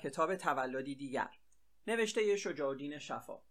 کتاب 0.00 0.36
تولدی 0.36 0.94
دیگر. 0.94 1.30
نوشته 1.86 2.36
شجاع 2.36 2.68
الدین 2.68 2.98
شفا. 2.98 3.42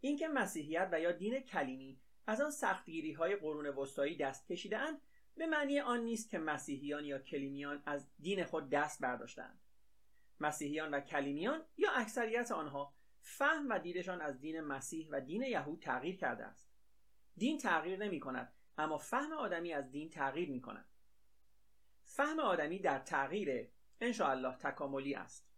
اینکه 0.00 0.28
مسیحیت 0.28 0.88
و 0.92 1.00
یا 1.00 1.12
دین 1.12 1.40
کلیمی 1.40 2.00
از 2.26 2.40
آن 2.40 2.50
سختگیری 2.50 3.12
های 3.12 3.36
قرون 3.36 3.66
وسطایی 3.66 4.16
دست 4.16 4.46
کشیدهاند 4.46 5.00
به 5.36 5.46
معنی 5.46 5.80
آن 5.80 6.00
نیست 6.00 6.30
که 6.30 6.38
مسیحیان 6.38 7.04
یا 7.04 7.18
کلیمیان 7.18 7.82
از 7.86 8.10
دین 8.20 8.44
خود 8.44 8.70
دست 8.70 9.02
برداشتند 9.02 9.60
مسیحیان 10.40 10.94
و 10.94 11.00
کلیمیان 11.00 11.64
یا 11.76 11.90
اکثریت 11.92 12.52
آنها 12.52 12.94
فهم 13.20 13.68
و 13.70 13.78
دیدشان 13.78 14.20
از 14.20 14.40
دین 14.40 14.60
مسیح 14.60 15.08
و 15.10 15.20
دین 15.20 15.42
یهود 15.42 15.80
تغییر 15.82 16.16
کرده 16.16 16.44
است. 16.44 16.72
دین 17.36 17.58
تغییر 17.58 18.04
نمی 18.04 18.20
کند 18.20 18.52
اما 18.78 18.98
فهم 18.98 19.32
آدمی 19.32 19.72
از 19.72 19.90
دین 19.90 20.10
تغییر 20.10 20.50
می 20.50 20.60
کند 20.60 20.88
فهم 22.04 22.40
آدمی 22.40 22.78
در 22.78 22.98
تغییر 22.98 23.68
الله 24.02 24.56
تکاملی 24.56 25.14
است 25.14 25.48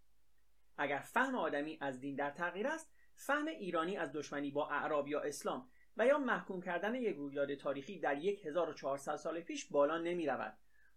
اگر 0.76 0.98
فهم 0.98 1.34
آدمی 1.34 1.78
از 1.80 2.00
دین 2.00 2.16
در 2.16 2.30
تغییر 2.30 2.66
است 2.66 2.94
فهم 3.14 3.46
ایرانی 3.46 3.96
از 3.96 4.12
دشمنی 4.12 4.50
با 4.50 4.68
اعراب 4.68 5.08
یا 5.08 5.20
اسلام 5.20 5.68
و 5.96 6.06
یا 6.06 6.18
محکوم 6.18 6.62
کردن 6.62 6.94
یک 6.94 7.16
رویداد 7.16 7.54
تاریخی 7.54 7.98
در 7.98 8.14
1400 8.14 9.16
سال 9.16 9.40
پیش 9.40 9.64
بالا 9.64 9.98
نمی 9.98 10.26
رود 10.26 10.56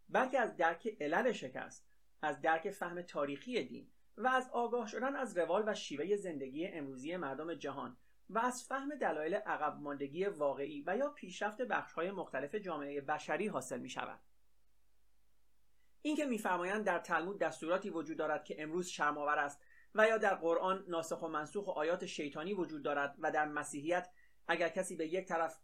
بلکه 0.10 0.40
از 0.40 0.58
درک 0.58 0.98
علل 1.02 1.32
شکست 1.32 1.88
از 2.22 2.42
درک 2.42 2.70
فهم 2.70 3.02
تاریخی 3.02 3.64
دین 3.64 3.92
و 4.18 4.28
از 4.28 4.50
آگاه 4.52 4.88
شدن 4.88 5.16
از 5.16 5.38
روال 5.38 5.64
و 5.70 5.74
شیوه 5.74 6.16
زندگی 6.16 6.68
امروزی 6.68 7.18
مردم 7.18 7.54
جهان 7.54 7.98
و 8.30 8.40
از 8.40 8.64
فهم 8.64 8.96
دلایل 8.96 9.36
عقب 9.36 9.80
ماندگی 9.82 10.26
واقعی 10.26 10.84
و 10.88 10.98
یا 10.98 11.10
پیشرفت 11.10 11.62
بخش‌های 11.62 12.12
مختلف 12.12 12.56
جامعه 12.56 13.02
بشری 13.02 13.48
حاصل 13.48 13.80
می 13.80 13.90
شود. 13.90 14.20
اینکه 16.08 16.26
میفرمایند 16.26 16.86
در 16.86 17.00
تلمود 17.00 17.40
دستوراتی 17.40 17.90
وجود 17.90 18.18
دارد 18.18 18.44
که 18.44 18.56
امروز 18.64 18.88
شرمآور 18.88 19.40
است 19.40 19.62
و 19.96 20.08
یا 20.08 20.18
در 20.18 20.36
قرآن 20.36 20.86
ناسخ 20.88 21.22
و 21.22 21.28
منسوخ 21.28 21.68
و 21.68 21.72
آیات 21.72 22.06
شیطانی 22.06 22.54
وجود 22.54 22.84
دارد 22.84 23.16
و 23.20 23.32
در 23.32 23.46
مسیحیت 23.46 24.10
اگر 24.48 24.70
کسی 24.70 24.96
به 24.96 25.08
یک 25.08 25.28
طرف 25.28 25.60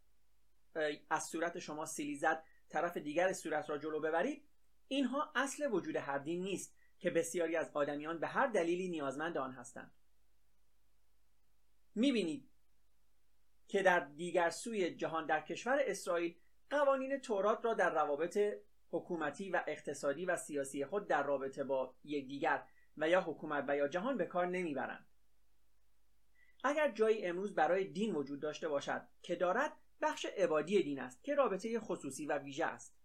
از 1.10 1.24
صورت 1.24 1.60
شما 1.60 1.86
سیلی 1.86 2.16
زد 2.16 2.44
طرف 2.70 2.98
دیگر 2.98 3.34
صورت 3.34 3.70
را 3.70 3.78
جلو 3.78 4.00
ببرید 4.00 4.48
اینها 4.88 5.32
اصل 5.36 5.72
وجود 5.72 5.96
هر 5.96 6.18
دین 6.18 6.44
نیست 6.44 6.76
که 7.00 7.10
بسیاری 7.10 7.56
از 7.56 7.72
آدمیان 7.74 8.20
به 8.20 8.28
هر 8.28 8.48
دلیلی 8.48 8.90
نیازمند 8.90 9.38
آن 9.38 9.52
هستند. 9.52 9.92
می‌بینید 11.96 12.50
که 13.68 13.84
در 13.84 14.00
دیگر 14.00 14.50
سوی 14.50 14.96
جهان 14.96 15.26
در 15.26 15.42
کشور 15.42 15.80
اسرائیل 15.86 16.36
قوانین 16.70 17.20
تورات 17.20 17.66
را 17.66 17.74
در 17.74 17.94
روابط 17.94 18.40
حکومتی 18.94 19.50
و 19.50 19.64
اقتصادی 19.68 20.26
و 20.26 20.36
سیاسی 20.36 20.86
خود 20.86 21.08
در 21.08 21.24
رابطه 21.24 21.64
با 21.64 21.96
یکدیگر 22.04 22.64
و 22.98 23.10
یا 23.10 23.22
حکومت 23.22 23.66
و 23.68 23.78
یا 23.78 23.88
جهان 23.88 24.18
به 24.18 24.26
کار 24.26 24.46
نمی‌برند 24.46 25.08
اگر 26.64 26.92
جایی 26.92 27.26
امروز 27.26 27.56
برای 27.56 27.84
دین 27.84 28.16
وجود 28.16 28.40
داشته 28.40 28.68
باشد 28.68 29.08
که 29.22 29.36
دارد 29.36 29.74
بخش 30.02 30.26
عبادی 30.26 30.84
دین 30.84 31.00
است 31.00 31.24
که 31.24 31.36
رابطه 31.36 31.80
خصوصی 31.80 32.26
و 32.26 32.38
ویژه 32.38 32.66
است 32.66 32.98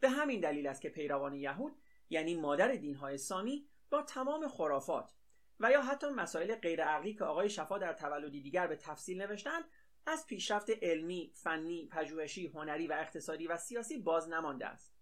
به 0.00 0.08
همین 0.08 0.40
دلیل 0.40 0.66
است 0.66 0.80
که 0.80 0.88
پیروان 0.88 1.34
یهود 1.34 1.82
یعنی 2.10 2.34
مادر 2.34 2.72
دینهای 2.72 3.18
سامی 3.18 3.68
با 3.90 4.02
تمام 4.02 4.48
خرافات 4.48 5.12
و 5.60 5.70
یا 5.70 5.82
حتی 5.82 6.06
مسائل 6.06 6.54
غیرعقلی 6.54 7.14
که 7.14 7.24
آقای 7.24 7.50
شفا 7.50 7.78
در 7.78 7.92
تولدی 7.92 8.42
دیگر 8.42 8.66
به 8.66 8.76
تفصیل 8.76 9.22
نوشتند 9.22 9.64
از 10.06 10.26
پیشرفت 10.26 10.70
علمی، 10.70 11.32
فنی، 11.34 11.86
پژوهشی، 11.86 12.46
هنری 12.46 12.86
و 12.86 12.92
اقتصادی 12.92 13.46
و 13.46 13.56
سیاسی 13.56 13.98
باز 13.98 14.28
نمانده 14.28 14.66
است. 14.66 14.94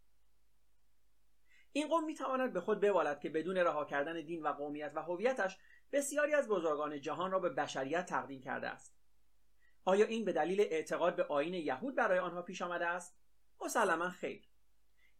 این 1.72 1.88
قوم 1.88 2.04
می‌تواند 2.04 2.52
به 2.52 2.60
خود 2.60 2.80
ببالد 2.80 3.20
که 3.20 3.30
بدون 3.30 3.56
رها 3.56 3.84
کردن 3.84 4.20
دین 4.20 4.42
و 4.42 4.48
قومیت 4.52 4.92
و 4.94 5.02
هویتش 5.02 5.58
بسیاری 5.92 6.34
از 6.34 6.48
بزرگان 6.48 7.00
جهان 7.00 7.30
را 7.30 7.38
به 7.38 7.48
بشریت 7.48 8.06
تقدیم 8.06 8.40
کرده 8.40 8.68
است. 8.68 8.96
آیا 9.84 10.06
این 10.06 10.24
به 10.24 10.32
دلیل 10.32 10.60
اعتقاد 10.60 11.16
به 11.16 11.24
آین 11.24 11.54
یهود 11.54 11.94
برای 11.94 12.18
آنها 12.18 12.42
پیش 12.42 12.62
آمده 12.62 12.86
است؟ 12.86 13.18
مسلما 13.60 14.08
خیر. 14.08 14.48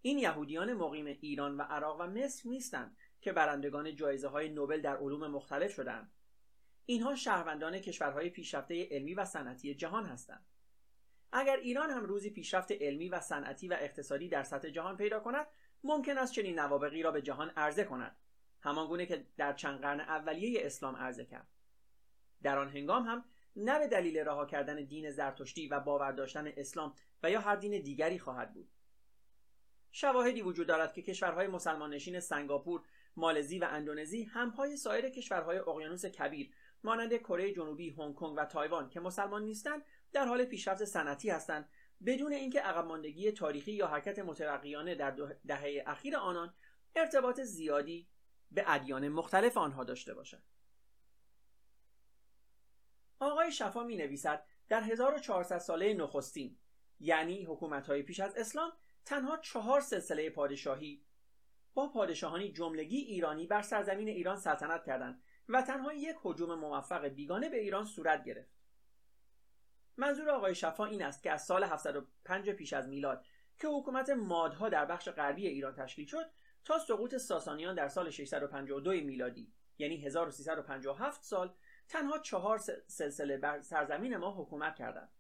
این 0.03 0.19
یهودیان 0.19 0.75
مقیم 0.75 1.06
ایران 1.06 1.56
و 1.56 1.62
عراق 1.62 2.00
و 2.00 2.06
مصر 2.06 2.49
نیستند 2.49 2.97
که 3.21 3.32
برندگان 3.32 3.97
جایزه 3.97 4.28
های 4.28 4.49
نوبل 4.49 4.81
در 4.81 4.97
علوم 4.97 5.27
مختلف 5.27 5.72
شدند 5.72 6.12
اینها 6.87 7.15
شهروندان 7.15 7.78
کشورهای 7.78 8.31
پیشرفته 8.31 8.88
علمی 8.91 9.15
و 9.15 9.25
صنعتی 9.25 9.75
جهان 9.75 10.06
هستند 10.06 10.47
اگر 11.32 11.56
ایران 11.56 11.91
هم 11.91 12.05
روزی 12.05 12.31
پیشرفت 12.31 12.72
علمی 12.72 13.09
و 13.09 13.21
صنعتی 13.21 13.69
و 13.69 13.77
اقتصادی 13.81 14.28
در 14.28 14.43
سطح 14.43 14.69
جهان 14.69 14.97
پیدا 14.97 15.21
کند 15.21 15.47
ممکن 15.84 16.18
است 16.18 16.32
چنین 16.32 16.58
نوابقی 16.58 17.02
را 17.02 17.10
به 17.10 17.22
جهان 17.22 17.50
عرضه 17.50 17.84
کند. 17.84 18.16
همانگونه 18.60 19.06
که 19.06 19.26
در 19.36 19.52
چند 19.52 19.80
قرن 19.80 20.00
اولیه 20.00 20.66
اسلام 20.66 20.96
عرضه 20.96 21.24
کرد. 21.24 21.48
در 22.42 22.58
آن 22.58 22.68
هنگام 22.68 23.02
هم 23.02 23.24
نه 23.56 23.78
به 23.78 23.86
دلیل 23.86 24.19
رها 24.19 24.46
کردن 24.46 24.84
دین 24.84 25.10
زرتشتی 25.10 25.69
و 25.69 25.80
باور 25.80 26.12
داشتن 26.12 26.46
اسلام 26.56 26.94
و 27.22 27.30
یا 27.30 27.40
هر 27.40 27.56
دین 27.56 27.82
دیگری 27.82 28.19
خواهد 28.19 28.54
بود. 28.54 28.70
شواهدی 29.92 30.42
وجود 30.42 30.66
دارد 30.66 30.92
که 30.92 31.02
کشورهای 31.02 31.46
مسلمان 31.46 31.94
نشین 31.94 32.20
سنگاپور، 32.20 32.82
مالزی 33.16 33.58
و 33.58 33.64
اندونزی 33.70 34.22
همپای 34.22 34.76
سایر 34.76 35.08
کشورهای 35.08 35.58
اقیانوس 35.58 36.06
کبیر 36.06 36.50
مانند 36.84 37.16
کره 37.16 37.52
جنوبی، 37.52 37.90
هنگ 37.90 38.14
کنگ 38.14 38.34
و 38.36 38.44
تایوان 38.44 38.88
که 38.88 39.00
مسلمان 39.00 39.44
نیستند 39.44 39.82
در 40.12 40.24
حال 40.24 40.44
پیشرفت 40.44 40.84
صنعتی 40.84 41.30
هستند 41.30 41.69
بدون 42.06 42.33
اینکه 42.33 42.61
عقب 42.61 42.84
ماندگی 42.84 43.33
تاریخی 43.33 43.72
یا 43.72 43.87
حرکت 43.87 44.19
مترقیانه 44.19 44.94
در 44.94 45.11
دهه 45.47 45.84
اخیر 45.87 46.16
آنان 46.16 46.55
ارتباط 46.97 47.41
زیادی 47.41 48.09
به 48.50 48.65
ادیان 48.66 49.09
مختلف 49.09 49.56
آنها 49.56 49.84
داشته 49.84 50.15
باشد. 50.15 50.43
آقای 53.21 53.53
شفا 53.53 53.84
می 53.84 53.97
نویسد 53.97 54.47
در 54.69 54.83
1400 54.83 55.59
ساله 55.59 55.94
نخستین 55.94 56.59
یعنی 57.00 57.44
حکومت‌های 57.44 58.03
پیش 58.03 58.21
از 58.21 58.37
اسلام 58.37 58.72
تنها 59.05 59.37
چهار 59.37 59.81
سلسله 59.81 60.31
پادشاهی 60.31 61.05
با 61.75 61.88
پادشاهانی 61.88 62.53
جملگی 62.53 62.97
ایرانی 62.97 63.47
بر 63.47 63.62
سرزمین 63.62 64.09
ایران 64.09 64.37
سلطنت 64.37 64.84
کردند 64.84 65.22
و 65.49 65.62
تنها 65.62 65.93
یک 65.93 66.17
حجوم 66.22 66.55
موفق 66.55 67.05
بیگانه 67.05 67.49
به 67.49 67.61
ایران 67.61 67.84
صورت 67.84 68.25
گرفت 68.25 68.59
منظور 69.96 70.30
آقای 70.30 70.54
شفا 70.54 70.84
این 70.84 71.02
است 71.02 71.22
که 71.22 71.30
از 71.30 71.44
سال 71.44 71.64
705 71.64 72.50
پیش 72.50 72.72
از 72.72 72.88
میلاد 72.88 73.24
که 73.58 73.68
حکومت 73.68 74.10
مادها 74.10 74.68
در 74.68 74.84
بخش 74.84 75.08
غربی 75.08 75.46
ایران 75.46 75.74
تشکیل 75.74 76.06
شد 76.06 76.30
تا 76.64 76.78
سقوط 76.78 77.16
ساسانیان 77.16 77.74
در 77.74 77.88
سال 77.88 78.10
652 78.10 78.90
میلادی 78.90 79.52
یعنی 79.78 79.96
1357 79.96 81.24
سال 81.24 81.54
تنها 81.88 82.18
چهار 82.18 82.58
سلسله 82.86 83.36
بر 83.36 83.60
سرزمین 83.60 84.16
ما 84.16 84.30
حکومت 84.30 84.76
کردند. 84.76 85.12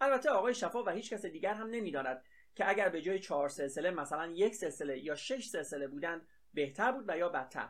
البته 0.00 0.30
آقای 0.30 0.54
شفا 0.54 0.82
و 0.84 0.88
هیچ 0.88 1.12
کس 1.12 1.26
دیگر 1.26 1.54
هم 1.54 1.66
نمی‌داند 1.66 2.22
که 2.54 2.68
اگر 2.68 2.88
به 2.88 3.02
جای 3.02 3.18
چهار 3.18 3.48
سلسله 3.48 3.90
مثلا 3.90 4.26
یک 4.26 4.54
سلسله 4.54 4.98
یا 4.98 5.14
شش 5.14 5.46
سلسله 5.46 5.88
بودند 5.88 6.26
بهتر 6.54 6.92
بود 6.92 7.04
و 7.08 7.18
یا 7.18 7.28
بدتر. 7.28 7.68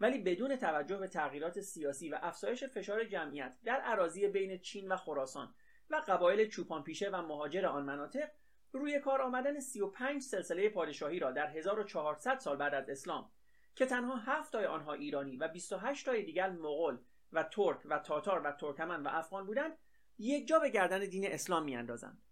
ولی 0.00 0.18
بدون 0.18 0.56
توجه 0.56 0.96
به 0.96 1.08
تغییرات 1.08 1.60
سیاسی 1.60 2.08
و 2.08 2.18
افزایش 2.22 2.64
فشار 2.64 3.04
جمعیت 3.04 3.56
در 3.64 3.80
عراضی 3.80 4.28
بین 4.28 4.58
چین 4.58 4.92
و 4.92 4.96
خراسان 4.96 5.54
و 5.90 6.02
قبایل 6.08 6.48
چوپان 6.48 6.82
پیشه 6.82 7.10
و 7.10 7.22
مهاجر 7.22 7.66
آن 7.66 7.84
مناطق 7.84 8.30
روی 8.72 9.00
کار 9.00 9.22
آمدن 9.22 9.60
35 9.60 10.22
سلسله 10.22 10.68
پادشاهی 10.68 11.18
را 11.18 11.30
در 11.30 11.46
1400 11.46 12.38
سال 12.38 12.56
بعد 12.56 12.74
از 12.74 12.90
اسلام 12.90 13.30
که 13.74 13.86
تنها 13.86 14.16
7 14.16 14.52
تای 14.52 14.66
آنها 14.66 14.92
ایرانی 14.92 15.36
و 15.36 15.48
28 15.48 16.06
تای 16.06 16.22
دیگر 16.22 16.50
مغول 16.50 16.98
و 17.32 17.42
ترک 17.42 17.80
و 17.84 17.98
تاتار 17.98 18.42
و 18.44 18.52
ترکمن 18.52 19.02
و 19.02 19.08
افغان 19.12 19.46
بودند 19.46 19.78
یک 20.18 20.48
جا 20.48 20.58
به 20.58 20.70
گردن 20.70 21.00
دین 21.04 21.32
اسلام 21.32 21.64
میاندازند. 21.64 22.22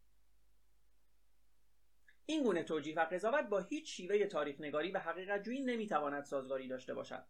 این 2.26 2.42
گونه 2.42 2.62
توجیه 2.62 2.94
و 2.94 3.04
قضاوت 3.04 3.44
با 3.44 3.58
هیچ 3.58 3.96
شیوه 3.96 4.26
تاریخ 4.26 4.60
نگاری 4.60 4.90
و 4.90 4.98
حقیقت 4.98 5.42
جویی 5.42 5.60
نمی‌تواند 5.60 6.24
سازگاری 6.24 6.68
داشته 6.68 6.94
باشد. 6.94 7.24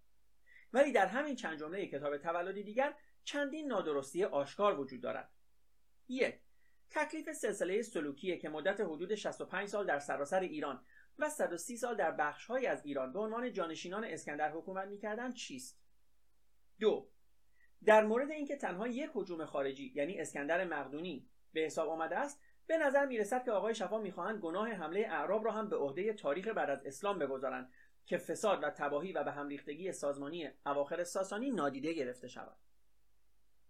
ولی 0.75 0.93
در 0.93 1.07
همین 1.07 1.37
چند 1.37 1.59
جمله 1.59 1.87
کتاب 1.87 2.17
تولدی 2.17 2.63
دیگر 2.63 2.95
چندین 3.25 3.67
نادرستی 3.67 4.25
آشکار 4.25 4.81
وجود 4.81 5.01
دارد. 5.01 5.31
یک 6.09 6.41
تکلیف 6.91 7.33
سلسله 7.33 7.83
سلوکیه 7.83 8.37
که 8.37 8.49
مدت 8.49 8.81
حدود 8.81 9.15
65 9.15 9.69
سال 9.69 9.87
در 9.87 9.99
سراسر 9.99 10.41
ایران 10.41 10.85
و 11.19 11.31
130 11.31 11.77
سال 11.77 11.97
در 11.97 12.11
بخشهایی 12.11 12.67
از 12.67 12.87
ایران 12.87 13.13
به 13.13 13.19
عنوان 13.19 13.53
جانشینان 13.53 14.05
اسکندر 14.05 14.53
حکومت 14.53 14.89
می‌کردند 14.89 15.35
چیست؟ 15.35 15.81
دو 16.81 17.11
در 17.85 18.05
مورد 18.05 18.31
اینکه 18.31 18.57
تنها 18.57 18.89
یک 18.89 19.11
هجوم 19.15 19.45
خارجی 19.45 19.93
یعنی 19.95 20.21
اسکندر 20.21 20.65
مقدونی 20.65 21.29
به 21.53 21.61
حساب 21.61 21.89
آمده 21.89 22.17
است 22.17 22.41
به 22.67 22.79
نظر 22.79 23.07
می‌رسد 23.07 23.45
که 23.45 23.51
آقای 23.51 23.75
شفا 23.75 23.99
می‌خواهند 23.99 24.41
گناه 24.41 24.69
حمله 24.69 25.01
اعراب 25.01 25.45
را 25.45 25.53
هم 25.53 25.69
به 25.69 25.77
عهده 25.77 26.13
تاریخ 26.13 26.49
بعد 26.49 26.71
از 26.71 26.87
اسلام 26.87 27.19
بگذارند. 27.19 27.73
که 28.07 28.19
فساد 28.19 28.63
و 28.63 28.71
تباهی 28.71 29.13
و 29.13 29.25
به 29.25 29.33
هم 29.33 29.49
ریختگی 29.49 29.93
سازمانی 29.93 30.51
اواخر 30.67 31.05
ساسانی 31.05 31.51
نادیده 31.51 31.93
گرفته 31.93 32.29
شود. 32.29 32.57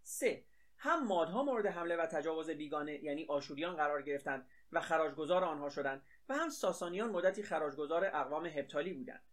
3. 0.03 0.45
هم 0.77 1.07
مادها 1.07 1.43
مورد 1.43 1.65
حمله 1.65 1.97
و 1.97 2.05
تجاوز 2.05 2.49
بیگانه 2.49 3.03
یعنی 3.03 3.25
آشوریان 3.25 3.75
قرار 3.75 4.01
گرفتند 4.01 4.47
و 4.71 4.81
خراجگذار 4.81 5.43
آنها 5.43 5.69
شدند 5.69 6.03
و 6.29 6.35
هم 6.35 6.49
ساسانیان 6.49 7.09
مدتی 7.09 7.43
خراجگذار 7.43 8.05
اقوام 8.05 8.45
هپتالی 8.45 8.93
بودند. 8.93 9.23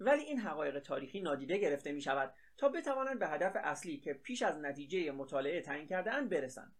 ولی 0.00 0.22
این 0.22 0.38
حقایق 0.38 0.78
تاریخی 0.78 1.20
نادیده 1.20 1.58
گرفته 1.58 1.92
می 1.92 2.02
شود 2.02 2.34
تا 2.56 2.68
بتوانند 2.68 3.18
به 3.18 3.28
هدف 3.28 3.52
اصلی 3.56 3.98
که 3.98 4.14
پیش 4.14 4.42
از 4.42 4.58
نتیجه 4.58 5.10
مطالعه 5.10 5.60
تعیین 5.60 5.86
کرده 5.86 6.20
برسند. 6.20 6.76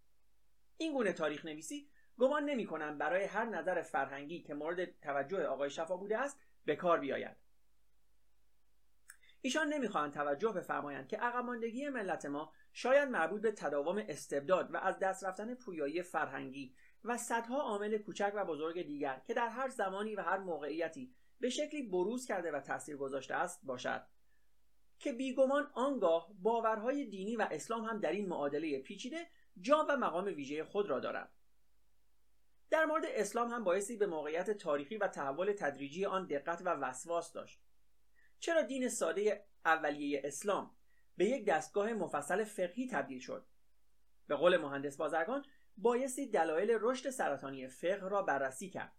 این 0.77 0.93
گونه 0.93 1.13
تاریخ 1.13 1.45
نویسی 1.45 1.89
گمان 2.19 2.45
نمی 2.45 2.67
کنم 2.67 2.99
برای 2.99 3.25
هر 3.25 3.45
نظر 3.45 3.83
فرهنگی 3.83 4.43
که 4.43 4.55
مورد 4.55 5.01
توجه 5.01 5.45
آقای 5.47 5.71
شفا 5.71 5.97
بوده 5.97 6.19
است 6.19 6.41
به 6.65 6.77
کار 6.77 7.01
بیاید. 7.01 7.37
ایشان 9.45 9.69
نمی‌خواهند 9.69 10.13
توجه 10.13 10.53
بفرمایند 10.53 11.09
که 11.09 11.17
عقب 11.17 11.45
ماندگی 11.45 11.89
ملت 11.89 12.27
ما 12.27 12.53
شاید 12.73 13.09
مربوط 13.09 13.43
به 13.43 13.53
تداوم 13.53 14.05
استبداد 14.09 14.75
و 14.75 14.77
از 14.77 14.99
دست 14.99 15.25
رفتن 15.25 15.55
پویایی 15.55 16.03
فرهنگی 16.03 16.75
و 17.05 17.17
صدها 17.17 17.61
عامل 17.61 17.99
کوچک 17.99 18.33
و 18.35 18.45
بزرگ 18.45 18.83
دیگر 18.83 19.23
که 19.27 19.35
در 19.35 19.49
هر 19.49 19.69
زمانی 19.69 20.15
و 20.15 20.21
هر 20.21 20.39
موقعیتی 20.39 21.15
به 21.41 21.51
شکلی 21.51 21.83
بروز 21.83 22.27
کرده 22.27 22.53
و 22.53 22.61
تاثیر 22.61 22.97
گذاشته 22.97 23.35
است 23.35 23.61
باشد. 23.65 24.07
که 24.99 25.13
بیگمان 25.13 25.71
آنگاه 25.75 26.31
باورهای 26.43 27.05
دینی 27.05 27.37
و 27.37 27.49
اسلام 27.51 27.85
هم 27.85 28.01
در 28.01 28.13
این 28.13 28.29
معادله 28.29 28.79
پیچیده 28.79 29.27
جا 29.61 29.87
و 29.89 29.97
مقام 29.97 30.25
ویژه 30.25 30.65
خود 30.65 30.91
را 30.91 31.01
دارد 31.01 31.33
در 32.71 32.85
مورد 32.85 33.05
اسلام 33.07 33.49
هم 33.49 33.65
بایستی 33.65 33.97
به 33.97 34.07
موقعیت 34.07 34.51
تاریخی 34.51 34.97
و 34.97 35.09
تحول 35.09 35.53
تدریجی 35.53 36.05
آن 36.05 36.27
دقت 36.27 36.63
و 36.65 36.69
وسواس 36.69 37.33
داشت. 37.33 37.63
چرا 38.43 38.63
دین 38.63 38.89
ساده 38.89 39.45
اولیه 39.65 40.23
اسلام 40.25 40.71
به 41.17 41.25
یک 41.25 41.47
دستگاه 41.47 41.93
مفصل 41.93 42.45
فقهی 42.45 42.87
تبدیل 42.87 43.21
شد؟ 43.21 43.47
به 44.27 44.37
قول 44.37 44.57
مهندس 44.57 44.97
بازرگان 44.97 45.45
بایستی 45.77 46.27
دلایل 46.27 46.79
رشد 46.81 47.11
سرطانی 47.11 47.69
فقه 47.69 48.09
را 48.09 48.23
بررسی 48.23 48.71
کرد. 48.71 48.93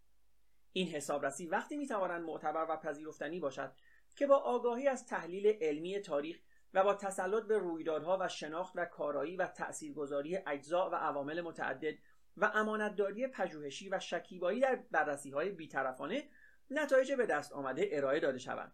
این 0.71 0.87
حسابرسی 0.87 1.47
وقتی 1.47 1.77
می‌توانند 1.77 2.21
معتبر 2.21 2.65
و 2.69 2.77
پذیرفتنی 2.77 3.39
باشد 3.39 3.73
که 4.15 4.27
با 4.27 4.37
آگاهی 4.37 4.87
از 4.87 5.05
تحلیل 5.05 5.57
علمی 5.61 5.99
تاریخ 5.99 6.39
و 6.73 6.83
با 6.83 6.93
تسلط 6.93 7.43
به 7.43 7.57
رویدادها 7.57 8.17
و 8.21 8.27
شناخت 8.27 8.73
و 8.75 8.85
کارایی 8.85 9.35
و 9.35 9.47
تاثیرگذاری 9.47 10.37
اجزا 10.47 10.89
و 10.89 10.95
عوامل 10.95 11.41
متعدد 11.41 11.95
و 12.37 12.51
امانتداری 12.53 13.27
پژوهشی 13.27 13.89
و 13.89 13.99
شکیبایی 13.99 14.59
در 14.59 14.75
بررسی 14.91 15.31
های 15.31 15.49
بیطرفانه 15.49 16.29
نتایج 16.71 17.11
به 17.11 17.25
دست 17.25 17.53
آمده 17.53 17.89
ارائه 17.91 18.19
داده 18.19 18.37
شوند. 18.37 18.73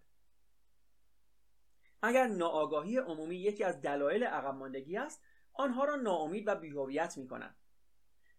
اگر 2.01 2.27
ناآگاهی 2.27 2.97
عمومی 2.97 3.35
یکی 3.35 3.63
از 3.63 3.81
دلایل 3.81 4.23
عقب 4.23 4.53
ماندگی 4.53 4.97
است 4.97 5.23
آنها 5.53 5.85
را 5.85 5.95
ناامید 5.95 6.47
و 6.47 6.55
بیهویت 6.55 7.17
می 7.17 7.27
کنند 7.27 7.55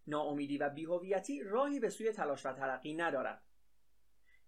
ناامیدی 0.06 0.58
و 0.58 0.68
بیهویتی 0.68 1.42
راهی 1.42 1.80
به 1.80 1.90
سوی 1.90 2.12
تلاش 2.12 2.46
و 2.46 2.52
ترقی 2.52 2.94
ندارد. 2.94 3.42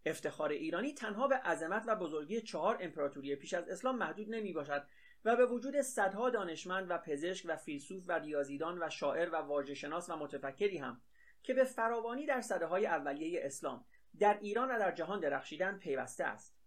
افتخار 0.06 0.50
ایرانی 0.50 0.94
تنها 0.94 1.29
به 1.29 1.35
عظمت 1.35 1.85
و 1.87 1.97
بزرگی 1.97 2.41
چهار 2.41 2.79
امپراتوری 2.81 3.37
پیش 3.37 3.55
از 3.55 3.69
اسلام 3.69 3.99
محدود 3.99 4.31
نمی 4.31 4.53
باشد 4.53 4.87
و 5.25 5.37
به 5.37 5.47
وجود 5.47 5.81
صدها 5.81 6.31
دانشمند 6.31 6.91
و 6.91 6.99
پزشک 6.99 7.47
و 7.49 7.56
فیلسوف 7.56 8.05
و 8.09 8.12
ریاضیدان 8.12 8.82
و 8.82 8.91
شاعر 8.91 9.31
و 9.31 9.37
واژه‌شناس 9.37 10.11
و 10.11 10.17
متفکری 10.17 10.79
هم 10.79 11.00
که 11.43 11.55
به 11.55 11.64
فراوانی 11.64 12.26
در 12.26 12.41
صده 12.41 12.67
های 12.67 12.87
اولیه 12.87 13.41
اسلام 13.44 13.85
در 14.19 14.38
ایران 14.41 14.70
و 14.70 14.79
در 14.79 14.93
جهان 14.93 15.20
درخشیدن 15.20 15.79
پیوسته 15.79 16.25
است. 16.25 16.62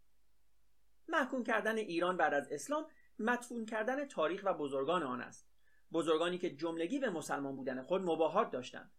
محکوم 1.07 1.44
کردن 1.44 1.78
ایران 1.78 2.18
بعد 2.18 2.34
از 2.34 2.52
اسلام 2.52 2.86
مدفون 3.19 3.66
کردن 3.66 4.07
تاریخ 4.07 4.42
و 4.46 4.54
بزرگان 4.54 5.04
آن 5.04 5.22
است. 5.22 5.48
بزرگانی 5.92 6.38
که 6.38 6.56
جملگی 6.56 7.00
به 7.00 7.10
مسلمان 7.10 7.56
بودن 7.56 7.84
خود 7.84 8.02
مباهات 8.02 8.52
داشتند. 8.52 8.92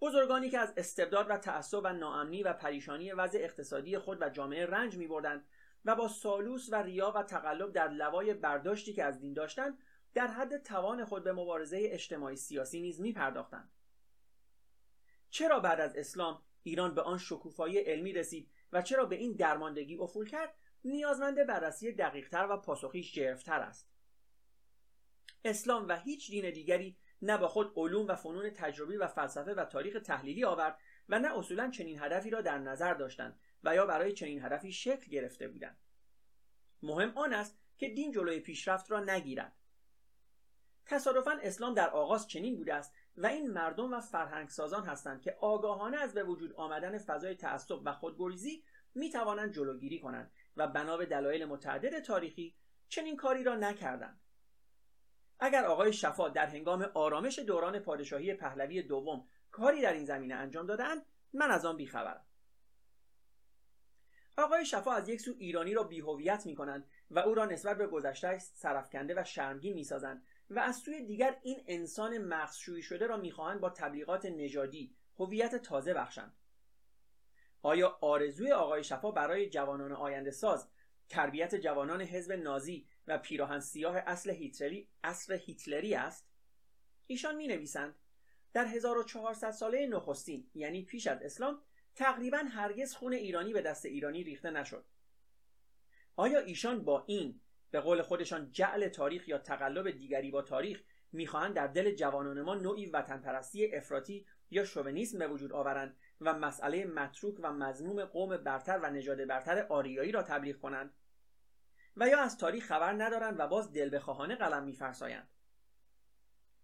بزرگانی 0.00 0.50
که 0.50 0.58
از 0.58 0.74
استبداد 0.76 1.26
و 1.30 1.36
تعصب 1.36 1.80
و 1.84 1.92
ناامنی 1.92 2.42
و 2.42 2.52
پریشانی 2.52 3.12
وضع 3.12 3.38
اقتصادی 3.42 3.98
خود 3.98 4.22
و 4.22 4.28
جامعه 4.28 4.66
رنج 4.66 4.96
میبردند 4.96 5.46
و 5.84 5.94
با 5.94 6.08
سالوس 6.08 6.68
و 6.72 6.74
ریا 6.74 7.12
و 7.16 7.22
تقلب 7.22 7.72
در 7.72 7.88
لوای 7.88 8.34
برداشتی 8.34 8.92
که 8.92 9.04
از 9.04 9.20
دین 9.20 9.34
داشتند 9.34 9.78
در 10.14 10.26
حد 10.26 10.62
توان 10.62 11.04
خود 11.04 11.24
به 11.24 11.32
مبارزه 11.32 11.78
اجتماعی 11.82 12.36
سیاسی 12.36 12.80
نیز 12.80 13.00
میپرداختند. 13.00 13.72
چرا 15.30 15.60
بعد 15.60 15.80
از 15.80 15.96
اسلام 15.96 16.42
ایران 16.62 16.94
به 16.94 17.02
آن 17.02 17.18
شکوفایی 17.18 17.78
علمی 17.78 18.12
رسید 18.12 18.50
و 18.72 18.82
چرا 18.82 19.04
به 19.04 19.16
این 19.16 19.32
درماندگی 19.32 19.96
افول 19.96 20.28
کرد؟ 20.28 20.54
نیازمند 20.84 21.46
بررسی 21.46 21.92
دقیقتر 21.92 22.46
و 22.50 22.56
پاسخیش 22.56 23.14
جرفتر 23.14 23.60
است. 23.60 23.92
اسلام 25.44 25.88
و 25.88 25.96
هیچ 25.96 26.30
دین 26.30 26.50
دیگری 26.50 26.96
نه 27.22 27.38
با 27.38 27.48
خود 27.48 27.72
علوم 27.76 28.06
و 28.06 28.14
فنون 28.14 28.50
تجربی 28.50 28.96
و 28.96 29.06
فلسفه 29.06 29.54
و 29.54 29.64
تاریخ 29.64 30.02
تحلیلی 30.02 30.44
آورد 30.44 30.78
و 31.08 31.18
نه 31.18 31.38
اصولا 31.38 31.70
چنین 31.70 32.02
هدفی 32.02 32.30
را 32.30 32.40
در 32.40 32.58
نظر 32.58 32.94
داشتند 32.94 33.40
و 33.64 33.74
یا 33.74 33.86
برای 33.86 34.12
چنین 34.12 34.44
هدفی 34.44 34.72
شکل 34.72 35.10
گرفته 35.10 35.48
بودند. 35.48 35.78
مهم 36.82 37.12
آن 37.18 37.32
است 37.32 37.58
که 37.78 37.88
دین 37.88 38.12
جلوی 38.12 38.40
پیشرفت 38.40 38.90
را 38.90 39.00
نگیرد. 39.04 39.56
تصادفا 40.86 41.38
اسلام 41.42 41.74
در 41.74 41.90
آغاز 41.90 42.28
چنین 42.28 42.56
بوده 42.56 42.74
است 42.74 42.94
و 43.16 43.26
این 43.26 43.50
مردم 43.50 43.92
و 43.92 44.00
فرهنگ 44.00 44.48
سازان 44.48 44.86
هستند 44.86 45.22
که 45.22 45.36
آگاهانه 45.40 45.96
از 45.96 46.14
به 46.14 46.24
وجود 46.24 46.52
آمدن 46.52 46.98
فضای 46.98 47.34
تعصب 47.34 47.78
و 47.84 47.92
خودگریزی 47.92 48.64
می 48.94 49.10
توانند 49.10 49.54
جلوگیری 49.54 50.00
کنند 50.00 50.32
و 50.56 50.66
بنا 50.66 50.96
به 50.96 51.06
دلایل 51.06 51.44
متعدد 51.44 52.00
تاریخی 52.00 52.54
چنین 52.88 53.16
کاری 53.16 53.44
را 53.44 53.54
نکردند. 53.54 54.20
اگر 55.40 55.64
آقای 55.64 55.92
شفا 55.92 56.28
در 56.28 56.46
هنگام 56.46 56.82
آرامش 56.94 57.38
دوران 57.38 57.78
پادشاهی 57.78 58.34
پهلوی 58.34 58.82
دوم 58.82 59.28
کاری 59.50 59.82
در 59.82 59.92
این 59.92 60.04
زمینه 60.04 60.34
انجام 60.34 60.66
دادن 60.66 61.02
من 61.32 61.50
از 61.50 61.64
آن 61.64 61.76
بیخبرم. 61.76 62.26
آقای 64.38 64.66
شفا 64.66 64.92
از 64.92 65.08
یک 65.08 65.20
سو 65.20 65.34
ایرانی 65.38 65.74
را 65.74 65.82
بیهویت 65.82 66.46
می 66.46 66.54
کنند 66.54 66.86
و 67.10 67.18
او 67.18 67.34
را 67.34 67.44
نسبت 67.44 67.78
به 67.78 67.86
گذشته 67.86 68.38
سرفکنده 68.38 69.14
و 69.20 69.24
شرمگین 69.24 69.74
می 69.74 69.84
سازند 69.84 70.22
و 70.50 70.58
از 70.58 70.76
سوی 70.76 71.04
دیگر 71.04 71.38
این 71.42 71.64
انسان 71.66 72.18
مغزشویی 72.18 72.82
شده 72.82 73.06
را 73.06 73.16
می‌خواهند 73.16 73.60
با 73.60 73.70
تبلیغات 73.70 74.26
نژادی 74.26 74.94
هویت 75.18 75.56
تازه 75.56 75.94
بخشند. 75.94 76.36
آیا 77.62 77.98
آرزوی 78.00 78.52
آقای 78.52 78.84
شفا 78.84 79.10
برای 79.10 79.50
جوانان 79.50 79.92
آینده 79.92 80.30
ساز 80.30 80.68
تربیت 81.08 81.54
جوانان 81.54 82.00
حزب 82.00 82.32
نازی 82.32 82.86
و 83.06 83.18
پیراهن 83.18 83.60
سیاه 83.60 83.96
اصل 83.96 84.30
هیتلری 84.30 84.88
اصر 85.04 85.34
هیتلری 85.34 85.94
است؟ 85.94 86.28
ایشان 87.06 87.36
می 87.36 87.46
نویسند 87.46 87.94
در 88.52 88.64
1400 88.64 89.50
ساله 89.50 89.86
نخستین 89.86 90.50
یعنی 90.54 90.82
پیش 90.82 91.06
از 91.06 91.22
اسلام 91.22 91.62
تقریبا 91.94 92.38
هرگز 92.38 92.94
خون 92.94 93.12
ایرانی 93.12 93.52
به 93.52 93.62
دست 93.62 93.86
ایرانی 93.86 94.24
ریخته 94.24 94.50
نشد. 94.50 94.84
آیا 96.16 96.38
ایشان 96.38 96.84
با 96.84 97.04
این 97.06 97.40
به 97.70 97.80
قول 97.80 98.02
خودشان 98.02 98.50
جعل 98.50 98.88
تاریخ 98.88 99.28
یا 99.28 99.38
تقلب 99.38 99.90
دیگری 99.90 100.30
با 100.30 100.42
تاریخ 100.42 100.82
می‌خواهند 101.12 101.54
در 101.54 101.66
دل 101.66 101.94
جوانان 101.94 102.42
ما 102.42 102.54
نوعی 102.54 102.86
وطن 102.86 103.18
پرستی 103.18 103.74
افراطی 103.74 104.26
یا 104.50 104.64
شوونیسم 104.64 105.18
به 105.18 105.28
وجود 105.28 105.52
آورند؟ 105.52 105.96
و 106.24 106.32
مسئله 106.34 106.84
متروک 106.84 107.34
و 107.42 107.52
مزموم 107.52 108.04
قوم 108.04 108.36
برتر 108.36 108.78
و 108.78 108.90
نژاد 108.90 109.24
برتر 109.24 109.66
آریایی 109.66 110.12
را 110.12 110.22
تبلیغ 110.22 110.60
کنند 110.60 110.94
و 111.96 112.08
یا 112.08 112.20
از 112.20 112.38
تاریخ 112.38 112.66
خبر 112.66 112.92
ندارند 112.92 113.40
و 113.40 113.46
باز 113.46 113.72
دل 113.72 113.96
بخواهانه 113.96 114.36
قلم 114.36 114.64
میفرسایند. 114.64 115.28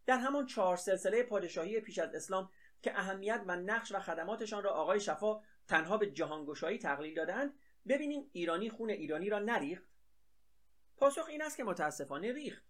در 0.07 0.19
همان 0.19 0.47
چهار 0.47 0.77
سلسله 0.77 1.23
پادشاهی 1.23 1.81
پیش 1.81 1.99
از 1.99 2.15
اسلام 2.15 2.51
که 2.83 2.99
اهمیت 2.99 3.43
و 3.47 3.57
نقش 3.57 3.93
و 3.93 4.01
خدماتشان 4.01 4.63
را 4.63 4.71
آقای 4.71 5.01
شفا 5.01 5.41
تنها 5.69 5.97
به 5.97 6.11
جهانگشایی 6.11 6.79
تقلیل 6.79 7.15
دادند 7.15 7.55
ببینیم 7.89 8.31
ایرانی 8.33 8.71
خون 8.71 8.91
ایرانی 8.91 9.31
را 9.31 9.39
نریخت؟ 9.39 9.85
پاسخ 10.97 11.27
این 11.29 11.43
است 11.43 11.57
که 11.57 11.65
متاسفانه 11.65 12.33
ریخت. 12.33 12.65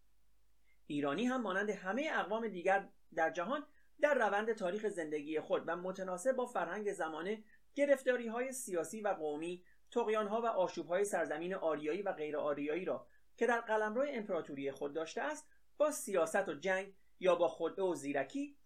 ایرانی 0.87 1.27
هم 1.27 1.43
مانند 1.43 1.71
همه 1.71 2.11
اقوام 2.13 2.49
دیگر 2.49 2.89
در 3.15 3.31
جهان 3.31 3.67
در 4.01 4.15
روند 4.15 4.53
تاریخ 4.53 4.89
زندگی 4.89 5.41
خود 5.41 5.63
و 5.67 5.77
متناسب 5.77 6.33
با 6.33 6.47
فرهنگ 6.47 6.93
زمانه 6.93 7.45
گرفتاری 7.75 8.29
های 8.29 8.53
سیاسی 8.53 9.01
و 9.01 9.09
قومی 9.09 9.65
ها 9.95 10.41
و 10.43 10.47
آشوب 10.47 10.87
های 10.87 11.05
سرزمین 11.05 11.55
آریایی 11.55 12.03
و 12.03 12.13
غیر 12.13 12.37
آریایی 12.37 12.85
را 12.85 13.07
که 13.37 13.47
در 13.47 13.61
قلمرو 13.61 14.07
امپراتوری 14.09 14.71
خود 14.71 14.95
داشته 14.95 15.23
است 15.23 15.49
با 15.77 15.91
سیاست 15.91 16.49
و 16.49 16.55
جنگ 16.55 16.95
یا 17.21 17.35
با 17.35 17.49
خدعه 17.49 17.85
و 17.85 17.95
زیرکی 17.95 18.59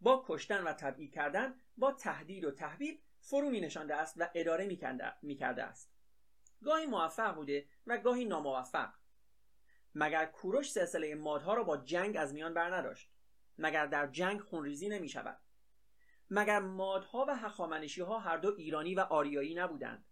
با 0.00 0.24
کشتن 0.28 0.64
و 0.64 0.72
تبعید 0.72 1.14
کردن 1.14 1.54
با 1.76 1.92
تهدید 1.92 2.44
و 2.44 2.50
تحبیب 2.50 3.02
فرو 3.20 3.50
می 3.50 3.60
نشانده 3.60 3.94
است 3.94 4.14
و 4.16 4.30
اداره 4.34 4.66
می 5.22 5.36
کرده 5.36 5.62
است. 5.62 5.92
گاهی 6.62 6.86
موفق 6.86 7.34
بوده 7.34 7.66
و 7.86 7.98
گاهی 7.98 8.24
ناموفق. 8.24 8.92
مگر 9.94 10.26
کوروش 10.26 10.70
سلسله 10.70 11.14
مادها 11.14 11.54
را 11.54 11.64
با 11.64 11.76
جنگ 11.76 12.16
از 12.16 12.34
میان 12.34 12.54
بر 12.54 12.74
نداشت؟ 12.74 13.10
مگر 13.58 13.86
در 13.86 14.06
جنگ 14.06 14.40
خونریزی 14.40 14.88
نمی 14.88 15.08
شود 15.08 15.38
مگر 16.30 16.60
مادها 16.60 17.24
و 17.28 17.36
هخامنشی 17.36 18.00
ها 18.00 18.18
هر 18.18 18.36
دو 18.36 18.54
ایرانی 18.56 18.94
و 18.94 19.00
آریایی 19.00 19.54
نبودند. 19.54 20.04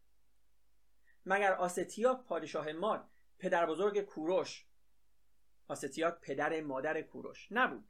مگر 1.26 1.52
آستیاک 1.52 2.24
پادشاه 2.24 2.72
ماد 2.72 3.08
پدر 3.38 3.66
بزرگ 3.66 4.00
کوروش 4.00 4.66
آستیاک 5.68 6.20
پدر 6.20 6.60
مادر 6.60 7.02
کوروش 7.02 7.48
نبود. 7.50 7.88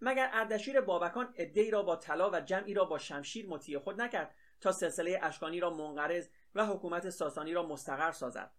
مگر 0.00 0.30
اردشیر 0.32 0.80
بابکان 0.80 1.34
عدهای 1.38 1.70
را 1.70 1.82
با 1.82 1.96
طلا 1.96 2.30
و 2.30 2.40
جمعی 2.40 2.74
را 2.74 2.84
با 2.84 2.98
شمشیر 2.98 3.48
مطیع 3.48 3.78
خود 3.78 4.00
نکرد 4.00 4.34
تا 4.60 4.72
سلسله 4.72 5.18
اشکانی 5.22 5.60
را 5.60 5.70
منقرض 5.70 6.28
و 6.54 6.66
حکومت 6.66 7.10
ساسانی 7.10 7.52
را 7.52 7.66
مستقر 7.66 8.12
سازد. 8.12 8.52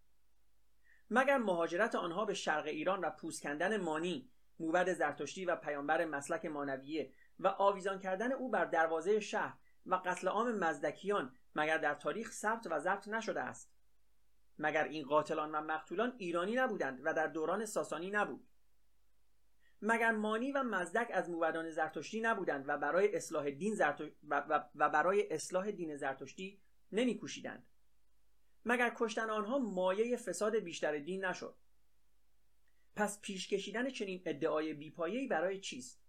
مگر 1.09 1.37
مهاجرت 1.37 1.95
آنها 1.95 2.25
به 2.25 2.33
شرق 2.33 2.65
ایران 2.65 2.99
و 2.99 3.09
پوست 3.09 3.41
کندن 3.41 3.77
مانی 3.77 4.32
موبد 4.59 4.93
زرتشتی 4.93 5.45
و 5.45 5.55
پیامبر 5.55 6.05
مسلک 6.05 6.45
مانویه 6.45 7.11
و 7.39 7.47
آویزان 7.47 7.99
کردن 7.99 8.31
او 8.31 8.49
بر 8.49 8.65
دروازه 8.65 9.19
شهر 9.19 9.57
و 9.85 9.95
قتل 9.95 10.27
عام 10.27 10.51
مزدکیان 10.51 11.35
مگر 11.55 11.77
در 11.77 11.95
تاریخ 11.95 12.31
ثبت 12.31 12.67
و 12.67 12.79
ضبط 12.79 13.07
نشده 13.07 13.41
است؟ 13.41 13.73
مگر 14.59 14.83
این 14.83 15.05
قاتلان 15.05 15.51
و 15.51 15.61
مقتولان 15.61 16.15
ایرانی 16.17 16.55
نبودند 16.55 17.01
و 17.03 17.13
در 17.13 17.27
دوران 17.27 17.65
ساسانی 17.65 18.11
نبود؟ 18.11 18.47
مگر 19.81 20.11
مانی 20.11 20.51
و 20.51 20.63
مزدک 20.63 21.11
از 21.13 21.29
موبدان 21.29 21.69
زرتشتی 21.69 22.21
نبودند 22.21 22.65
و 22.67 22.77
برای 22.77 23.15
اصلاح 23.15 23.49
دین 23.49 23.77
و, 24.23 24.61
و 24.75 24.89
برای 24.89 25.33
اصلاح 25.33 25.71
دین 25.71 25.95
زرتشتی 25.95 26.61
نمیکوشیدند؟ 26.91 27.67
مگر 28.65 28.93
کشتن 28.97 29.29
آنها 29.29 29.59
مایه 29.59 30.17
فساد 30.17 30.55
بیشتر 30.55 30.97
دین 30.97 31.25
نشد؟ 31.25 31.55
پس 32.95 33.21
پیش 33.21 33.47
کشیدن 33.47 33.89
چنین 33.89 34.21
ادعای 34.25 34.73
بیپایه‌ای 34.73 35.27
برای 35.27 35.59
چیست؟ 35.59 36.03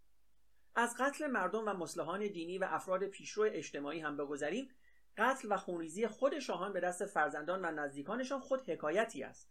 از 0.75 0.95
قتل 0.99 1.27
مردم 1.27 1.69
و 1.69 1.73
مسلحان 1.73 2.27
دینی 2.27 2.59
و 2.59 2.67
افراد 2.71 3.05
پیشرو 3.05 3.49
اجتماعی 3.53 4.01
هم 4.01 4.17
بگذریم 4.17 4.69
قتل 5.17 5.49
و 5.51 5.57
خونریزی 5.57 6.07
خود 6.07 6.39
شاهان 6.39 6.73
به 6.73 6.81
دست 6.81 7.07
فرزندان 7.07 7.65
و 7.65 7.71
نزدیکانشان 7.71 8.41
خود 8.41 8.71
حکایتی 8.71 9.23
است. 9.23 9.51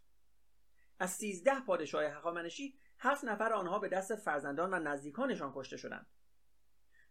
از 1.00 1.12
سیزده 1.12 1.60
پادشاه 1.60 2.04
هخامنشی 2.04 2.78
هفت 3.00 3.24
نفر 3.24 3.54
آنها 3.54 3.80
به 3.80 3.88
دست 3.88 4.16
فرزندان 4.16 4.74
و 4.74 4.80
نزدیکانشان 4.80 5.52
کشته 5.56 5.78
شدند. 5.78 6.08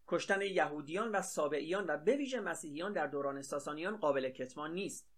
کشتن 0.06 0.40
یهودیان 0.42 1.10
و 1.10 1.22
سابعیان 1.22 1.86
و 1.90 1.96
به 1.96 2.16
ویژه 2.16 2.40
مسیحیان 2.40 2.92
در 2.92 3.06
دوران 3.06 3.42
ساسانیان 3.42 3.96
قابل 3.96 4.30
کتمان 4.30 4.74
نیست. 4.74 5.08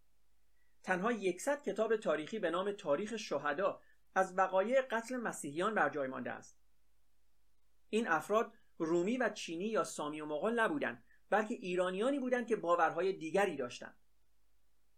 تنها 0.82 1.12
یکصد 1.12 1.62
کتاب 1.62 1.96
تاریخی 1.96 2.38
به 2.38 2.50
نام 2.50 2.72
تاریخ 2.72 3.16
شهدا 3.16 3.80
از 4.14 4.38
وقایع 4.38 4.82
قتل 4.82 5.16
مسیحیان 5.16 5.74
بر 5.74 5.88
جای 5.88 6.08
مانده 6.08 6.30
است. 6.30 6.58
این 7.90 8.08
افراد 8.08 8.52
رومی 8.78 9.16
و 9.16 9.28
چینی 9.28 9.66
یا 9.66 9.84
سامی 9.84 10.20
و 10.20 10.26
مغول 10.26 10.60
نبودند 10.60 11.04
بلکه 11.30 11.54
ایرانیانی 11.54 12.18
بودند 12.18 12.46
که 12.46 12.56
باورهای 12.56 13.12
دیگری 13.12 13.56
داشتند. 13.56 13.96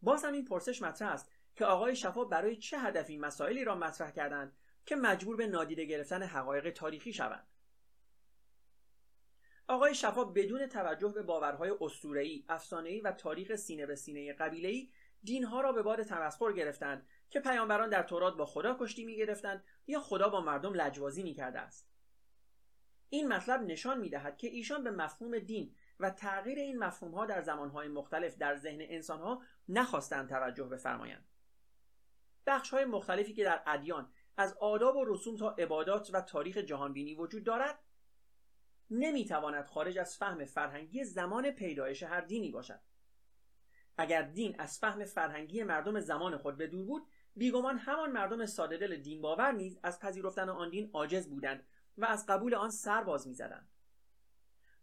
باز 0.02 0.24
هم 0.24 0.32
این 0.32 0.44
پرسش 0.44 0.82
مطرح 0.82 1.12
است 1.12 1.30
که 1.56 1.64
آقای 1.64 1.96
شفا 1.96 2.24
برای 2.24 2.56
چه 2.56 2.78
هدفی 2.78 3.18
مسائلی 3.18 3.64
را 3.64 3.74
مطرح 3.74 4.10
کردند 4.10 4.56
که 4.86 4.96
مجبور 4.96 5.36
به 5.36 5.46
نادیده 5.46 5.84
گرفتن 5.84 6.22
حقایق 6.22 6.70
تاریخی 6.70 7.12
شوند؟ 7.12 7.46
آقای 9.68 9.94
شفا 9.94 10.24
بدون 10.24 10.66
توجه 10.66 11.08
به 11.08 11.22
باورهای 11.22 11.74
اسطوره‌ای، 11.80 12.44
افسانه‌ای 12.48 13.00
و 13.00 13.12
تاریخ 13.12 13.56
سینه 13.56 13.86
به 13.86 13.94
سینه 13.96 14.32
قبیله‌ای 14.32 14.90
دینها 15.22 15.60
را 15.60 15.72
به 15.72 15.82
باد 15.82 16.02
تمسخر 16.02 16.52
گرفتند 16.52 17.08
که 17.30 17.40
پیامبران 17.40 17.90
در 17.90 18.02
تورات 18.02 18.36
با 18.36 18.46
خدا 18.46 18.76
کشتی 18.80 19.04
می‌گرفتند 19.04 19.64
یا 19.86 20.00
خدا 20.00 20.28
با 20.28 20.40
مردم 20.40 20.74
لجوازی 20.74 21.22
می‌کرده 21.22 21.58
است. 21.58 21.90
این 23.08 23.28
مطلب 23.28 23.62
نشان 23.62 24.00
می‌دهد 24.00 24.36
که 24.36 24.48
ایشان 24.48 24.84
به 24.84 24.90
مفهوم 24.90 25.38
دین 25.38 25.74
و 26.00 26.10
تغییر 26.10 26.58
این 26.58 26.78
مفهومها 26.78 27.26
در 27.26 27.42
زمانهای 27.42 27.88
مختلف 27.88 28.36
در 28.36 28.56
ذهن 28.56 28.80
انسانها 28.80 29.42
نخواستند 29.68 30.28
توجه 30.28 30.64
بفرمایند. 30.64 31.28
بخشهای 32.46 32.84
مختلفی 32.84 33.34
که 33.34 33.44
در 33.44 33.62
ادیان 33.66 34.12
از 34.36 34.56
آداب 34.60 34.96
و 34.96 35.04
رسوم 35.04 35.36
تا 35.36 35.50
عبادات 35.50 36.10
و 36.12 36.20
تاریخ 36.20 36.56
جهانبینی 36.56 37.14
وجود 37.14 37.44
دارد 37.44 37.78
نمی‌تواند 38.90 39.66
خارج 39.66 39.98
از 39.98 40.16
فهم 40.16 40.44
فرهنگی 40.44 41.04
زمان 41.04 41.50
پیدایش 41.50 42.02
هر 42.02 42.20
دینی 42.20 42.50
باشد. 42.50 42.80
اگر 43.98 44.22
دین 44.22 44.60
از 44.60 44.78
فهم 44.78 45.04
فرهنگی 45.04 45.62
مردم 45.62 46.00
زمان 46.00 46.36
خود 46.36 46.56
به 46.56 46.66
دور 46.66 46.86
بود 46.86 47.06
بیگمان 47.36 47.78
همان 47.78 48.12
مردم 48.12 48.46
ساده 48.46 48.76
دل 48.76 48.96
دین 48.96 49.22
باور 49.22 49.52
نیز 49.52 49.78
از 49.82 50.00
پذیرفتن 50.00 50.48
آن 50.48 50.70
دین 50.70 50.90
عاجز 50.92 51.28
بودند 51.28 51.66
و 51.98 52.04
از 52.04 52.26
قبول 52.26 52.54
آن 52.54 52.70
سر 52.70 53.04
باز 53.04 53.28
می‌زدند. 53.28 53.68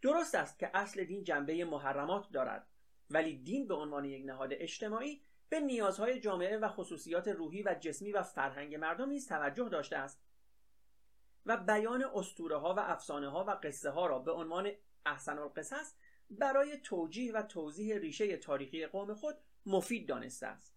درست 0.01 0.35
است 0.35 0.59
که 0.59 0.71
اصل 0.73 1.03
دین 1.03 1.23
جنبه 1.23 1.65
محرمات 1.65 2.31
دارد 2.31 2.67
ولی 3.09 3.37
دین 3.37 3.67
به 3.67 3.73
عنوان 3.73 4.05
یک 4.05 4.25
نهاد 4.25 4.49
اجتماعی 4.53 5.21
به 5.49 5.59
نیازهای 5.59 6.19
جامعه 6.19 6.57
و 6.57 6.67
خصوصیات 6.67 7.27
روحی 7.27 7.63
و 7.63 7.75
جسمی 7.79 8.11
و 8.11 8.23
فرهنگ 8.23 8.75
مردم 8.75 9.09
نیز 9.09 9.27
توجه 9.27 9.69
داشته 9.69 9.97
است 9.97 10.23
و 11.45 11.57
بیان 11.57 12.03
اسطوره 12.13 12.57
ها 12.57 12.73
و 12.73 12.79
افسانه 12.79 13.29
ها 13.29 13.45
و 13.45 13.49
قصه 13.63 13.89
ها 13.89 14.05
را 14.05 14.19
به 14.19 14.31
عنوان 14.31 14.71
احسن 15.05 15.37
القصص 15.37 15.93
برای 16.29 16.77
توجیه 16.77 17.33
و 17.33 17.41
توضیح 17.41 17.97
ریشه 17.97 18.37
تاریخی 18.37 18.87
قوم 18.87 19.13
خود 19.13 19.35
مفید 19.65 20.07
دانسته 20.07 20.47
است. 20.47 20.72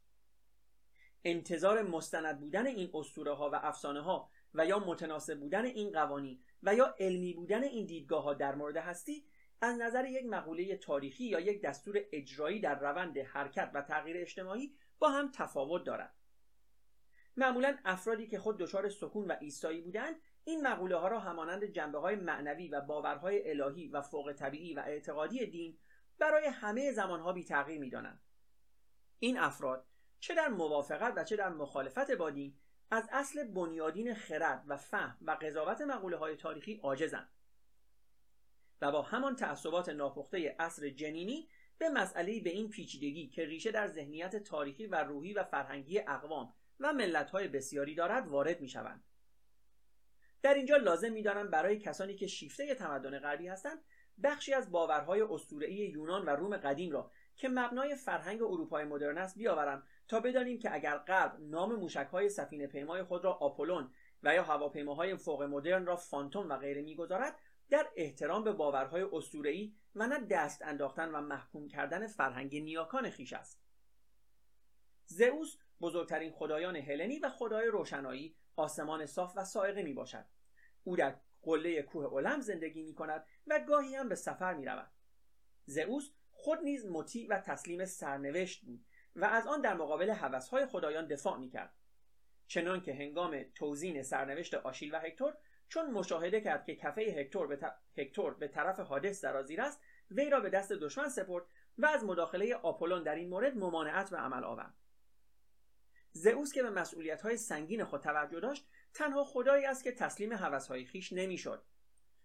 انتظار 1.29 1.83
مستند 1.83 2.41
بودن 2.41 2.67
این 2.67 2.91
اسطوره 2.95 3.35
ها 3.35 3.51
و 3.51 3.55
افسانه 3.63 4.01
ها 4.01 4.31
و 4.55 4.67
یا 4.67 4.79
متناسب 4.79 5.41
بودن 5.41 5.65
این 5.65 5.93
قوانین 5.93 6.41
و 6.63 6.75
یا 6.75 6.95
علمی 6.99 7.35
بودن 7.35 7.63
این 7.65 7.87
دیدگاه 7.87 8.23
ها 8.23 8.35
در 8.35 8.55
مورد 8.55 8.77
هستی 8.77 9.25
از 9.61 9.79
نظر 9.79 10.05
یک 10.05 10.27
مقوله 10.27 10.77
تاریخی 10.77 11.25
یا 11.25 11.41
یک 11.41 11.63
دستور 11.63 12.01
اجرایی 12.13 12.61
در 12.61 12.81
روند 12.81 13.19
حرکت 13.19 13.71
و 13.75 13.83
تغییر 13.83 14.17
اجتماعی 14.17 14.75
با 14.99 15.09
هم 15.09 15.31
تفاوت 15.35 15.85
دارد 15.85 16.15
معمولا 17.37 17.79
افرادی 17.85 18.27
که 18.27 18.39
خود 18.39 18.59
دچار 18.59 18.89
سکون 18.89 19.27
و 19.27 19.37
ایستایی 19.41 19.81
بودند 19.81 20.17
این 20.45 20.67
مقوله 20.67 20.97
ها 20.97 21.09
را 21.09 21.21
همانند 21.21 21.65
جنبه 21.65 21.99
های 21.99 22.17
معنوی 22.17 22.69
و 22.69 22.81
باورهای 22.81 23.51
الهی 23.51 23.89
و 23.89 24.03
فوق 24.03 24.33
طبیعی 24.33 24.75
و 24.75 24.81
اعتقادی 24.87 25.47
دین 25.47 25.79
برای 26.19 26.47
همه 26.47 26.93
زمانها 26.93 27.33
بی 27.33 27.45
تغییر 27.45 27.81
می 27.81 27.91
دانند. 27.91 28.21
این 29.19 29.39
افراد 29.39 29.87
چه 30.27 30.35
در 30.35 30.49
موافقت 30.49 31.13
و 31.17 31.25
چه 31.25 31.37
در 31.37 31.49
مخالفت 31.49 32.11
با 32.11 32.31
دین 32.31 32.59
از 32.91 33.09
اصل 33.13 33.45
بنیادین 33.45 34.15
خرد 34.15 34.65
و 34.67 34.77
فهم 34.77 35.19
و 35.23 35.31
قضاوت 35.31 35.81
مقوله 35.81 36.17
های 36.17 36.37
تاریخی 36.37 36.81
عاجزند 36.83 37.29
و 38.83 38.93
با 38.93 39.03
همان 39.03 39.37
تعصبات 39.37 39.89
ناپخته 39.89 40.57
اصر 40.59 40.89
جنینی 40.89 41.49
به 41.79 41.89
مسئله 41.89 42.41
به 42.41 42.51
این 42.51 42.71
پیچیدگی 42.71 43.29
که 43.29 43.45
ریشه 43.45 43.71
در 43.71 43.87
ذهنیت 43.87 44.37
تاریخی 44.37 44.87
و 44.87 45.05
روحی 45.05 45.33
و 45.33 45.45
فرهنگی 45.45 45.99
اقوام 45.99 46.55
و 46.81 46.93
ملتهای 46.93 47.49
بسیاری 47.49 47.95
دارد 47.95 48.29
وارد 48.29 48.61
می 48.61 48.69
شوند. 48.69 49.05
در 50.43 50.55
اینجا 50.55 50.77
لازم 50.77 51.13
می‌دانم 51.13 51.51
برای 51.51 51.79
کسانی 51.79 52.15
که 52.15 52.27
شیفته 52.27 52.75
تمدن 52.75 53.19
غربی 53.19 53.49
هستند 53.49 53.85
بخشی 54.23 54.55
از 54.55 54.71
باورهای 54.71 55.21
اسطوره‌ای 55.21 55.75
یونان 55.75 56.25
و 56.25 56.31
روم 56.31 56.57
قدیم 56.57 56.93
را 56.93 57.11
که 57.37 57.49
مبنای 57.49 57.97
فرهنگ 57.97 58.43
اروپای 58.43 58.85
مدرن 58.85 59.19
است 59.19 59.39
بیاورم 59.39 59.87
تا 60.09 60.21
بدانیم 60.21 60.59
که 60.59 60.75
اگر 60.75 60.99
غرب 60.99 61.37
نام 61.41 61.75
موشکهای 61.75 62.29
سفینه 62.29 62.67
پیمای 62.67 63.03
خود 63.03 63.25
را 63.25 63.33
آپولون 63.33 63.91
و 64.23 64.35
یا 64.35 64.43
هواپیماهای 64.43 65.17
فوق 65.17 65.43
مدرن 65.43 65.87
را 65.87 65.97
فانتوم 65.97 66.49
و 66.49 66.57
غیره 66.57 66.83
می‌گذارد 66.83 67.39
در 67.71 67.89
احترام 67.97 68.45
به 68.45 68.53
باورهای 68.53 69.07
اسطوره‌ای 69.13 69.75
و 69.95 70.07
نه 70.07 70.19
دست 70.19 70.63
انداختن 70.63 71.09
و 71.09 71.21
محکوم 71.21 71.69
کردن 71.69 72.07
فرهنگ 72.07 72.57
نیاکان 72.63 73.11
خیش 73.11 73.33
است. 73.33 73.63
زئوس 75.07 75.57
بزرگترین 75.81 76.33
خدایان 76.33 76.77
هلنی 76.77 77.19
و 77.19 77.29
خدای 77.29 77.67
روشنایی 77.67 78.37
آسمان 78.57 79.07
صاف 79.07 79.33
و 79.37 79.45
سائقه 79.45 79.83
می 79.83 79.93
باشد 79.93 80.25
او 80.85 80.97
در 80.97 81.17
قله 81.43 81.83
کوه 81.83 82.05
اولم 82.05 82.41
زندگی 82.41 82.83
می 82.83 82.95
کند 82.95 83.27
و 83.47 83.61
گاهی 83.69 83.95
هم 83.95 84.09
به 84.09 84.15
سفر 84.15 84.55
می 84.55 84.65
رود 84.65 84.91
زئوس 85.67 86.11
خود 86.33 86.59
نیز 86.59 86.87
مطیع 86.87 87.29
و 87.31 87.41
تسلیم 87.41 87.85
سرنوشت 87.85 88.65
بود. 88.65 88.85
و 89.17 89.25
از 89.25 89.47
آن 89.47 89.61
در 89.61 89.75
مقابل 89.75 90.11
هوسهای 90.11 90.67
خدایان 90.67 91.07
دفاع 91.07 91.39
می 91.39 91.49
کرد 91.49 91.75
چنان 92.47 92.81
که 92.81 92.95
هنگام 92.95 93.43
توزین 93.55 94.03
سرنوشت 94.03 94.55
آشیل 94.55 94.95
و 94.95 94.99
هکتور 94.99 95.37
چون 95.69 95.91
مشاهده 95.91 96.41
کرد 96.41 96.65
که 96.65 96.77
کفه 96.77 97.03
هکتور 97.03 97.47
به, 97.47 97.73
هکتور 97.97 98.35
به 98.35 98.49
طرف 98.49 98.81
حادث 98.81 99.21
سرازیر 99.21 99.61
است 99.61 99.81
وی 100.11 100.31
را 100.31 100.41
به 100.41 100.51
دست 100.51 100.73
دشمن 100.73 101.09
سپرد 101.09 101.45
و 101.79 101.87
از 101.87 102.05
مداخله 102.05 102.55
آپولون 102.55 103.03
در 103.03 103.15
این 103.15 103.29
مورد 103.29 103.57
ممانعت 103.57 104.11
به 104.11 104.17
عمل 104.17 104.45
آورد. 104.45 104.75
زئوس 106.13 106.53
که 106.53 106.63
به 106.63 106.71
مسئولیت 106.71 107.23
های 107.23 107.37
سنگین 107.37 107.85
خود 107.85 108.01
توجه 108.01 108.41
داشت 108.41 108.69
تنها 108.95 109.25
خدایی 109.25 109.65
است 109.65 109.85
که 109.85 109.93
تسلیم 109.93 110.33
هوسهای 110.33 110.85
خیش 110.85 111.13
نمی‌شد. 111.13 111.65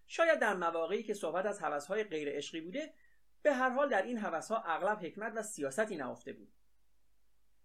شاید 0.06 0.38
در 0.38 0.54
مواقعی 0.54 1.02
که 1.02 1.14
صحبت 1.14 1.46
از 1.46 1.58
هوسهای 1.58 2.04
غیر 2.04 2.36
عشقی 2.36 2.60
بوده 2.60 2.94
به 3.42 3.52
هر 3.52 3.68
حال 3.68 3.88
در 3.88 4.02
این 4.02 4.18
هوسها 4.18 4.62
اغلب 4.62 4.98
حکمت 4.98 5.32
و 5.36 5.42
سیاستی 5.42 5.96
نهفته 5.96 6.32
بود. 6.32 6.52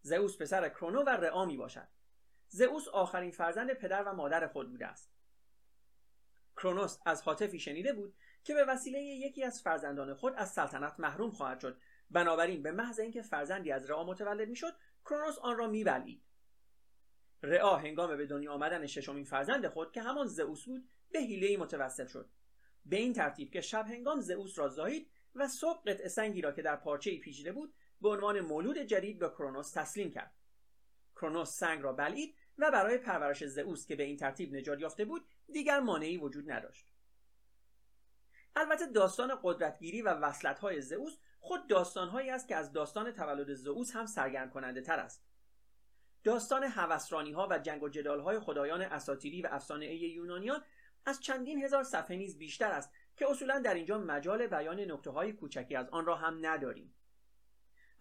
زئوس 0.01 0.41
پسر 0.41 0.69
کرونو 0.69 1.03
و 1.03 1.09
رعا 1.09 1.45
می 1.45 1.57
باشد 1.57 1.87
زئوس 2.47 2.87
آخرین 2.87 3.31
فرزند 3.31 3.73
پدر 3.73 4.03
و 4.03 4.13
مادر 4.13 4.47
خود 4.47 4.69
بوده 4.69 4.87
است. 4.87 5.11
کرونوس 6.57 6.97
از 7.05 7.21
حاطفی 7.21 7.59
شنیده 7.59 7.93
بود 7.93 8.15
که 8.43 8.53
به 8.53 8.65
وسیله 8.65 8.99
یکی 8.99 9.43
از 9.43 9.61
فرزندان 9.61 10.13
خود 10.13 10.33
از 10.33 10.51
سلطنت 10.51 10.99
محروم 10.99 11.31
خواهد 11.31 11.59
شد. 11.59 11.81
بنابراین 12.09 12.63
به 12.63 12.71
محض 12.71 12.99
اینکه 12.99 13.21
فرزندی 13.21 13.71
از 13.71 13.89
رعا 13.89 14.03
متولد 14.03 14.49
می‌شد 14.49 14.73
کرونوس 15.05 15.37
آن 15.37 15.57
را 15.57 15.67
میبلید 15.67 16.23
رعا 17.43 17.75
هنگام 17.75 18.17
به 18.17 18.25
دنیا 18.25 18.53
آمدن 18.53 18.85
ششمین 18.85 19.23
فرزند 19.23 19.67
خود 19.67 19.91
که 19.91 20.01
همان 20.01 20.27
زئوس 20.27 20.65
بود 20.65 20.89
به 21.11 21.19
حیله 21.19 21.57
متوسل 21.57 22.05
شد. 22.05 22.29
به 22.85 22.95
این 22.95 23.13
ترتیب 23.13 23.51
که 23.51 23.61
شب 23.61 23.85
هنگام 23.87 24.21
زئوس 24.21 24.59
را 24.59 24.67
زایید 24.67 25.11
و 25.35 25.47
صبح 25.47 25.83
قطع 25.83 26.07
سنگی 26.07 26.41
را 26.41 26.51
که 26.51 26.61
در 26.61 26.75
پارچه 26.75 27.17
پیچیده 27.17 27.51
بود 27.51 27.73
به 28.01 28.09
عنوان 28.09 28.39
مولود 28.39 28.77
جدید 28.77 29.19
به 29.19 29.29
کرونوس 29.29 29.71
تسلیم 29.71 30.11
کرد. 30.11 30.33
کرونوس 31.15 31.49
سنگ 31.49 31.81
را 31.81 31.93
بلعید 31.93 32.35
و 32.57 32.71
برای 32.71 32.97
پرورش 32.97 33.45
زئوس 33.45 33.85
که 33.85 33.95
به 33.95 34.03
این 34.03 34.17
ترتیب 34.17 34.55
نجات 34.55 34.79
یافته 34.79 35.05
بود 35.05 35.27
دیگر 35.53 35.79
مانعی 35.79 36.17
وجود 36.17 36.51
نداشت. 36.51 36.93
البته 38.55 38.85
داستان 38.85 39.39
قدرتگیری 39.43 40.01
و 40.01 40.09
وصلت‌های 40.09 40.81
زئوس 40.81 41.17
خود 41.39 41.67
داستانهایی 41.67 42.29
است 42.29 42.47
که 42.47 42.55
از 42.55 42.71
داستان 42.71 43.11
تولد 43.11 43.53
زئوس 43.53 43.95
هم 43.95 44.05
سرگرم 44.05 44.49
کننده 44.49 44.81
تر 44.81 44.99
است. 44.99 45.23
داستان 46.23 46.63
هوسرانی 46.63 47.31
ها 47.31 47.47
و 47.51 47.59
جنگ 47.59 47.83
و 47.83 47.89
جدال 47.89 48.19
های 48.19 48.39
خدایان 48.39 48.81
اساطیری 48.81 49.41
و 49.41 49.47
افسانه 49.51 49.95
یونانیان 49.95 50.63
از 51.05 51.19
چندین 51.21 51.63
هزار 51.63 51.83
صفحه 51.83 52.17
نیز 52.17 52.37
بیشتر 52.37 52.71
است 52.71 52.91
که 53.17 53.29
اصولا 53.29 53.59
در 53.59 53.73
اینجا 53.73 53.97
مجال 53.97 54.47
بیان 54.47 54.79
نکته 54.79 55.09
های 55.09 55.33
کوچکی 55.33 55.75
از 55.75 55.89
آن 55.89 56.05
را 56.05 56.15
هم 56.15 56.45
نداریم. 56.45 56.93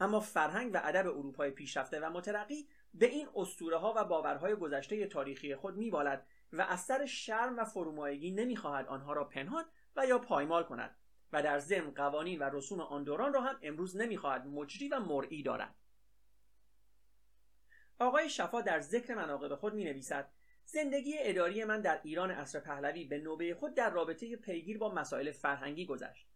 اما 0.00 0.20
فرهنگ 0.20 0.70
و 0.74 0.80
ادب 0.84 1.06
اروپای 1.06 1.50
پیشرفته 1.50 2.00
و 2.00 2.10
مترقی 2.10 2.68
به 2.94 3.06
این 3.06 3.28
اسطوره 3.34 3.76
ها 3.76 3.94
و 3.96 4.04
باورهای 4.04 4.54
گذشته 4.54 5.06
تاریخی 5.06 5.54
خود 5.54 5.76
میبالد 5.76 6.26
و 6.52 6.62
از 6.62 6.80
سر 6.80 7.06
شرم 7.06 7.58
و 7.58 7.64
فرومایگی 7.64 8.30
نمی‌خواهد 8.30 8.86
آنها 8.86 9.12
را 9.12 9.24
پنهان 9.24 9.64
و 9.96 10.06
یا 10.06 10.18
پایمال 10.18 10.64
کند 10.64 10.96
و 11.32 11.42
در 11.42 11.58
ضمن 11.58 11.90
قوانین 11.90 12.38
و 12.38 12.50
رسوم 12.52 12.80
آن 12.80 13.04
دوران 13.04 13.32
را 13.32 13.40
هم 13.40 13.58
امروز 13.62 13.96
نمی‌خواهد 13.96 14.46
مجری 14.46 14.88
و 14.88 15.00
مرئی 15.00 15.42
دارد. 15.42 15.74
آقای 17.98 18.30
شفا 18.30 18.60
در 18.60 18.80
ذکر 18.80 19.14
مناقب 19.14 19.54
خود 19.54 19.74
می 19.74 19.84
نویسد 19.84 20.30
زندگی 20.64 21.14
اداری 21.18 21.64
من 21.64 21.80
در 21.80 22.00
ایران 22.02 22.30
عصر 22.30 22.60
پهلوی 22.60 23.04
به 23.04 23.18
نوبه 23.18 23.54
خود 23.54 23.74
در 23.74 23.90
رابطه 23.90 24.36
پیگیر 24.36 24.78
با 24.78 24.94
مسائل 24.94 25.30
فرهنگی 25.30 25.86
گذشت. 25.86 26.28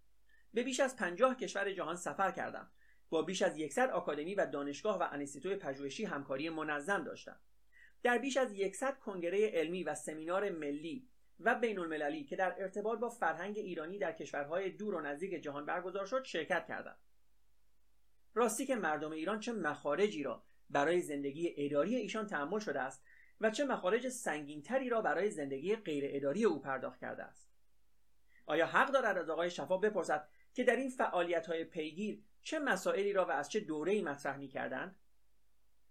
به 0.55 0.63
بیش 0.63 0.81
از 0.81 0.97
پنجاه 0.97 1.35
کشور 1.35 1.73
جهان 1.73 1.97
سفر 1.97 2.31
کردم 2.31 2.71
با 3.11 3.23
بیش 3.23 3.43
از 3.43 3.59
یکصد 3.59 3.91
آکادمی 3.91 4.35
و 4.35 4.47
دانشگاه 4.47 4.99
و 4.99 5.09
انستیتوی 5.13 5.57
پژوهشی 5.57 6.05
همکاری 6.05 6.51
منظم 6.51 7.05
داشتم. 7.05 7.37
در 8.03 8.19
بیش 8.19 8.37
از 8.37 8.53
یکصد 8.53 8.99
کنگره 8.99 9.51
علمی 9.51 9.85
و 9.85 9.95
سمینار 9.95 10.51
ملی 10.51 11.09
و 11.41 11.55
بین 11.55 11.79
المللی 11.79 12.25
که 12.25 12.37
در 12.37 12.55
ارتباط 12.59 12.99
با 12.99 13.09
فرهنگ 13.09 13.59
ایرانی 13.59 13.99
در 13.99 14.13
کشورهای 14.13 14.71
دور 14.71 14.95
و 14.95 15.01
نزدیک 15.01 15.43
جهان 15.43 15.67
برگزار 15.67 16.07
شد 16.07 16.25
شرکت 16.25 16.67
کردم. 16.67 16.97
راستی 18.35 18.67
که 18.67 18.77
مردم 18.77 19.11
ایران 19.11 19.41
چه 19.41 19.53
مخارجی 19.53 20.23
را 20.23 20.43
برای 20.71 21.01
زندگی 21.01 21.55
اداری 21.57 21.97
ایشان 21.97 22.27
تحمل 22.27 22.59
شده 22.59 22.81
است 22.81 23.05
و 23.41 23.51
چه 23.51 23.65
مخارج 23.65 24.09
سنگینتری 24.09 24.89
را 24.89 25.01
برای 25.01 25.31
زندگی 25.31 25.77
غیر 25.77 26.05
اداری 26.07 26.45
او 26.45 26.61
پرداخت 26.61 27.01
کرده 27.01 27.23
است. 27.23 27.51
آیا 28.47 28.67
حق 28.67 28.93
دارد 28.93 29.19
از 29.19 29.31
آقای 29.31 29.51
شفا 29.51 29.79
بپرسد 29.79 30.29
که 30.55 30.65
در 30.65 30.77
این 30.77 30.91
فعالیت 30.91 31.47
های 31.47 31.65
پیگیر 31.65 32.23
چه 32.43 32.59
مسائلی 32.59 33.13
را 33.13 33.27
و 33.27 33.31
از 33.31 33.51
چه 33.51 33.61
دوره‌ای 33.61 34.03
مطرح 34.03 34.37
می 34.37 34.49
کردند؟ 34.49 34.97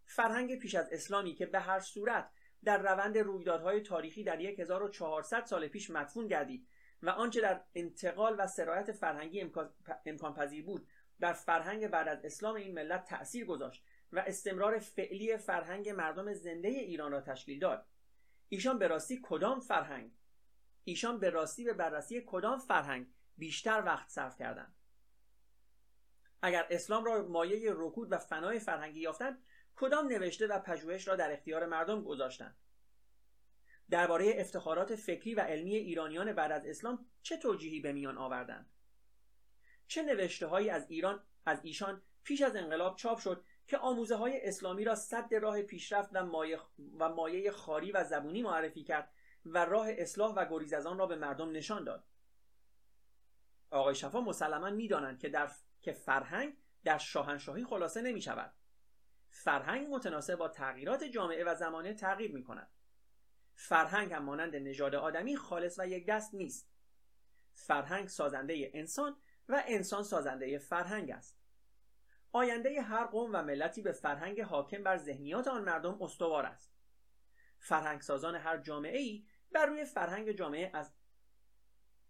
فرهنگ 0.06 0.60
پیش 0.60 0.75
از 0.75 0.89
اسلامی 0.91 1.34
که 1.34 1.46
به 1.46 1.60
هر 1.60 1.79
صورت 1.79 2.29
در 2.63 2.77
روند 2.77 3.18
رویدادهای 3.18 3.82
تاریخی 3.82 4.24
در 4.24 4.41
1400 4.41 5.46
سال 5.46 5.68
پیش 5.68 5.89
مدفون 5.89 6.27
گردید 6.27 6.68
و 7.01 7.10
آنچه 7.10 7.41
در 7.41 7.63
انتقال 7.75 8.36
و 8.39 8.48
سرایت 8.48 8.91
فرهنگی 8.91 9.41
امکان 10.06 10.34
پذیر 10.34 10.65
بود 10.65 10.88
در 11.20 11.34
فرهنگ 11.34 11.88
بعد 11.88 12.08
از 12.08 12.25
اسلام 12.25 12.56
این 12.56 12.74
ملت 12.74 13.06
تأثیر 13.06 13.46
گذاشت 13.46 13.84
و 14.12 14.24
استمرار 14.27 14.79
فعلی 14.79 15.38
فرهنگ 15.38 15.89
مردم 15.89 16.34
زنده 16.34 16.67
ایران 16.67 17.12
را 17.12 17.21
تشکیل 17.21 17.60
داد. 17.60 17.86
ایشان 18.50 18.80
به 18.80 18.88
راستی 18.88 19.19
کدام 19.24 19.60
فرهنگ؟ 19.60 20.12
ایشان 20.84 21.19
به 21.19 21.30
راستی 21.30 21.63
به 21.63 21.74
بررسی 21.74 22.24
کدام 22.26 22.60
فرهنگ 22.60 23.08
بیشتر 23.38 23.84
وقت 23.86 24.10
صرف 24.10 24.38
کردند؟ 24.38 24.76
اگر 26.41 26.67
اسلام 26.69 27.06
را 27.06 27.28
مایه 27.28 27.71
رکود 27.75 28.12
و 28.12 28.17
فنای 28.17 28.60
فرهنگی 28.60 28.99
یافتند 28.99 29.43
کدام 29.75 30.08
نوشته 30.08 30.47
و 30.47 30.60
پژوهش 30.60 31.08
را 31.08 31.15
در 31.15 31.32
اختیار 31.32 31.65
مردم 31.65 32.04
گذاشتند؟ 32.04 32.58
درباره 33.89 34.34
افتخارات 34.38 34.95
فکری 34.95 35.36
و 35.36 35.39
علمی 35.39 35.75
ایرانیان 35.75 36.34
بعد 36.34 36.52
از 36.52 36.65
اسلام 36.65 37.06
چه 37.21 37.38
توجیهی 37.38 37.80
به 37.80 37.93
میان 37.93 38.17
آوردند؟ 38.17 38.69
چه 39.88 40.04
نوشته 40.04 40.47
هایی 40.47 40.69
از 40.69 40.91
ایران 40.91 41.23
از 41.45 41.60
ایشان 41.63 42.02
پیش 42.23 42.41
از 42.41 42.56
انقلاب 42.56 42.95
چاپ 42.95 43.19
شد 43.19 43.43
که 43.67 43.78
آموزه 43.78 44.15
های 44.15 44.47
اسلامی 44.47 44.84
را 44.84 44.95
صد 44.95 45.36
راه 45.36 45.62
پیشرفت 45.62 46.10
و 46.13 46.25
مایه, 46.25 46.60
و 46.99 47.10
مایه 47.10 47.52
خاری 47.52 47.91
و 47.91 48.04
زبونی 48.04 48.43
معرفی 48.43 48.84
کرد 48.84 49.12
و 49.45 49.65
راه 49.65 49.88
اصلاح 49.89 50.34
و 50.34 50.45
گریز 50.49 50.73
از 50.73 50.86
آن 50.86 50.97
را 50.97 51.06
به 51.06 51.15
مردم 51.15 51.52
نشان 51.52 51.84
داد؟ 51.84 52.04
آقای 53.71 53.95
شفا 53.95 54.21
مسلما 54.21 54.69
می‌دانند 54.69 55.19
که 55.19 55.30
در 55.30 55.52
که 55.82 55.92
فرهنگ 55.92 56.58
در 56.84 56.98
شاهنشاهی 56.98 57.65
خلاصه 57.65 58.02
نمی 58.02 58.22
شود 58.22 58.54
فرهنگ 59.30 59.88
متناسب 59.89 60.36
با 60.36 60.48
تغییرات 60.48 61.04
جامعه 61.04 61.44
و 61.44 61.56
زمانه 61.56 61.94
تغییر 61.94 62.32
می 62.32 62.44
کند 62.44 62.72
فرهنگ 63.62 64.13
هم 64.13 64.24
مانند 64.24 64.56
نژاد 64.56 64.96
آدمی 64.96 65.36
خالص 65.36 65.80
و 65.80 65.88
یک 65.88 66.06
دست 66.06 66.34
نیست. 66.34 66.70
فرهنگ 67.54 68.08
سازنده 68.08 68.72
انسان 68.74 69.18
و 69.50 69.63
انسان 69.68 70.04
سازنده 70.04 70.58
فرهنگ 70.58 71.12
است. 71.12 71.39
آینده 72.32 72.82
هر 72.82 73.06
قوم 73.06 73.30
و 73.34 73.44
ملتی 73.44 73.82
به 73.82 73.92
فرهنگ 73.92 74.42
حاکم 74.42 74.84
بر 74.84 74.98
ذهنیات 74.98 75.48
آن 75.48 75.63
مردم 75.63 76.02
استوار 76.02 76.46
است. 76.46 76.74
فرهنگ 77.60 78.02
سازان 78.02 78.36
هر 78.36 78.58
جامعه 78.58 78.98
ای 78.98 79.26
بر 79.52 79.65
روی 79.65 79.86
فرهنگ 79.86 80.32
جامعه 80.32 80.72
از 80.74 80.94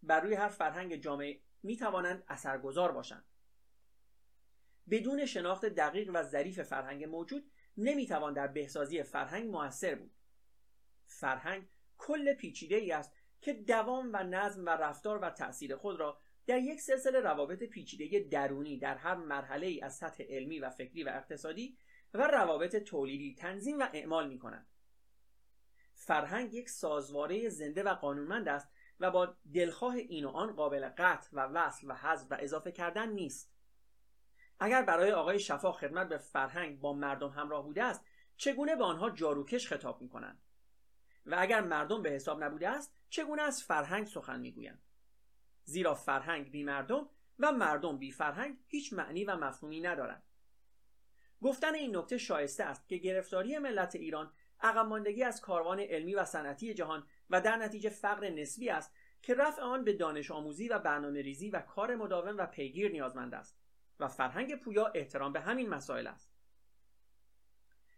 بر 0.04 0.22
روی 0.22 0.34
هر 0.34 0.50
فرهنگ 0.50 0.96
جامعه 0.96 1.42
می 1.64 1.78
توانند 1.78 2.24
اثرگذار 2.28 2.92
باشند. 2.92 3.26
بدون 4.90 5.26
شناخت 5.26 5.66
دقیق 5.66 6.12
و 6.14 6.24
ظریف 6.24 6.62
فرهنگ 6.62 7.06
موجود 7.06 7.52
نمی‌توان 7.78 8.34
در 8.34 8.48
بهسازی 8.48 9.04
فرهنگ 9.04 9.50
موثر 9.50 9.96
بود 9.96 10.12
فرهنگ 11.06 11.68
کل 11.98 12.34
پیچیده 12.34 12.76
ای 12.76 12.92
است 12.92 13.14
که 13.42 13.54
دوام 13.54 14.10
و 14.14 14.24
نظم 14.24 14.66
و 14.66 14.70
رفتار 14.70 15.20
و 15.20 15.30
تأثیر 15.30 15.76
خود 15.76 16.00
را 16.00 16.20
در 16.48 16.58
یک 16.58 16.82
سلسله 16.82 17.20
روابط 17.20 17.64
پیچیده 17.64 18.20
درونی 18.20 18.80
در 18.80 18.98
هر 18.98 19.16
مرحله 19.16 19.68
ای 19.68 19.82
از 19.82 19.98
سطح 19.98 20.24
علمی 20.24 20.60
و 20.60 20.70
فکری 20.70 21.04
و 21.04 21.10
اقتصادی 21.10 21.78
و 22.14 22.28
روابط 22.28 22.76
تولیدی 22.76 23.36
تنظیم 23.36 23.80
و 23.80 23.88
اعمال 23.94 24.30
می 24.30 24.40
کند. 24.40 24.68
فرهنگ 25.94 26.54
یک 26.54 26.70
سازواره 26.70 27.50
زنده 27.50 27.84
و 27.84 27.94
قانونمند 27.94 28.48
است 28.48 28.70
و 29.00 29.12
با 29.12 29.38
دلخواه 29.54 29.96
این 29.96 30.26
و 30.26 30.30
آن 30.30 30.56
قابل 30.56 30.90
قطع 30.98 31.30
و 31.34 31.40
وصل 31.40 31.88
و 31.88 31.94
حذف 31.94 32.28
و 32.32 32.38
اضافه 32.40 32.72
کردن 32.72 33.10
نیست. 33.10 33.52
اگر 34.60 34.82
برای 34.82 35.12
آقای 35.12 35.40
شفا 35.40 35.72
خدمت 35.72 36.10
به 36.10 36.18
فرهنگ 36.18 36.80
با 36.80 36.94
مردم 36.94 37.30
همراه 37.30 37.64
بوده 37.64 37.84
است 37.84 38.06
چگونه 38.38 38.76
به 38.76 38.84
آنها 38.84 39.10
جاروکش 39.10 39.68
خطاب 39.68 40.02
می 40.02 40.10
کنند؟ 40.10 40.42
و 41.26 41.36
اگر 41.40 41.62
مردم 41.62 42.02
به 42.02 42.10
حساب 42.10 42.44
نبوده 42.44 42.70
است 42.70 42.94
چگونه 43.10 43.42
از 43.42 43.64
فرهنگ 43.64 44.08
سخن 44.08 44.40
می‌گویند؟ 44.40 44.82
زیرا 45.64 45.94
فرهنگ 45.94 46.52
بی 46.52 46.64
مردم 46.64 47.10
و 47.40 47.52
مردم 47.52 47.98
بی 47.98 48.12
فرهنگ 48.12 48.58
هیچ 48.68 48.94
معنی 48.94 49.26
و 49.26 49.36
مفهومی 49.36 49.82
ندارند. 49.82 50.24
گفتن 51.42 51.76
این 51.76 51.98
نکته 51.98 52.18
شایسته 52.18 52.64
است 52.64 52.88
که 52.88 52.98
گرفتاری 52.98 53.58
ملت 53.58 53.96
ایران 53.96 54.32
عقب 54.62 54.86
ماندگی 54.86 55.24
از 55.24 55.42
کاروان 55.42 55.80
علمی 55.80 56.16
و 56.16 56.26
صنعتی 56.26 56.74
جهان 56.74 57.08
و 57.30 57.42
در 57.42 57.56
نتیجه 57.56 57.90
فقر 57.90 58.30
نسبی 58.30 58.70
است 58.70 58.94
که 59.22 59.36
رفع 59.36 59.62
آن 59.62 59.84
به 59.84 59.94
دانش 59.94 60.32
آموزی 60.32 60.68
و 60.68 60.80
برنامه 60.80 61.22
ریزی 61.22 61.50
و 61.50 61.60
کار 61.60 61.96
مداوم 61.96 62.38
و 62.38 62.46
پیگیر 62.46 62.92
نیازمند 62.92 63.34
است. 63.34 63.60
و 64.00 64.08
فرهنگ 64.08 64.56
پویا 64.56 64.88
احترام 64.88 65.34
به 65.34 65.40
همین 65.40 65.70
مسائل 65.70 66.08
است. 66.08 66.32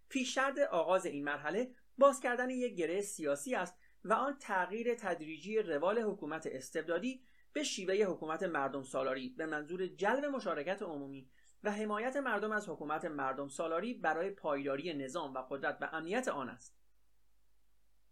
پیشرد 0.10 0.60
آغاز 0.60 1.06
این 1.06 1.24
مرحله 1.24 1.76
باز 1.98 2.20
کردن 2.20 2.50
یک 2.50 2.76
گره 2.76 3.02
سیاسی 3.02 3.56
است 3.56 3.78
و 4.04 4.14
آن 4.14 4.38
تغییر 4.38 4.96
تدریجی 4.96 5.60
روال 5.60 6.00
حکومت 6.00 6.48
استبدادی 6.52 7.24
به 7.54 7.64
شیوه 7.64 7.96
حکومت 7.96 8.44
مردم 8.44 8.84
سالاری 8.84 9.30
به 9.30 9.46
منظور 9.46 9.88
جلب 9.88 10.26
مشارکت 10.26 10.82
عمومی 10.82 11.30
و 11.64 11.72
حمایت 11.72 12.16
مردم 12.16 12.52
از 12.52 12.70
حکومت 12.70 13.06
مردم 13.06 13.48
سالاری 13.48 13.94
برای 13.94 14.30
پایداری 14.30 14.94
نظام 14.94 15.34
و 15.34 15.38
قدرت 15.50 15.78
و 15.82 15.90
امنیت 15.92 16.28
آن 16.28 16.50
است. 16.50 16.78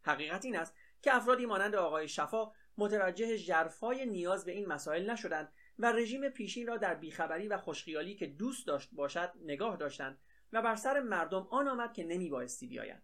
حقیقت 0.01 0.45
این 0.45 0.57
است 0.57 0.75
که 1.01 1.15
افرادی 1.15 1.45
مانند 1.45 1.75
آقای 1.75 2.07
شفا 2.07 2.51
متوجه 2.77 3.35
ژرفای 3.35 4.05
نیاز 4.05 4.45
به 4.45 4.51
این 4.51 4.67
مسائل 4.67 5.09
نشدند 5.09 5.53
و 5.79 5.91
رژیم 5.91 6.29
پیشین 6.29 6.67
را 6.67 6.77
در 6.77 6.95
بیخبری 6.95 7.47
و 7.47 7.57
خوشخیالی 7.57 8.15
که 8.15 8.27
دوست 8.27 8.67
داشت 8.67 8.89
باشد 8.91 9.33
نگاه 9.41 9.77
داشتند 9.77 10.19
و 10.53 10.61
بر 10.61 10.75
سر 10.75 10.99
مردم 10.99 11.47
آن 11.51 11.67
آمد 11.67 11.93
که 11.93 12.03
نمی 12.03 12.29
بایستی 12.29 12.67
بیاید 12.67 13.01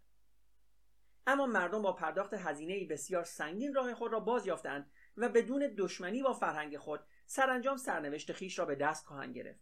اما 1.28 1.46
مردم 1.46 1.82
با 1.82 1.94
پرداخت 1.94 2.34
هزینه 2.34 2.86
بسیار 2.86 3.24
سنگین 3.24 3.74
راه 3.74 3.94
خود 3.94 4.14
را 4.14 4.20
باز 4.20 4.48
یافتند 4.48 4.92
و 5.18 5.30
بدون 5.30 5.74
دشمنی 5.78 6.24
با 6.24 6.34
فرهنگ 6.34 6.78
خود 6.78 7.00
سرانجام 7.26 7.78
سرنوشت 7.78 8.32
خیش 8.32 8.60
را 8.60 8.66
به 8.66 8.76
دست 8.76 9.06
خواهند 9.06 9.36
گرفت. 9.36 9.60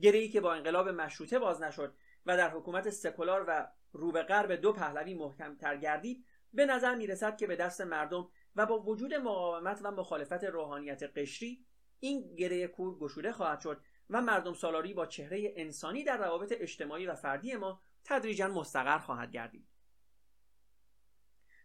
گرهی 0.00 0.28
که 0.28 0.40
با 0.40 0.54
انقلاب 0.54 0.88
مشروطه 0.88 1.38
باز 1.38 1.62
نشد 1.62 1.94
و 2.26 2.36
در 2.36 2.50
حکومت 2.50 2.90
سکولار 2.90 3.44
و 3.48 3.68
رو 3.92 4.12
به 4.12 4.22
غرب 4.22 4.52
دو 4.52 4.72
پهلوی 4.72 5.14
محکمتر 5.14 5.76
گردید 5.76 6.24
به 6.52 6.66
نظر 6.66 6.94
می 6.94 7.06
رسد 7.06 7.36
که 7.36 7.46
به 7.46 7.56
دست 7.56 7.80
مردم 7.80 8.28
و 8.56 8.66
با 8.66 8.78
وجود 8.80 9.14
مقاومت 9.14 9.80
و 9.82 9.90
مخالفت 9.90 10.44
روحانیت 10.44 11.02
قشری 11.02 11.66
این 12.00 12.34
گره 12.34 12.66
کور 12.66 12.98
گشوده 12.98 13.32
خواهد 13.32 13.60
شد 13.60 13.80
و 14.10 14.22
مردم 14.22 14.54
سالاری 14.54 14.94
با 14.94 15.06
چهره 15.06 15.52
انسانی 15.56 16.04
در 16.04 16.16
روابط 16.16 16.54
اجتماعی 16.56 17.06
و 17.06 17.14
فردی 17.14 17.56
ما 17.56 17.82
تدریجا 18.04 18.48
مستقر 18.48 18.98
خواهد 18.98 19.30
گردید. 19.30 19.68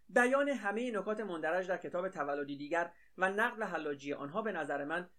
بیان 0.09 0.49
همه 0.49 0.91
نکات 0.91 1.19
مندرج 1.19 1.67
در 1.67 1.77
کتاب 1.77 2.09
تولدی 2.09 2.57
دیگر 2.57 2.93
و 3.17 3.29
نقل 3.29 3.63
حلاجی 3.63 4.13
آنها 4.13 4.41
به 4.41 4.51
نظر 4.51 4.85
من 4.85 5.09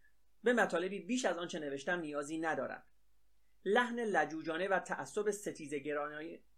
به 0.43 0.53
مطالبی 0.53 1.01
بیش 1.01 1.25
از 1.25 1.39
آنچه 1.39 1.59
نوشتم 1.59 2.01
نیازی 2.01 2.39
ندارد. 2.39 2.87
لحن 3.65 4.01
لجوجانه 4.01 4.69
و 4.69 4.79
تعصب 4.79 5.31
ستیز 5.31 5.75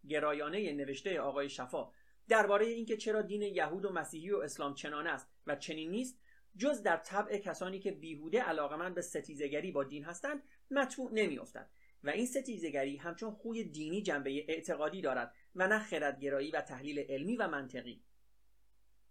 گرایانه 0.08 0.72
نوشته 0.72 1.20
آقای 1.20 1.48
شفا 1.48 1.92
درباره 2.28 2.66
اینکه 2.66 2.96
چرا 2.96 3.22
دین 3.22 3.42
یهود 3.42 3.84
و 3.84 3.92
مسیحی 3.92 4.30
و 4.30 4.38
اسلام 4.38 4.74
چنان 4.74 5.06
است 5.06 5.28
و 5.46 5.56
چنین 5.56 5.90
نیست 5.90 6.18
جز 6.56 6.82
در 6.82 6.96
طبع 6.96 7.38
کسانی 7.38 7.78
که 7.78 7.92
بیهوده 7.92 8.42
علاقمند 8.42 8.94
به 8.94 9.02
ستیزگری 9.02 9.72
با 9.72 9.84
دین 9.84 10.04
هستند 10.04 10.42
مطبوع 10.70 11.12
نمیافتد. 11.12 11.70
و 12.04 12.10
این 12.10 12.26
ستیزگری 12.26 12.96
همچون 12.96 13.30
خوی 13.30 13.64
دینی 13.64 14.02
جنبه 14.02 14.44
اعتقادی 14.48 15.02
دارد 15.02 15.34
و 15.54 15.68
نه 15.68 15.78
خردگرایی 15.78 16.50
و 16.50 16.60
تحلیل 16.60 16.98
علمی 16.98 17.36
و 17.36 17.48
منطقی. 17.48 18.04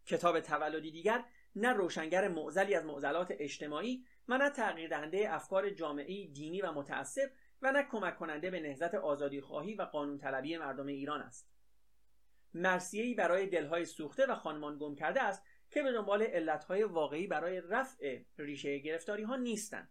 کتاب 0.06 0.40
تولدی 0.40 0.92
دیگر 0.92 1.26
نه 1.56 1.74
روشنگر 1.74 2.28
معزلی 2.28 2.76
از 2.76 2.86
معضلات 2.86 3.28
اجتماعی 3.40 4.06
و 4.28 4.38
نه 4.38 4.50
تغییر 4.50 4.90
دهنده 4.90 5.34
افکار 5.34 5.70
جامعی 5.70 6.28
دینی 6.28 6.62
و 6.62 6.72
متعصب 6.72 7.32
و 7.62 7.72
نه 7.72 7.84
کمک 7.84 8.18
کننده 8.18 8.50
به 8.50 8.60
نهضت 8.60 8.96
آزادی 8.96 9.42
خواهی 9.42 9.76
و 9.76 9.82
قانون 9.82 10.18
طلبی 10.18 10.58
مردم 10.58 10.88
ایران 10.88 11.22
است. 11.22 11.50
مرسیه‌ای 12.54 13.14
برای 13.14 13.48
دلهای 13.48 13.86
سوخته 13.86 14.26
و 14.26 14.36
خانمان 14.36 14.78
گم 14.78 14.96
کرده 14.96 15.22
است 15.22 15.44
که 15.76 15.84
به 15.84 15.92
دنبال 15.92 16.22
علتهای 16.22 16.84
واقعی 16.84 17.28
برای 17.28 17.62
رفع 17.62 18.22
ریشه 18.38 18.80
گرفتاری 18.80 19.24
ها 19.24 19.36
نیستند 19.36 19.90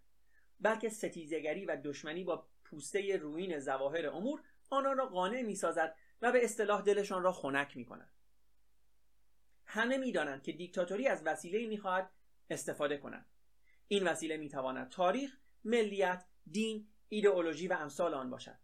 بلکه 0.60 0.88
ستیزگری 0.88 1.64
و 1.64 1.76
دشمنی 1.84 2.24
با 2.24 2.46
پوسته 2.64 3.16
روین 3.16 3.58
زواهر 3.58 4.06
امور 4.06 4.42
آنان 4.70 4.96
را 4.96 5.06
قانع 5.06 5.42
می‌سازد 5.42 5.96
و 6.22 6.32
به 6.32 6.44
اصطلاح 6.44 6.82
دلشان 6.82 7.22
را 7.22 7.32
خنک 7.32 7.76
می 7.76 7.84
کند. 7.84 8.10
همه 9.66 9.98
می‌دانند 9.98 10.42
که 10.42 10.52
دیکتاتوری 10.52 11.08
از 11.08 11.22
وسیله 11.26 11.66
می‌خواهد 11.66 12.10
استفاده 12.50 12.98
کند 12.98 13.26
این 13.88 14.08
وسیله 14.08 14.36
می‌تواند 14.36 14.88
تاریخ 14.88 15.38
ملیت 15.64 16.24
دین 16.50 16.88
ایدئولوژی 17.08 17.68
و 17.68 17.72
امثال 17.72 18.14
آن 18.14 18.30
باشد 18.30 18.58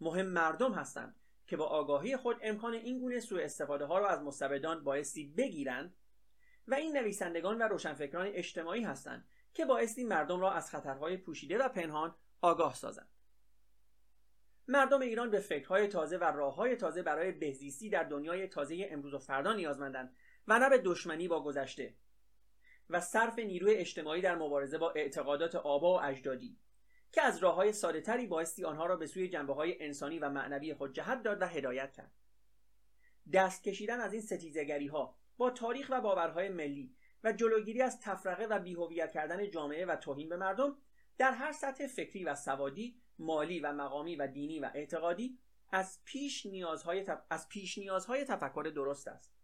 مهم 0.00 0.26
مردم 0.26 0.72
هستند 0.72 1.20
که 1.46 1.56
با 1.56 1.66
آگاهی 1.66 2.16
خود 2.16 2.36
امکان 2.42 2.74
این 2.74 2.98
گونه 2.98 3.20
سوء 3.20 3.42
استفاده 3.42 3.84
ها 3.84 3.98
را 3.98 4.08
از 4.08 4.22
مستبدان 4.22 4.84
بایستی 4.84 5.24
بگیرند 5.24 5.94
و 6.68 6.74
این 6.74 6.96
نویسندگان 6.96 7.58
و 7.58 7.62
روشنفکران 7.62 8.26
اجتماعی 8.26 8.84
هستند 8.84 9.28
که 9.54 9.64
بایستی 9.64 10.04
مردم 10.04 10.40
را 10.40 10.52
از 10.52 10.70
خطرهای 10.70 11.16
پوشیده 11.16 11.58
و 11.58 11.68
پنهان 11.68 12.14
آگاه 12.40 12.74
سازند. 12.74 13.08
مردم 14.68 15.00
ایران 15.00 15.30
به 15.30 15.40
فکرهای 15.40 15.86
تازه 15.86 16.18
و 16.18 16.24
راههای 16.24 16.76
تازه 16.76 17.02
برای 17.02 17.32
بهزیستی 17.32 17.90
در 17.90 18.02
دنیای 18.02 18.46
تازه 18.46 18.88
امروز 18.90 19.14
و 19.14 19.18
فردا 19.18 19.52
نیازمندند 19.52 20.16
و 20.48 20.58
نه 20.58 20.70
به 20.70 20.78
دشمنی 20.78 21.28
با 21.28 21.42
گذشته 21.42 21.94
و 22.90 23.00
صرف 23.00 23.38
نیروی 23.38 23.74
اجتماعی 23.74 24.22
در 24.22 24.34
مبارزه 24.34 24.78
با 24.78 24.90
اعتقادات 24.90 25.54
آبا 25.54 25.94
و 25.94 26.02
اجدادی 26.02 26.58
که 27.12 27.22
از 27.22 27.38
راه 27.38 27.54
های 27.54 27.72
ساده 27.72 28.00
تری 28.00 28.26
بایستی 28.26 28.64
آنها 28.64 28.86
را 28.86 28.96
به 28.96 29.06
سوی 29.06 29.28
جنبه 29.28 29.54
های 29.54 29.82
انسانی 29.82 30.18
و 30.18 30.28
معنوی 30.28 30.74
خود 30.74 30.94
جهت 30.94 31.22
داد 31.22 31.42
و 31.42 31.46
هدایت 31.46 31.92
کرد. 31.92 32.12
دست 33.32 33.64
کشیدن 33.64 34.00
از 34.00 34.12
این 34.12 34.22
ستیزگری 34.22 34.86
ها 34.86 35.18
با 35.36 35.50
تاریخ 35.50 35.86
و 35.90 36.00
باورهای 36.00 36.48
ملی 36.48 36.96
و 37.24 37.32
جلوگیری 37.32 37.82
از 37.82 38.00
تفرقه 38.00 38.44
و 38.44 38.58
بیهویت 38.58 39.12
کردن 39.12 39.50
جامعه 39.50 39.86
و 39.86 39.96
توهین 39.96 40.28
به 40.28 40.36
مردم 40.36 40.76
در 41.18 41.32
هر 41.32 41.52
سطح 41.52 41.86
فکری 41.86 42.24
و 42.24 42.34
سوادی 42.34 43.00
مالی 43.18 43.60
و 43.60 43.72
مقامی 43.72 44.16
و 44.16 44.26
دینی 44.26 44.60
و 44.60 44.70
اعتقادی 44.74 45.38
از 45.70 46.00
پیش 46.04 46.46
نیازهای, 46.46 47.06
از 47.30 47.48
پیش 47.48 47.78
نیازهای 47.78 48.24
تفکر 48.24 48.72
درست 48.74 49.08
است. 49.08 49.34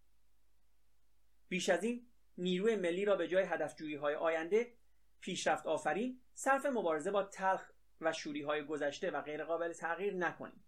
بیش 1.48 1.68
از 1.68 1.85
این 1.85 2.07
نیروی 2.38 2.76
ملی 2.76 3.05
را 3.05 3.16
به 3.16 3.28
جای 3.28 3.44
هدفجویی 3.44 3.94
های 3.94 4.14
آینده 4.14 4.74
پیشرفت 5.20 5.66
آفرین 5.66 6.20
صرف 6.35 6.66
مبارزه 6.66 7.11
با 7.11 7.22
تلخ 7.22 7.70
و 8.00 8.12
شوری 8.12 8.42
های 8.42 8.64
گذشته 8.64 9.11
و 9.11 9.22
غیرقابل 9.22 9.72
تغییر 9.72 10.14
نکنیم. 10.14 10.64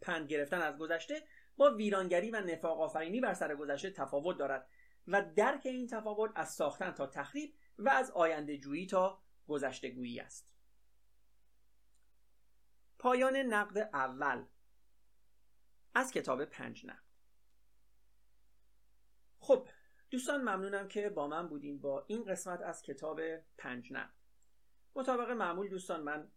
پند 0.00 0.28
گرفتن 0.28 0.62
از 0.62 0.78
گذشته 0.78 1.22
با 1.56 1.74
ویرانگری 1.74 2.30
و 2.30 2.40
نفاق 2.40 2.80
آفرینی 2.80 3.20
بر 3.20 3.34
سر 3.34 3.54
گذشته 3.54 3.90
تفاوت 3.90 4.38
دارد 4.38 4.68
و 5.06 5.22
درک 5.36 5.66
این 5.66 5.86
تفاوت 5.86 6.30
از 6.34 6.54
ساختن 6.54 6.90
تا 6.90 7.06
تخریب 7.06 7.54
و 7.78 7.88
از 7.88 8.10
آینده 8.10 8.58
جویی 8.58 8.86
تا 8.86 9.22
گذشته 9.46 9.90
گویی 9.90 10.20
است. 10.20 10.50
پایان 12.98 13.36
نقد 13.36 13.78
اول. 13.78 14.44
از 15.94 16.12
کتاب 16.12 16.44
پنج 16.44 16.86
نقد. 16.86 17.04
خب 19.38 19.68
دوستان 20.10 20.40
ممنونم 20.40 20.88
که 20.88 21.10
با 21.10 21.26
من 21.26 21.48
بودین 21.48 21.80
با 21.80 22.04
این 22.08 22.24
قسمت 22.24 22.60
از 22.62 22.82
کتاب 22.82 23.20
پنج 23.58 23.92
نقد. 23.92 24.14
مطابق 24.96 25.30
معمول 25.30 25.68
دوستان 25.68 26.02
من 26.02 26.30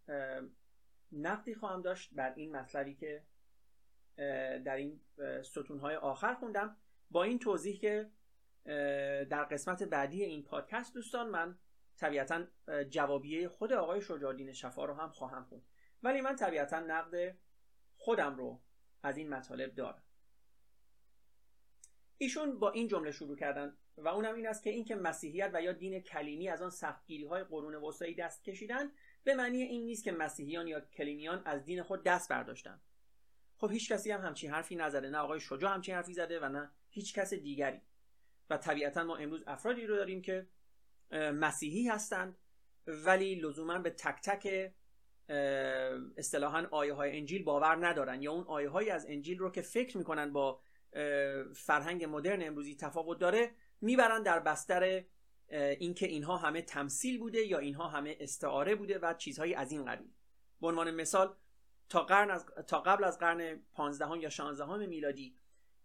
نقدی 1.12 1.54
خواهم 1.54 1.82
داشت 1.82 2.14
بر 2.14 2.34
این 2.34 2.56
مطلبی 2.56 2.94
که 2.94 3.26
در 4.64 4.76
این 4.76 5.00
ستونهای 5.42 5.96
آخر 5.96 6.34
خوندم. 6.34 6.76
با 7.10 7.22
این 7.22 7.38
توضیح 7.38 7.78
که 7.78 8.10
در 9.30 9.44
قسمت 9.44 9.82
بعدی 9.82 10.24
این 10.24 10.42
پادکست 10.42 10.94
دوستان 10.94 11.30
من 11.30 11.58
طبیعتا 11.96 12.44
جوابیه 12.90 13.48
خود 13.48 13.72
آقای 13.72 14.00
شجاعالدین 14.00 14.52
شفا 14.52 14.84
رو 14.84 14.94
هم 14.94 15.10
خواهم 15.10 15.44
خوند. 15.44 15.62
ولی 16.02 16.20
من 16.20 16.36
طبیعتا 16.36 16.80
نقد 16.80 17.36
خودم 17.96 18.36
رو 18.36 18.62
از 19.02 19.16
این 19.16 19.28
مطالب 19.28 19.74
دارم. 19.74 20.02
ایشون 22.18 22.58
با 22.58 22.70
این 22.70 22.88
جمله 22.88 23.10
شروع 23.10 23.36
کردن 23.36 23.76
و 23.96 24.08
اونم 24.08 24.34
این 24.34 24.46
است 24.46 24.62
که 24.62 24.70
اینکه 24.70 24.94
مسیحیت 24.94 25.50
و 25.54 25.62
یا 25.62 25.72
دین 25.72 26.00
کلینی 26.00 26.48
از 26.48 26.62
آن 26.62 26.70
سختگیری 26.70 27.24
های 27.24 27.44
قرون 27.44 27.74
وسطایی 27.74 28.14
دست 28.14 28.44
کشیدن 28.44 28.92
به 29.24 29.34
معنی 29.34 29.62
این 29.62 29.84
نیست 29.84 30.04
که 30.04 30.12
مسیحیان 30.12 30.66
یا 30.66 30.80
کلینیان 30.80 31.42
از 31.44 31.64
دین 31.64 31.82
خود 31.82 32.02
دست 32.02 32.28
برداشتن. 32.30 32.80
خب 33.58 33.70
هیچ 33.70 33.92
کسی 33.92 34.10
هم 34.10 34.20
همچین 34.20 34.50
حرفی 34.50 34.76
نزده 34.76 35.10
نه 35.10 35.18
آقای 35.18 35.40
شجاع 35.40 35.74
همچین 35.74 35.94
حرفی 35.94 36.12
زده 36.12 36.40
و 36.40 36.48
نه 36.48 36.70
هیچ 36.90 37.14
کس 37.14 37.34
دیگری. 37.34 37.80
و 38.50 38.56
طبیعتا 38.56 39.04
ما 39.04 39.16
امروز 39.16 39.42
افرادی 39.46 39.86
رو 39.86 39.96
داریم 39.96 40.22
که 40.22 40.46
مسیحی 41.12 41.88
هستند 41.88 42.38
ولی 42.86 43.34
لزوما 43.34 43.78
به 43.78 43.90
تک 43.90 44.20
تک 44.22 44.72
اصطلاحا 46.16 46.66
آیه 46.70 46.92
های 46.92 47.18
انجیل 47.18 47.44
باور 47.44 47.86
ندارن. 47.86 48.22
یا 48.22 48.32
اون 48.32 48.44
آیه 48.44 48.68
های 48.68 48.90
از 48.90 49.06
انجیل 49.08 49.38
رو 49.38 49.50
که 49.50 49.62
فکر 49.62 49.98
می‌کنن 49.98 50.32
با 50.32 50.60
فرهنگ 51.54 52.04
مدرن 52.04 52.42
امروزی 52.42 52.76
تفاوت 52.76 53.18
داره 53.18 53.50
می‌برن 53.80 54.22
در 54.22 54.38
بستر 54.38 55.04
اینکه 55.50 56.06
اینها 56.06 56.36
همه 56.36 56.62
تمثیل 56.62 57.18
بوده 57.18 57.46
یا 57.46 57.58
اینها 57.58 57.88
همه 57.88 58.16
استعاره 58.20 58.74
بوده 58.74 58.98
و 58.98 59.14
چیزهایی 59.14 59.54
از 59.54 59.72
این 59.72 59.84
قبیل. 59.84 60.08
به 60.60 60.66
عنوان 60.66 60.90
مثال 60.90 61.36
تا, 61.88 62.02
قرن 62.02 62.30
از، 62.30 62.46
تا 62.66 62.80
قبل 62.80 63.04
از 63.04 63.18
قرن 63.18 63.62
15 63.72 64.18
یا 64.18 64.28
16 64.28 64.86
میلادی 64.86 65.36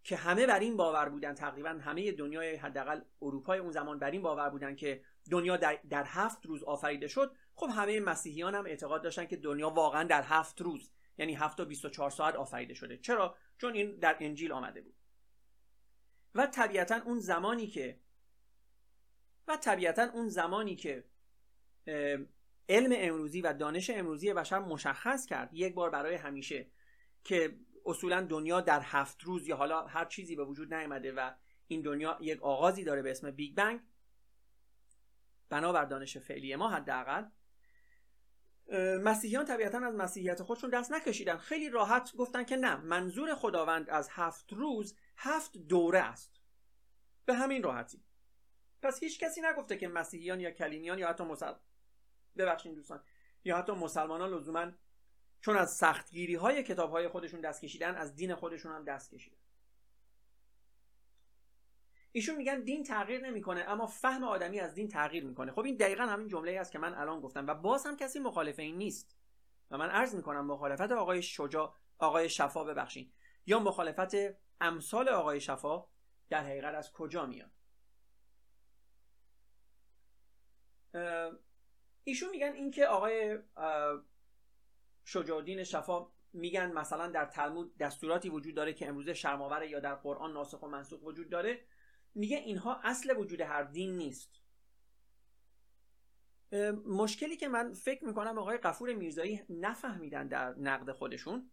که 0.04 0.16
همه 0.16 0.46
بر 0.46 0.60
این 0.60 0.78
باور 0.78 1.10
بودن 1.10 1.34
تقریبا 1.34 1.70
همه 1.70 2.12
دنیای 2.12 2.56
حداقل 2.56 3.02
اروپای 3.22 3.60
اون 3.60 3.72
زمان 3.72 4.00
بر 4.00 4.12
این 4.12 4.22
باور 4.22 4.50
بودن 4.50 4.76
که 4.76 5.04
دنیا 5.32 5.58
در, 5.58 5.80
در 5.89 6.04
هفت 6.08 6.46
روز 6.46 6.63
آفریده 6.63 7.08
شد 7.08 7.36
خب 7.56 7.70
همه 7.76 8.00
مسیحیان 8.00 8.56
هم 8.56 8.66
اعتقاد 8.66 9.04
داشتن 9.04 9.26
که 9.26 9.38
دنیا 9.38 9.70
واقعا 9.70 10.04
در 10.04 10.22
هفت 10.22 10.62
روز 10.62 10.92
یعنی 11.18 11.34
هفت 11.34 11.60
و 11.60 11.66
24 11.66 12.10
ساعت 12.10 12.36
آفریده 12.36 12.74
شده. 12.74 12.98
چرا؟ 12.98 13.36
چون 13.58 13.74
این 13.74 13.96
در 13.96 14.18
انجیل 14.20 14.52
آمده 14.52 14.82
بود. 14.82 14.96
و 16.36 16.48
طبیعتا 16.48 17.02
اون 17.06 17.20
زمانی 17.20 17.68
که 17.68 18.00
و 19.48 19.58
طبیعتا 19.58 20.04
اون 20.04 20.30
زمانی 20.30 20.76
که 20.76 21.04
علم 22.69 22.91
امروزی 22.95 23.41
و 23.41 23.54
دانش 23.54 23.89
امروزی 23.89 24.34
بشر 24.34 24.60
مشخص 24.60 25.26
کرد 25.26 25.54
یک 25.54 25.73
بار 25.73 25.89
برای 25.89 26.15
همیشه 26.15 26.67
که 27.23 27.58
اصولا 27.86 28.21
دنیا 28.21 28.62
در 28.62 28.82
هفت 28.84 29.23
روز 29.23 29.47
یا 29.47 29.56
حالا 29.56 29.86
هر 29.88 30.06
چیزی 30.06 30.36
به 30.36 30.45
وجود 30.45 30.73
نیامده 30.73 31.12
و 31.12 31.32
این 31.67 31.82
دنیا 31.82 32.17
یک 32.21 32.43
آغازی 32.43 32.84
داره 32.84 33.02
به 33.02 33.12
اسم 33.12 33.32
بیگ 33.32 33.56
بنگ 33.56 33.82
بنابر 35.49 35.86
دانش 35.86 36.17
فعلی 36.17 36.56
ما 36.56 36.69
حداقل 36.69 37.26
مسیحیان 39.04 39.45
طبیعتا 39.45 39.78
از 39.78 39.95
مسیحیت 39.95 40.43
خودشون 40.43 40.69
دست 40.69 40.91
نکشیدن 40.91 41.38
خیلی 41.38 41.69
راحت 41.69 42.15
گفتن 42.15 42.43
که 42.43 42.56
نه 42.56 42.76
منظور 42.76 43.36
خداوند 43.36 43.89
از 43.89 44.10
هفت 44.12 44.54
روز 44.54 44.95
هفت 45.17 45.58
دوره 45.58 45.99
است 45.99 46.41
به 47.26 47.34
همین 47.34 47.63
راحتی 47.63 48.04
پس 48.82 49.04
هیچ 49.04 49.19
کسی 49.19 49.41
نگفته 49.41 49.78
که 49.78 49.88
مسیحیان 49.88 50.39
یا 50.39 50.52
کلینیان 50.52 50.99
یا 50.99 51.10
حتی. 51.10 51.23
ببخشید 52.38 52.76
دوستان. 52.76 53.04
یا 53.43 53.58
حتی 53.58 53.72
مسلمانان 53.72 54.34
لزوما 54.34 54.72
چون 55.41 55.58
از 55.58 55.76
سختگیری 55.76 56.36
های 56.36 56.63
کتاب 56.63 56.91
های 56.91 57.08
خودشون 57.08 57.41
دست 57.41 57.62
کشیدن 57.62 57.96
از 57.96 58.15
دین 58.15 58.36
خودشون 58.36 58.72
هم 58.72 58.84
دست 58.84 59.13
کشیدن. 59.13 59.38
ایشون 62.12 62.36
میگن 62.36 62.63
دین 62.63 62.84
تغییر 62.84 63.22
نمی‌کنه 63.22 63.62
اما 63.62 63.88
فهم 63.88 64.24
آدمی 64.24 64.60
از 64.60 64.74
دین 64.74 64.88
تغییر 64.88 65.26
می‌کنه. 65.26 65.52
خب 65.52 65.60
این 65.60 65.78
دقیقا 65.78 66.04
همین 66.04 66.28
جمله 66.28 66.60
است 66.60 66.72
که 66.72 66.80
من 66.80 66.93
الان 66.93 67.19
گفتم 67.19 67.48
و 67.48 67.54
باز 67.54 67.86
هم 67.86 67.98
کسی 67.98 68.19
مخالف 68.19 68.60
این 68.60 68.78
نیست. 68.78 69.17
و 69.72 69.78
من 69.78 69.89
عرض 69.89 70.15
می‌کنم 70.15 70.46
مخالفت 70.46 70.91
آقای 70.91 71.22
شجاع 71.22 71.76
آقای 71.98 72.30
شفا 72.30 72.63
ببخشید 72.63 73.13
یا 73.46 73.60
مخالفت 73.60 74.12
امثال 74.62 75.10
آقای 75.10 75.41
شفا 75.41 75.86
در 76.30 76.43
حقیقت 76.43 76.76
از 76.76 76.91
کجا 76.91 77.26
میاد؟ 77.26 77.52
ایشون 82.04 82.30
میگن 82.30 82.54
اینکه 82.54 82.86
آقای 82.86 83.39
شجاع 85.06 85.63
شفا 85.63 86.12
میگن 86.34 86.72
مثلا 86.72 87.08
در 87.08 87.26
تلمود 87.26 87.78
دستوراتی 87.78 88.30
وجود 88.30 88.56
داره 88.56 88.74
که 88.74 88.88
امروزه 88.88 89.13
شرماوره 89.13 89.70
یا 89.70 89.80
در 89.80 89.96
قرآن 89.96 90.34
ناسخ 90.34 90.63
و 90.63 90.68
منسوخ 90.68 91.04
وجود 91.04 91.30
داره. 91.30 91.66
میگه 92.16 92.38
اینها 92.38 92.80
اصل 92.84 93.18
وجود 93.18 93.42
هر 93.42 93.63
دین 93.63 93.98
نیست. 93.98 94.39
مشکلی 96.86 97.38
که 97.38 97.48
من 97.48 97.74
فکر 97.74 98.06
می‌کنم 98.06 98.38
آقای 98.38 98.58
قفور 98.58 98.94
میرزایی 98.94 99.42
نفهمیدن 99.50 100.28
در 100.28 100.54
نقد 100.54 100.92
خودشون 100.92 101.52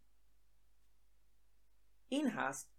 این 2.07 2.27
هست 2.27 2.73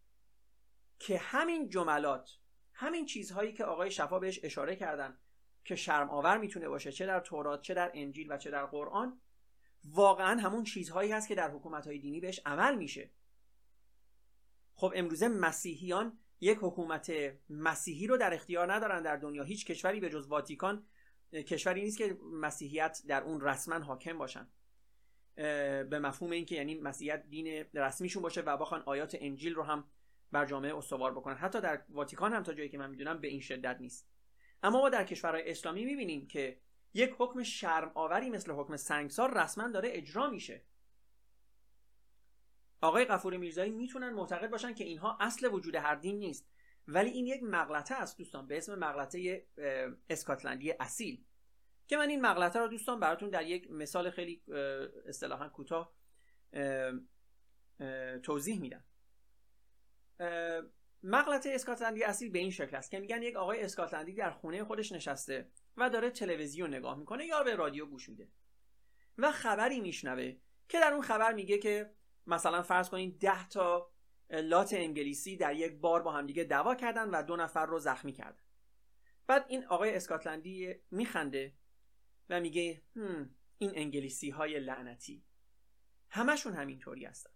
که 0.98 1.18
همین 1.18 1.68
جملات 1.68 2.30
همین 2.72 3.06
چیزهایی 3.06 3.52
که 3.52 3.64
آقای 3.64 3.90
شفا 3.90 4.18
بهش 4.18 4.40
اشاره 4.42 4.76
کردن 4.76 5.18
که 5.64 5.77
شرم 5.77 6.11
آور 6.11 6.38
می‌تونه 6.38 6.68
باشه 6.68 6.92
چه 6.92 7.07
در 7.07 7.20
تورات 7.20 7.62
چه 7.62 7.75
در 7.75 7.90
انجیل 7.94 8.33
و 8.33 8.37
چه 8.37 8.51
در 8.51 8.66
قرآن. 8.66 9.20
واقعا 9.85 10.40
همون 10.40 10.64
چیزهایی 10.64 11.12
هست 11.12 11.29
که 11.29 11.35
در 11.35 11.51
حکومت 11.51 11.87
های 11.87 11.98
دینی 11.98 12.20
بهش 12.20 12.40
عمل 12.46 12.77
میشه. 12.77 13.11
خب 14.75 14.92
امروزه 14.96 15.29
مسیحیان 15.29 16.18
یک 16.40 16.59
حکومت 16.61 17.12
مسیحی 17.51 18.07
رو 18.07 18.16
در 18.16 18.35
اختیار 18.35 18.72
ندارن 18.72 19.03
در 19.03 19.16
دنیا. 19.16 19.42
هیچ 19.42 19.66
کشوری 19.66 20.01
به 20.01 20.11
جز 20.11 20.27
واتیکان 20.27 20.87
کشوری 21.33 21.83
نیست 21.83 21.98
که 21.98 22.18
مسیحیت 22.33 23.03
در 23.09 23.22
اون 23.22 23.40
رسما 23.40 23.79
حاکم 23.79 24.18
باشن. 24.18 24.48
به 25.35 25.98
مفهوم 26.03 26.31
اینکه 26.31 26.55
یعنی 26.55 26.75
مسیحیت 26.75 27.27
دین 27.29 27.46
رسمیشون 27.75 28.22
باشه 28.22 28.40
و 28.40 28.57
بخوان 28.57 28.83
آیات 28.87 29.16
انجیل 29.20 29.55
رو 29.55 29.62
هم 29.62 29.85
بر 30.33 30.46
جامعه 30.46 30.77
استوار 30.77 31.12
بکنن. 31.12 31.35
حتی 31.35 31.61
در 31.61 31.83
واتیکان 31.88 32.33
هم 32.33 32.42
تا 32.42 32.55
جایی 32.55 32.68
که 32.68 32.79
من 32.79 32.90
می‌دونم 32.90 33.20
به 33.20 33.29
این 33.29 33.40
شدت 33.40 33.77
نیست. 33.81 34.12
اما 34.62 34.81
ما 34.81 34.88
در 34.88 35.05
کشورهای 35.05 35.51
اسلامی 35.51 35.85
می‌بینیم 35.85 36.27
که 36.27 36.61
یک 36.94 37.14
حکم 37.18 37.42
شرم 37.42 37.92
آوری 37.94 38.31
مثل 38.31 38.53
حکم 38.53 38.77
سنگسار 38.77 39.42
رسما 39.42 39.68
داره 39.68 39.88
اجرا 39.92 40.31
میشه. 40.31 40.62
آقای 42.81 43.05
قفور 43.05 43.37
میرزایی 43.37 43.70
می‌تونن 43.70 44.11
معتقد 44.11 44.51
باشن 44.51 44.75
که 44.75 44.85
اینها 44.85 45.18
اصل 45.20 45.48
وجود 45.53 45.75
هر 45.75 45.94
دین 45.94 46.18
نیست. 46.18 46.48
ولی 46.88 47.11
این 47.11 47.27
یک 47.27 47.42
مغلطه 47.42 47.94
است 47.94 48.18
دوستان 48.18 48.46
به 48.46 48.57
اسم 48.57 48.75
مغلطه 48.75 49.46
اسکاتلندی 50.11 50.72
اصیل. 50.81 51.25
که 51.88 51.96
من 51.96 52.09
این 52.09 52.20
مغلطه 52.20 52.59
رو 52.59 52.68
دوستان 52.68 53.01
براتون 53.01 53.31
در 53.31 53.46
یک 53.46 53.70
مثال 53.70 54.11
خیلی 54.11 54.42
اصطلاحا 55.07 55.48
کوتاه 55.48 55.94
توضیح 58.22 58.61
میدم. 58.61 58.85
مغلطه 61.02 61.50
اسکاتلندی 61.54 62.04
اصیل 62.04 62.30
به 62.30 62.38
این 62.38 62.50
شکل 62.50 62.76
است 62.76 62.90
که 62.90 63.00
میگن 63.00 63.22
یک 63.22 63.36
آقای 63.36 63.62
اسکاتلندی 63.62 64.14
در 64.14 64.30
خونه 64.30 64.64
خودش 64.64 64.92
نشسته 64.92 65.50
و 65.76 65.90
داره 65.90 66.10
تلویزیون 66.10 66.74
نگاه 66.74 66.98
می‌کنه 66.98 67.26
یا 67.26 67.42
به 67.42 67.54
رادیو 67.54 67.86
گوش 67.86 68.08
میده. 68.08 68.28
و 69.18 69.32
خبری 69.32 69.80
میشنوه 69.80 70.36
که 70.68 70.80
در 70.80 70.92
اون 70.92 71.02
خبر 71.02 71.32
میگه 71.32 71.58
که 71.58 71.94
مثلا 72.26 72.62
فرض 72.62 72.88
کنید 72.88 73.18
ده 73.18 73.48
تا 73.48 73.92
لات 74.30 74.72
انگلیسی 74.72 75.36
در 75.36 75.54
یک 75.54 75.72
بار 75.72 76.02
با 76.02 76.12
همدیگه 76.12 76.44
دعوا 76.44 76.74
کردن 76.74 77.10
و 77.10 77.22
دو 77.22 77.36
نفر 77.36 77.66
رو 77.66 77.78
زخمی 77.78 78.12
کردن. 78.12 78.42
بعد 79.26 79.44
این 79.48 79.64
آقای 79.64 79.96
اسکاتلندی 79.96 80.74
میخنده 80.90 81.54
و 82.30 82.40
میگه 82.40 82.82
این 83.58 83.72
انگلیسی 83.74 84.30
های 84.30 84.60
لعنتی. 84.60 85.24
همشون 86.08 86.52
همینطوری 86.52 87.04
هستن. 87.04 87.30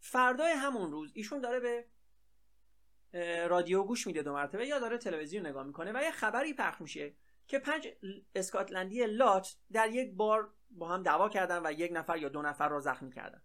فردای 0.00 0.52
همون 0.52 0.90
روز 0.90 1.12
ایشون 1.14 1.40
داره 1.40 1.60
به 1.60 1.88
رادیو 3.48 3.82
گوش 3.82 4.06
میده 4.06 4.22
دو 4.22 4.32
مرتبه 4.32 4.66
یا 4.66 4.78
داره 4.78 4.98
تلویزیون 4.98 5.46
نگاه 5.46 5.66
می‌کنه 5.66 5.92
و 5.94 6.02
یه 6.02 6.10
خبری 6.10 6.54
پخش 6.54 6.80
میشه 6.80 7.14
که 7.46 7.58
پنج 7.58 7.88
اسکاتلندی 8.34 9.06
لات 9.06 9.56
در 9.72 9.90
یک 9.90 10.14
بار 10.14 10.54
با 10.70 10.88
هم 10.88 11.02
دعوا 11.02 11.28
کردن 11.28 11.66
و 11.66 11.72
یک 11.72 11.92
نفر 11.94 12.16
یا 12.16 12.28
دو 12.28 12.42
نفر 12.42 12.68
رو 12.68 12.80
زخمی 12.80 13.12
کردن. 13.12 13.42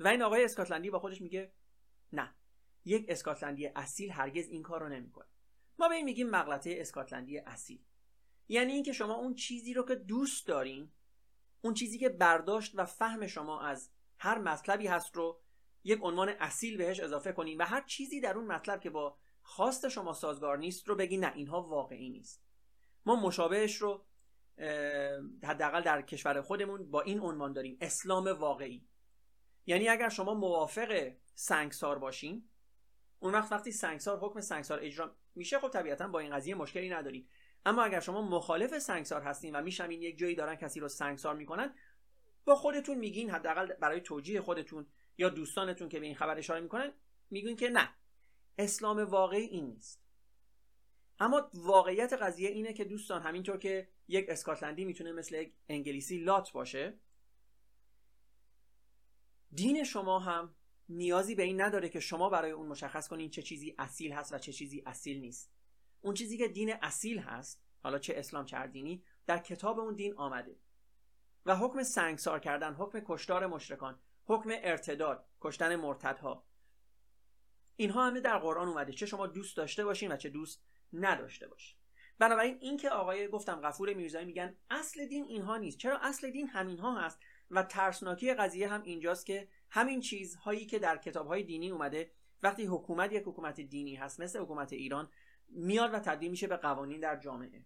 و 0.00 0.08
این 0.08 0.22
آقای 0.22 0.44
اسکاتلندی 0.44 0.90
با 0.90 0.98
خودش 0.98 1.20
میگه 1.20 1.52
نه 2.12 2.34
یک 2.84 3.06
اسکاتلندی 3.08 3.66
اصیل 3.66 4.10
هرگز 4.10 4.48
این 4.48 4.62
کار 4.62 4.80
رو 4.80 4.88
نمی‌کنه. 4.88 5.26
ما 5.78 5.88
به 5.88 5.94
این 5.94 6.04
میگیم 6.04 6.30
مغلطه 6.30 6.76
اسکاتلندی 6.78 7.38
اصیل. 7.38 7.84
یعنی 8.48 8.72
اینکه 8.72 8.92
شما 8.92 9.14
اون 9.14 9.34
چیزی 9.34 9.74
رو 9.74 9.86
که 9.86 9.94
دوست 9.94 10.46
دارین 10.46 10.92
اون 11.60 11.74
چیزی 11.74 11.98
که 11.98 12.08
برداشت 12.08 12.72
و 12.74 12.84
فهم 12.84 13.26
شما 13.26 13.60
از 13.60 13.90
هر 14.18 14.38
مطلبی 14.38 14.86
هست 14.86 15.16
رو 15.16 15.40
یک 15.86 16.00
عنوان 16.02 16.28
اصیل 16.28 16.76
بهش 16.76 17.00
اضافه 17.00 17.32
کنین 17.32 17.58
و 17.58 17.64
هر 17.64 17.80
چیزی 17.80 18.20
در 18.20 18.36
اون 18.36 18.46
مطلب 18.46 18.80
که 18.80 18.90
با 18.90 19.16
خواست 19.42 19.88
شما 19.88 20.12
سازگار 20.12 20.58
نیست 20.58 20.88
رو 20.88 20.94
بگی 20.94 21.16
نه 21.16 21.32
اینها 21.34 21.62
واقعی 21.62 22.10
نیست. 22.10 22.44
ما 23.06 23.16
مشابهش 23.16 23.76
رو 23.76 24.04
حداقل 25.44 25.82
در 25.82 26.02
کشور 26.02 26.42
خودمون 26.42 26.90
با 26.90 27.00
این 27.00 27.20
عنوان 27.20 27.52
داریم 27.52 27.78
اسلام 27.80 28.28
واقعی. 28.28 28.88
یعنی 29.66 29.88
اگر 29.88 30.08
شما 30.08 30.34
موافق 30.34 31.12
سنگسار 31.34 31.98
باشین 31.98 32.48
اون 33.18 33.32
وقت 33.32 33.52
وقتی 33.52 33.72
سنگسار 33.72 34.18
حکم 34.18 34.40
سنگسار 34.40 34.78
اجرا 34.82 35.16
میشه 35.34 35.58
خب 35.58 35.68
طبیعتا 35.68 36.08
با 36.08 36.18
این 36.18 36.36
قضیه 36.36 36.54
مشکلی 36.54 36.90
ندارین. 36.90 37.28
اما 37.66 37.82
اگر 37.82 38.00
شما 38.00 38.22
مخالف 38.22 38.78
سنگسار 38.78 39.22
هستین 39.22 39.56
و 39.56 39.62
میشنوین 39.62 40.02
یک 40.02 40.18
جایی 40.18 40.34
دارن 40.34 40.54
کسی 40.54 40.80
رو 40.80 40.88
سنگسار 40.88 41.36
می‌کنن 41.36 41.74
با 42.44 42.54
خودتون 42.54 42.98
میگین 42.98 43.30
حداقل 43.30 43.72
برای 43.74 44.00
توجیه 44.00 44.40
خودتون 44.40 44.86
یا 45.18 45.28
دوستانتون 45.28 45.88
که 45.88 46.00
به 46.00 46.06
این 46.06 46.14
خبر 46.14 46.38
اشاره 46.38 46.60
می‌کنن 46.60 46.92
میگین 47.30 47.56
که 47.56 47.68
نه. 47.68 47.94
اسلام 48.58 48.98
واقعی 48.98 49.42
این 49.42 49.66
نیست. 49.66 50.02
اما 51.18 51.50
واقعیت 51.54 52.12
قضیه 52.12 52.50
اینه 52.50 52.72
که 52.72 52.84
دوستان 52.84 53.22
همینطور 53.22 53.58
که 53.58 53.88
یک 54.08 54.26
اسکاتلندی 54.28 54.84
می‌تونه 54.84 55.12
مثل 55.12 55.34
یک 55.34 55.54
انگلیسی 55.68 56.18
لات 56.18 56.52
باشه 56.52 57.00
دین 59.52 59.84
شما 59.84 60.18
هم 60.18 60.56
نیازی 60.88 61.34
به 61.34 61.42
این 61.42 61.60
نداره 61.60 61.88
که 61.88 62.00
شما 62.00 62.30
برای 62.30 62.50
اون 62.50 62.66
مشخص 62.66 63.08
کنین 63.08 63.30
چه 63.30 63.42
چیزی 63.42 63.74
اصیل 63.78 64.12
هست 64.12 64.32
و 64.32 64.38
چه 64.38 64.52
چیزی 64.52 64.82
اصیل 64.86 65.20
نیست. 65.20 65.52
اون 66.00 66.14
چیزی 66.14 66.38
که 66.38 66.48
دین 66.48 66.74
اصیل 66.82 67.18
هست 67.18 67.62
حالا 67.82 67.98
چه 67.98 68.14
اسلام 68.16 68.44
چه 68.44 68.66
دینی 68.66 69.04
در 69.26 69.38
کتاب 69.38 69.78
اون 69.78 69.94
دین 69.94 70.14
آمده. 70.16 70.56
و 71.46 71.56
حکم 71.56 71.82
سنگسار 71.82 72.40
کردن 72.40 72.74
حکم 72.74 73.00
کشتار 73.06 73.46
مشرکان 73.46 74.00
حکم 74.26 74.50
ارتداد 74.52 75.26
کشتن 75.40 75.76
مرتدها. 75.76 76.46
اینها 77.76 78.06
همه 78.06 78.20
در 78.20 78.38
قرآن 78.38 78.68
اومده. 78.68 78.92
چه 78.92 79.06
شما 79.06 79.26
دوست 79.26 79.56
داشته 79.56 79.84
باشین 79.84 80.12
و 80.12 80.16
چه 80.16 80.28
دوست 80.28 80.64
نداشته 80.92 81.48
باشین. 81.48 81.78
بنابراین 82.18 82.58
این 82.60 82.76
که 82.76 82.90
آقای 82.90 83.28
گفتم 83.28 83.60
غفور 83.60 83.94
میرزایی 83.94 84.26
میگن 84.26 84.56
اصل 84.70 85.06
دین 85.06 85.24
اینها 85.24 85.56
نیست. 85.56 85.78
چرا 85.78 85.98
اصل 85.98 86.30
دین 86.30 86.48
همینها 86.48 87.00
هست 87.00 87.20
و 87.50 87.62
ترسناکی 87.62 88.34
قضیه 88.34 88.68
هم 88.68 88.82
اینجاست 88.82 89.26
که 89.26 89.48
همین 89.70 90.00
چیزهایی 90.00 90.66
که 90.66 90.78
در 90.78 90.96
کتابهای 90.96 91.42
دینی 91.42 91.70
اومده 91.70 92.10
وقتی 92.42 92.64
حکومت 92.64 93.12
یک 93.12 93.22
حکومت 93.26 93.60
دینی 93.60 93.94
هست 93.94 94.20
مثل 94.20 94.38
حکومت 94.38 94.72
ایران 94.72 95.08
میاد 95.48 95.94
و 95.94 95.98
تبدیل 95.98 96.30
میشه 96.30 96.46
به 96.46 96.56
قوانین 96.56 97.00
در 97.00 97.16
جامعه. 97.16 97.64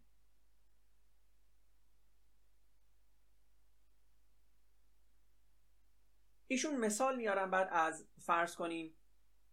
ایشون 6.51 6.77
مثال 6.77 7.17
میارن 7.17 7.51
بعد 7.51 7.69
از 7.73 8.09
فرض 8.19 8.57
کنیم 8.57 8.95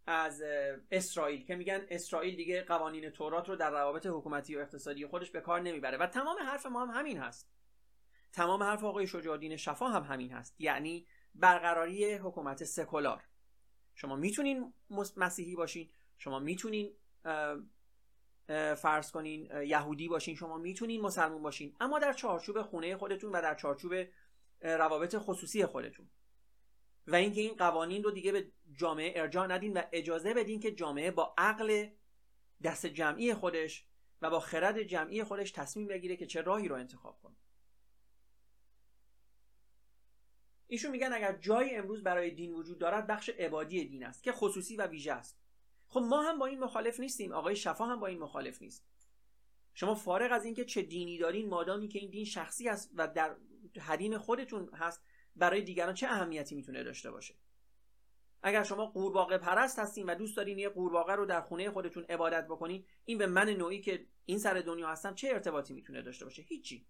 از 0.06 0.42
اسرائیل 0.90 1.44
که 1.44 1.56
میگن 1.56 1.86
اسرائیل 1.88 2.36
دیگه 2.36 2.62
قوانین 2.62 3.10
تورات 3.10 3.48
رو 3.48 3.56
در 3.56 3.70
روابط 3.70 4.06
حکومتی 4.06 4.56
و 4.56 4.58
اقتصادی 4.58 5.06
خودش 5.06 5.30
به 5.30 5.40
کار 5.40 5.60
نمی‌بره 5.60 5.98
و 5.98 6.06
تمام 6.06 6.38
حرف 6.38 6.66
ما 6.66 6.86
هم 6.86 6.98
همین 6.98 7.18
هست. 7.18 7.50
تمام 8.32 8.62
حرف 8.62 8.84
آقای 8.84 9.06
شجاع 9.06 9.56
شفا 9.56 9.88
هم 9.88 10.02
همین 10.02 10.32
هست. 10.32 10.60
یعنی 10.60 11.06
برقراری 11.34 12.14
حکومت 12.14 12.64
سکولار. 12.64 13.22
شما 13.94 14.16
می‌تونین 14.16 14.74
مسیحی 15.16 15.56
باشین 15.56 15.90
شما 16.16 16.38
می‌تونین 16.38 16.92
فرض 18.76 19.10
کنین 19.10 19.50
یهودی 19.62 20.08
باشین 20.08 20.34
شما 20.34 20.58
می‌تونین 20.58 21.00
مسلمون 21.00 21.42
باشین 21.42 21.76
اما 21.80 21.98
در 21.98 22.12
چارچوب 22.12 22.62
خونه 22.62 22.96
خودتون 22.96 23.32
و 23.32 23.42
در 23.42 23.54
چارچوب 23.54 23.94
روابط 24.60 25.16
خصوصی 25.18 25.66
خودتون. 25.66 26.10
و 27.08 27.14
اینکه 27.14 27.40
این 27.40 27.54
قوانین 27.54 28.02
رو 28.04 28.10
دیگه 28.10 28.32
به 28.32 28.52
جامعه 28.74 29.20
ارجاع 29.20 29.46
ندین 29.46 29.72
و 29.72 29.82
اجازه 29.92 30.34
بدین 30.34 30.60
که 30.60 30.72
جامعه 30.72 31.10
با 31.10 31.34
عقل 31.38 31.88
دست 32.62 32.86
جمعی 32.86 33.34
خودش 33.34 33.86
و 34.22 34.30
با 34.30 34.40
خرد 34.40 34.82
جمعی 34.82 35.24
خودش 35.24 35.50
تصمیم 35.50 35.86
بگیره 35.86 36.16
که 36.16 36.26
چه 36.26 36.40
راهی 36.40 36.68
رو 36.68 36.76
انتخاب 36.76 37.20
کنه. 37.22 37.36
ایشون 40.66 40.90
میگن 40.90 41.12
اگر 41.12 41.32
جایی 41.32 41.74
امروز 41.74 42.02
برای 42.02 42.30
دین 42.30 42.52
وجود 42.52 42.78
دارد 42.78 43.06
بخش 43.06 43.28
عبادی 43.28 43.84
دین 43.84 44.04
است 44.04 44.22
که 44.22 44.32
خصوصی 44.32 44.76
و 44.76 44.86
ویژه 44.86 45.12
است. 45.12 45.38
خب 45.88 46.00
ما 46.00 46.22
هم 46.22 46.38
با 46.38 46.46
این 46.46 46.60
مخالف 46.60 47.00
نیستیم 47.00 47.32
آقای 47.32 47.56
شفا 47.56 47.86
هم 47.86 48.00
با 48.00 48.06
این 48.06 48.18
مخالف 48.18 48.62
نیست. 48.62 48.84
شما 49.74 49.94
فارغ 49.94 50.32
از 50.32 50.44
اینکه 50.44 50.64
چه 50.64 50.82
دینی 50.82 51.18
دارین 51.18 51.48
مادامی 51.48 51.88
که 51.88 51.98
این 51.98 52.10
دین 52.10 52.24
شخصی 52.24 52.68
است 52.68 52.90
و 52.94 53.08
در 53.08 53.36
حدیم 53.80 54.18
خودتون 54.18 54.74
هست 54.74 55.02
برای 55.38 55.62
دیگران 55.62 55.94
چه 55.94 56.06
اهمیتی 56.06 56.54
می‌تونه 56.54 56.82
داشته 56.82 57.10
باشه؟ 57.10 57.34
اگر 58.42 58.62
شما 58.62 58.86
قورباغه 58.86 59.38
پرست 59.38 59.78
هستین 59.78 60.06
و 60.06 60.14
دوست 60.14 60.36
دارین 60.36 60.58
یه 60.58 60.68
قورباغه 60.68 61.14
رو 61.14 61.26
در 61.26 61.40
خونه 61.40 61.70
خودتون 61.70 62.04
عبادت 62.04 62.46
بکنین 62.46 62.84
این 63.04 63.18
به 63.18 63.26
من 63.26 63.48
نوعی 63.48 63.80
که 63.80 64.06
این 64.24 64.38
سر 64.38 64.54
دنیا 64.54 64.88
هستم 64.88 65.14
چه 65.14 65.28
ارتباطی 65.28 65.74
می‌تونه 65.74 66.02
داشته 66.02 66.24
باشه؟ 66.24 66.42
هیچی. 66.42 66.86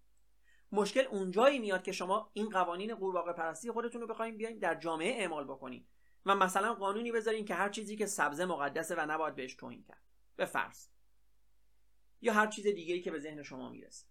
مشکل 0.71 1.05
اونجایی 1.05 1.59
میاد 1.59 1.83
که 1.83 1.91
شما 1.91 2.29
این 2.33 2.49
قوانین 2.49 2.95
قورباغه 2.95 3.33
پرستی 3.33 3.71
خودتون 3.71 4.01
رو 4.01 4.07
بخواید 4.07 4.37
بیاین 4.37 4.59
در 4.59 4.75
جامعه 4.75 5.21
اعمال 5.21 5.43
بکنین 5.43 5.87
و 6.25 6.35
مثلا 6.35 6.73
قانونی 6.73 7.11
بذارین 7.11 7.45
که 7.45 7.55
هر 7.55 7.69
چیزی 7.69 7.95
که 7.95 8.05
سبزه 8.05 8.45
مقدسه 8.45 8.95
و 8.95 9.11
نباید 9.11 9.35
بهش 9.35 9.55
توهین 9.55 9.83
کرد. 9.83 10.03
به 10.35 10.45
فرض. 10.45 10.87
یا 12.21 12.33
هر 12.33 12.47
چیز 12.47 12.67
دیگری 12.67 13.01
که 13.01 13.11
به 13.11 13.19
ذهن 13.19 13.43
شما 13.43 13.69
می‌رسه. 13.69 14.05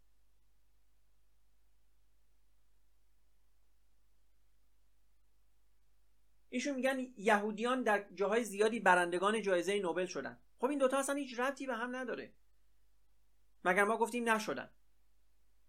ایشون 6.50 6.74
میگن 6.74 6.98
یهودیان 7.16 7.82
در 7.82 8.06
جاهای 8.14 8.44
زیادی 8.44 8.80
برندگان 8.80 9.42
جایزه 9.42 9.78
نوبل 9.78 10.06
شدن. 10.06 10.38
خب 10.58 10.66
این 10.66 10.78
دوتا 10.78 10.98
اصلا 10.98 11.14
هیچ 11.14 11.40
ربطی 11.40 11.66
به 11.66 11.74
هم 11.74 11.96
نداره. 11.96 12.32
مگر 13.64 13.84
ما 13.84 13.96
گفتیم 13.96 14.28
نشدن. 14.28 14.70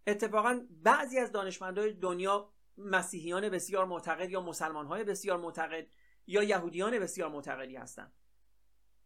اتفاقا 0.08 0.68
بعضی 0.70 1.20
از 1.20 1.32
دانشمندای 1.32 1.94
دنیا 1.94 2.54
مسیحیان 2.78 3.50
بسیار 3.50 3.86
معتقد 3.86 4.30
یا 4.30 4.42
مسلمانهای 4.42 5.04
بسیار 5.04 5.38
معتقد 5.38 5.88
یا 6.28 6.44
یهودیان 6.44 7.00
بسیار 7.00 7.30
معتقدی 7.30 7.76
هستند 7.76 8.14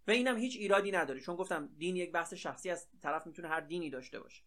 و 0.07 0.11
اینم 0.11 0.37
هیچ 0.37 0.57
ایرادی 0.57 0.91
نداره. 0.91 1.19
چون 1.19 1.35
گفتم 1.35 1.67
دین 1.77 1.95
یک 1.95 2.11
بحث 2.11 2.33
شخصی 2.33 2.69
از 2.69 2.87
طرف 3.01 3.27
می‌تونه 3.27 3.47
هر 3.47 3.59
دینی 3.61 3.89
داشته 3.89 4.19
باشه. 4.19 4.43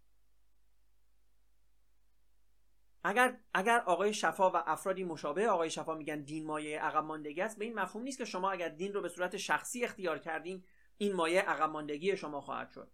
اگر 3.08 3.36
اگر 3.54 3.80
آقای 3.80 4.14
شفا 4.14 4.50
و 4.50 4.56
افرادی 4.56 5.04
مشابه 5.04 5.48
آقای 5.48 5.70
شفا 5.70 5.94
میگن 5.94 6.20
دین 6.20 6.46
مایه 6.46 6.80
عقب 6.80 7.04
ماندگی 7.04 7.40
است 7.40 7.58
به 7.58 7.64
این 7.64 7.74
مفهوم 7.74 8.04
نیست 8.04 8.18
که 8.18 8.24
شما 8.24 8.50
اگر 8.50 8.68
دین 8.68 8.92
رو 8.92 9.02
به 9.02 9.08
صورت 9.08 9.36
شخصی 9.36 9.84
اختیار 9.84 10.18
کردین 10.18 10.64
این 10.98 11.12
مایه 11.12 11.40
عقب 11.40 11.70
ماندگی 11.70 12.16
شما 12.16 12.40
خواهد 12.40 12.70
شد. 12.70 12.90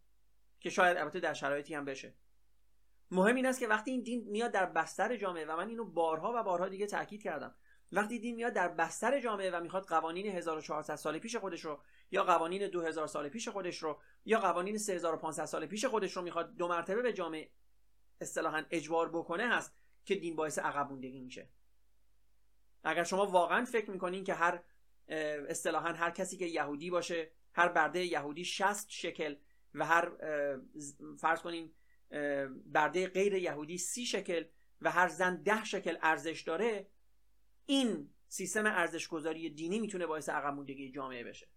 که 0.61 0.71
شاید 0.71 0.97
البته 0.97 1.21
در 1.21 1.35
شرایطی 1.35 1.75
هم 1.75 1.85
بشه. 1.85 2.15
مهم 3.11 3.35
این 3.35 3.47
است 3.47 3.61
که 3.61 3.69
وقتی 3.69 3.91
این 3.91 4.03
دین 4.03 4.31
میاد 4.31 4.51
در 4.51 4.67
بستر 4.67 5.17
جامعه 5.17 5.45
و 5.45 5.57
من 5.57 5.69
اینو 5.69 5.85
بارها 5.85 6.33
و 6.37 6.43
بارها 6.43 6.69
دیگه 6.69 6.87
تاکید 6.87 7.23
کردم. 7.23 7.55
وقتی 7.93 8.19
دین 8.19 8.37
میاد 8.37 8.53
در 8.53 8.69
بستر 8.69 9.21
جامعه 9.21 9.51
و 9.51 9.61
می‌خواد 9.61 9.85
قوانین 9.85 10.27
1400 10.27 10.97
سال 10.97 11.19
پیش 11.19 11.37
خودش 11.37 11.65
رو 11.65 11.83
یا 12.11 12.25
قوانین 12.25 12.69
2000 12.69 13.07
سال 13.07 13.29
پیش 13.29 13.49
خودش 13.49 13.83
رو 13.83 14.01
یا 14.25 14.41
قوانین 14.41 14.79
3500 14.79 15.45
سال 15.45 15.67
پیش 15.67 15.85
خودش 15.85 16.17
رو 16.17 16.23
می‌خواد 16.23 16.57
دو 16.57 16.69
مرتبه 16.69 17.03
به 17.03 17.13
جامعه 17.13 17.51
اصطلاحا 18.21 18.65
اجبار 18.71 19.09
بکنه 19.09 19.49
هست. 19.49 19.82
که 20.05 20.15
دین 20.15 20.37
باعث 20.37 20.59
عقب 20.59 20.91
موندگی 20.91 21.21
میشه. 21.21 21.49
اگر 22.85 23.05
شما 23.05 23.27
واقعا 23.27 23.65
فکر 23.65 23.91
می‌کنین 23.91 24.25
که 24.25 24.35
هر 24.35 24.63
اصطلاحا 25.49 25.93
هر 25.93 26.11
کسی 26.11 26.37
که 26.37 26.47
یهودی 26.47 26.91
باشه 26.91 27.33
هر 27.53 27.69
برده 27.69 28.05
یهودی 28.05 28.45
60 28.45 28.91
شکل 28.91 29.37
و 29.75 29.87
هر 29.87 30.13
فرض 31.19 31.43
کنیم 31.43 31.75
برده 32.67 33.09
غیر 33.09 33.35
یهودی 33.35 33.79
سی 33.79 34.07
شکل 34.07 34.45
و 34.81 34.91
هر 34.91 35.09
زن 35.09 35.43
ده 35.43 35.65
شکل 35.65 35.97
ارزش 36.03 36.43
داره 36.47 36.91
این 37.67 38.15
سیستم 38.29 38.67
ارزش 38.67 39.09
گذاری 39.09 39.51
دینی 39.51 39.81
می‌تونه 39.81 40.07
باعث 40.07 40.29
عقب 40.29 40.55
موندگی 40.55 40.91
جامعه 40.91 41.25
بشه. 41.25 41.49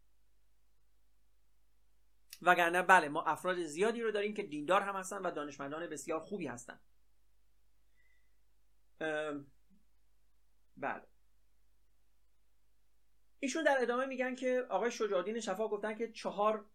وگرنه 2.42 2.82
بله 2.82 3.10
ما 3.10 3.24
افراد 3.24 3.64
زیادی 3.64 4.02
رو 4.02 4.12
داریم 4.12 4.34
که 4.34 4.44
دیندار 4.44 4.82
هم 4.82 4.96
هستن 4.96 5.18
و 5.18 5.32
دانشمندان 5.32 5.88
بسیار 5.88 6.20
خوبی 6.20 6.48
هستن. 6.48 6.80
بله. 10.78 11.02
ایشون 13.40 13.64
در 13.64 13.78
ادامه 13.82 14.06
میگن 14.06 14.36
که 14.36 14.66
آقای 14.70 14.92
شجاعالدین 14.92 15.40
شفا 15.40 15.68
گفتن 15.68 15.96
که 15.96 16.12
چهار 16.12 16.66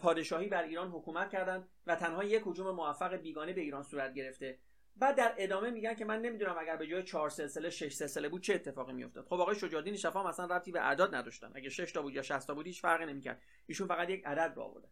پادشاهی 0.00 0.48
بر 0.48 0.62
ایران 0.62 0.88
حکومت 0.88 1.30
کردند 1.30 1.68
و 1.86 1.96
تنها 1.96 2.24
یک 2.24 2.42
حجوم 2.46 2.70
موفق 2.70 3.14
بیگانه 3.14 3.52
به 3.52 3.60
ایران 3.60 3.82
صورت 3.82 4.14
گرفته. 4.14 4.58
بعد 4.96 5.16
در 5.16 5.34
ادامه 5.38 5.70
میگن 5.70 5.94
که 5.94 6.04
من 6.04 6.20
نمی‌دونم 6.20 6.56
اگر 6.58 6.76
به 6.76 6.86
جای 6.86 7.02
چهار 7.02 7.30
سلسله 7.30 7.70
شش 7.70 7.92
سلسله 7.92 8.28
بود 8.28 8.42
چه 8.42 8.54
اتفاقی 8.54 8.92
میافتاد. 8.92 9.24
خب 9.24 9.34
آقای 9.34 9.56
شجاعالدین 9.56 9.96
شفا 9.96 10.28
مثلا 10.28 10.56
ربطی 10.56 10.72
به 10.72 10.80
اعداد 10.80 11.14
نداشتن. 11.14 11.52
اگه 11.54 11.68
6 11.68 11.92
تا 11.92 12.02
بود 12.02 12.14
یا 12.14 12.22
60 12.22 12.46
تا 12.46 12.54
بود 12.54 12.66
هیچ 12.66 12.82
فرقی 12.82 13.06
نمی‌کرد. 13.06 13.42
ایشون 13.66 13.88
فقط 13.88 14.10
یک 14.10 14.26
عدد 14.26 14.52
رو 14.56 14.62
آوردن. 14.62 14.88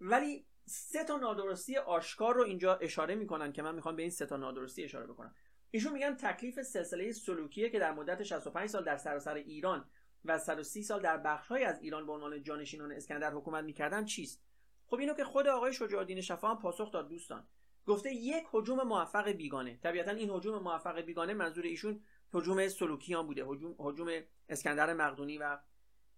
ولی 0.00 0.46
سه 0.64 1.04
تا 1.04 1.16
نادرستی 1.16 1.76
آشکار 1.76 2.34
رو 2.34 2.42
اینجا 2.42 2.76
اشاره 2.76 3.14
می‌کنن 3.14 3.52
که 3.52 3.62
من 3.62 3.74
می‌خوام 3.74 3.96
به 3.96 4.02
این 4.02 4.10
سه 4.10 4.26
تا 4.26 4.36
نادرستی 4.36 4.84
اشاره 4.84 5.06
بکنم. 5.06 5.34
ایشون 5.70 5.92
میگن 5.92 6.14
تکلیف 6.14 6.62
سلسله 6.62 7.12
سلوکیه 7.12 7.70
که 7.70 7.78
در 7.78 7.92
مدت 7.92 8.22
65 8.22 8.68
سال 8.68 8.84
در 8.84 8.96
سراسر 8.96 9.34
ایران 9.34 9.90
و 10.24 10.38
130 10.38 10.82
سال 10.82 11.02
در 11.02 11.16
بخشهایی 11.16 11.64
از 11.64 11.80
ایران 11.82 12.06
به 12.06 12.12
عنوان 12.12 12.42
جانشینان 12.42 12.92
اسکندر 12.92 13.32
حکومت 13.32 13.64
می‌کردن 13.64 14.04
چیست؟ 14.04 14.42
خب 14.86 14.96
اینو 14.96 15.14
که 15.14 15.24
خود 15.24 15.46
آقای 15.46 15.72
شجاع 15.72 16.20
شفا 16.20 16.48
هم 16.48 16.58
پاسخ 16.58 16.92
داد 16.92 17.08
دوستان. 17.08 17.48
گفته 17.86 18.14
یک 18.14 18.44
هجوم 18.54 18.82
موفق 18.82 19.28
بیگانه. 19.28 19.76
طبیعتا 19.76 20.10
این 20.10 20.30
هجوم 20.30 20.62
موفق 20.62 21.00
بیگانه 21.00 21.34
منظور 21.34 21.64
ایشون 21.64 22.04
هجوم 22.34 22.68
سلوکیان 22.68 23.26
بوده 23.26 23.44
هجوم 23.44 23.76
هجوم 23.80 24.20
اسکندر 24.48 24.94
مقدونی 24.94 25.38
و 25.38 25.58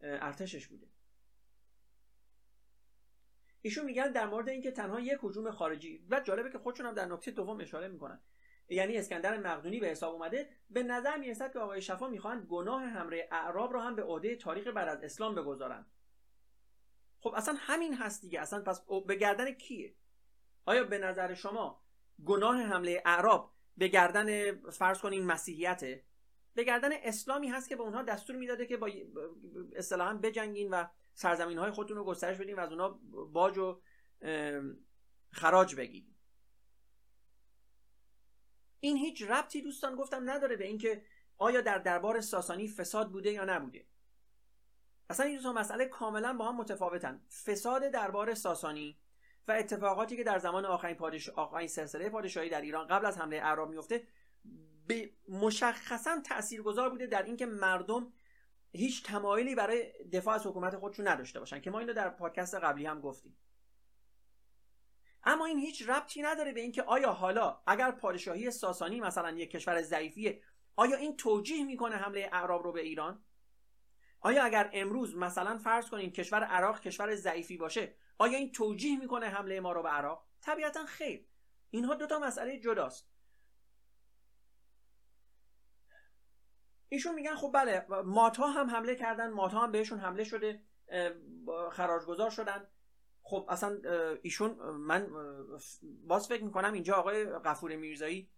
ارتشش 0.00 0.66
بوده. 0.66 0.86
ایشون 3.62 3.84
میگن 3.84 4.12
در 4.12 4.26
مورد 4.26 4.48
اینکه 4.48 4.70
تنها 4.70 5.00
یک 5.00 5.18
هجوم 5.22 5.50
خارجی 5.50 6.06
و 6.10 6.20
جالبه 6.20 6.50
که 6.50 6.58
خودشون 6.58 6.86
هم 6.86 6.94
در 6.94 7.06
نکته 7.06 7.30
دوم 7.30 7.60
اشاره 7.60 7.88
می‌کنن. 7.88 8.20
یعنی 8.68 8.96
اسکندر 8.96 9.38
مقدونی 9.38 9.80
به 9.80 9.86
حساب 9.86 10.14
اومده 10.14 10.48
به 10.70 10.82
نظر 10.82 11.16
می‌رسد 11.16 11.52
که 11.52 11.58
آقای 11.58 11.82
شفا 11.82 12.08
می‌خواهند 12.08 12.46
گناه 12.46 12.82
همره 12.82 13.28
اعراب 13.32 13.72
را 13.72 13.82
هم 13.82 13.96
به 13.96 14.02
عهده 14.02 14.36
تاریخ 14.36 14.66
بعد 14.66 14.88
از 14.88 15.04
اسلام 15.04 15.34
بگذارند. 15.34 15.86
خب 17.20 17.34
اصلا 17.36 17.54
همین 17.58 17.94
هست 17.94 18.22
دیگه. 18.22 18.40
اصلا 18.40 18.62
پس 18.62 18.82
به 19.06 19.16
گردن 19.16 19.52
کیه؟ 19.52 19.94
آیا 20.64 20.84
به 20.84 20.98
نظر 20.98 21.34
شما 21.34 21.82
گناه 22.24 22.62
حمله 22.62 23.02
اعراب 23.04 23.54
به 23.76 23.88
گردن 23.88 24.54
فرض 24.70 24.98
کنین 24.98 25.26
مسیحیته؟ 25.26 26.04
به 26.54 26.64
گردن 26.64 26.90
اسلامی 26.92 27.48
هست 27.48 27.68
که 27.68 27.76
به 27.76 27.82
اونها 27.82 28.02
دستور 28.02 28.36
می‌داده 28.36 28.66
که 28.66 28.76
با 28.76 28.90
اصطلاحا 29.76 30.14
بجنگین 30.14 30.70
و 30.70 30.84
سرزمین 31.14 31.58
های 31.58 31.70
خودتون 31.70 31.96
رو 31.96 32.04
گسترش 32.04 32.38
بدین 32.38 32.56
و 32.56 32.60
از 32.60 32.72
اونها 32.72 33.00
باج 33.32 33.58
و 33.58 33.80
خراج 35.30 35.76
بگیرید 35.76 36.11
این 38.84 38.96
هیچ 38.96 39.22
ربطی 39.22 39.62
دوستان 39.62 39.96
گفتم 39.96 40.30
نداره 40.30 40.56
به 40.56 40.66
اینکه 40.66 41.02
آیا 41.38 41.60
در 41.60 41.78
دربار 41.78 42.20
ساسانی 42.20 42.68
فساد 42.68 43.10
بوده 43.10 43.32
یا 43.32 43.44
نبوده. 43.44 43.86
اصلا 45.10 45.26
این 45.26 45.40
دو 45.40 45.52
مسئله 45.52 45.84
کاملا 45.84 46.32
با 46.32 46.48
هم 46.48 46.56
متفاوتن. 46.56 47.20
فساد 47.44 47.82
دربار 47.90 48.34
ساسانی 48.34 48.98
و 49.48 49.52
اتفاقاتی 49.52 50.16
که 50.16 50.24
در 50.24 50.38
زمان 50.38 50.64
آخرین 50.64 50.96
پادش... 50.96 51.28
آخرین 51.28 51.68
سلسله 51.68 52.10
پادشاهی 52.10 52.48
در 52.48 52.60
ایران 52.60 52.86
قبل 52.86 53.06
از 53.06 53.18
حمله 53.18 53.36
اعراب 53.36 53.70
میفته 53.70 54.06
به 54.86 55.10
مشخصا 55.28 56.20
تاثیرگذار 56.24 56.90
بوده 56.90 57.06
در 57.06 57.22
اینکه 57.22 57.46
مردم 57.46 58.12
هیچ 58.72 59.04
تمایلی 59.04 59.54
برای 59.54 59.92
دفاع 60.12 60.34
از 60.34 60.46
حکومت 60.46 60.76
خودشون 60.76 61.08
نداشته 61.08 61.40
باشن 61.40 61.60
که 61.60 61.70
ما 61.70 61.78
اینو 61.78 61.92
در 61.92 62.10
پادکست 62.10 62.54
قبلی 62.54 62.86
هم 62.86 63.00
گفتیم. 63.00 63.36
اما 65.24 65.46
این 65.46 65.58
هیچ 65.58 65.88
ربطی 65.88 66.22
نداره 66.22 66.52
به 66.52 66.60
اینکه 66.60 66.82
آیا 66.82 67.12
حالا 67.12 67.62
اگر 67.66 67.90
پادشاهی 67.90 68.50
ساسانی 68.50 69.00
مثلا 69.00 69.30
یک 69.30 69.50
کشور 69.50 69.82
ضعیفیه 69.82 70.42
آیا 70.76 70.96
این 70.96 71.16
توجیه 71.16 71.64
می‌کنه 71.64 71.96
حمله 71.96 72.30
اعراب 72.32 72.62
رو 72.62 72.72
به 72.72 72.80
ایران؟ 72.80 73.24
آیا 74.20 74.44
اگر 74.44 74.70
امروز 74.72 75.16
مثلا 75.16 75.58
فرض 75.58 75.90
کنیم 75.90 76.12
کشور 76.12 76.44
عراق 76.44 76.80
کشور 76.80 77.14
ضعیفی 77.14 77.56
باشه 77.56 77.94
آیا 78.18 78.38
این 78.38 78.52
توجیه 78.52 78.98
می‌کنه 78.98 79.26
حمله 79.26 79.60
ما 79.60 79.72
رو 79.72 79.82
به 79.82 79.88
عراق؟ 79.88 80.26
طبیعتا 80.40 80.86
خیر. 80.86 81.26
اینها 81.70 81.94
دو 81.94 82.06
تا 82.06 82.18
مسئله 82.18 82.60
جداست. 82.60 83.08
ایشون 86.88 87.14
میگن 87.14 87.34
خب 87.34 87.50
بله 87.54 87.86
ماتا 88.04 88.46
هم 88.46 88.70
حمله 88.70 88.94
کردن 88.94 89.30
ماتا 89.30 89.58
هم 89.58 89.72
بهشون 89.72 89.98
حمله 89.98 90.24
شده 90.24 90.62
خراجگذار 91.72 92.30
شدن. 92.30 92.71
خب 93.32 93.46
اصلا 93.48 93.78
ایشون 94.22 94.50
من 94.62 95.06
باز 96.06 96.28
فکر 96.28 96.44
می‌کنم 96.44 96.72
اینجا 96.72 96.94
آقای 96.94 97.24
قفور 97.24 97.76
میرزایی 97.76 98.30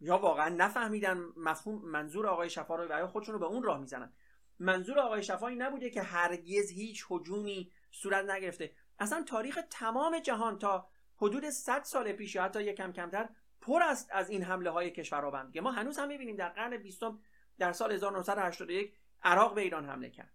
یا 0.00 0.18
واقعا 0.18 0.48
نفهمیدن 0.48 1.18
مفهوم 1.36 1.90
منظور 1.90 2.26
آقای 2.26 2.50
شفا 2.50 2.76
رو 2.76 2.84
و 2.84 3.06
خودشون 3.06 3.32
رو 3.32 3.38
به 3.38 3.46
اون 3.46 3.62
راه 3.62 3.80
می‌زنن. 3.80 4.12
منظور 4.58 4.98
آقای 4.98 5.22
شفا 5.22 5.48
این 5.48 5.62
نبوده 5.62 5.90
که 5.90 6.02
هرگز 6.02 6.70
هیچ 6.70 7.04
حجومی 7.08 7.70
صورت 7.90 8.30
نگرفته. 8.30 8.72
اصلا 8.98 9.22
تاریخ 9.22 9.58
تمام 9.70 10.18
جهان 10.18 10.58
تا 10.58 10.88
حدود 11.16 11.50
100 11.50 11.82
سال 11.82 12.12
پیش 12.12 12.34
یا 12.34 12.44
حتی 12.44 12.62
یکم 12.62 12.92
کمتر 12.92 13.28
پر 13.60 13.82
است 13.82 14.08
از 14.12 14.30
این 14.30 14.42
حمله 14.42 14.70
های 14.70 14.90
کشورها 14.90 15.30
ما 15.62 15.72
هنوز 15.72 15.98
هم 15.98 16.08
می‌بینیم 16.08 16.36
در 16.36 16.48
قرن 16.48 16.76
بیستم 16.76 17.20
در 17.58 17.72
سال 17.72 17.92
1981 17.92 18.94
عراق 19.22 19.54
به 19.54 19.60
ایران 19.60 19.84
حمله 19.84 20.10
کرد. 20.10 20.32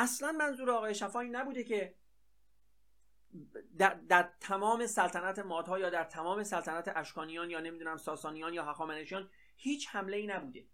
اصلا 0.00 0.32
منظور 0.32 0.70
آقای 0.70 0.94
شفایی 0.94 1.30
نبوده 1.30 1.64
که 1.64 1.94
در, 3.78 3.94
در 3.94 4.30
تمام 4.40 4.86
سلطنت 4.86 5.38
مادها 5.38 5.78
یا 5.78 5.90
در 5.90 6.04
تمام 6.04 6.42
سلطنت 6.42 6.92
اشکانیان 6.96 7.50
یا 7.50 7.60
نمی‌دونم 7.60 7.96
ساسانیان 7.96 8.54
یا 8.54 8.64
هخامنشیان 8.64 9.30
هیچ 9.56 9.88
حمله 9.88 10.16
ای 10.16 10.26
نبوده. 10.26 10.66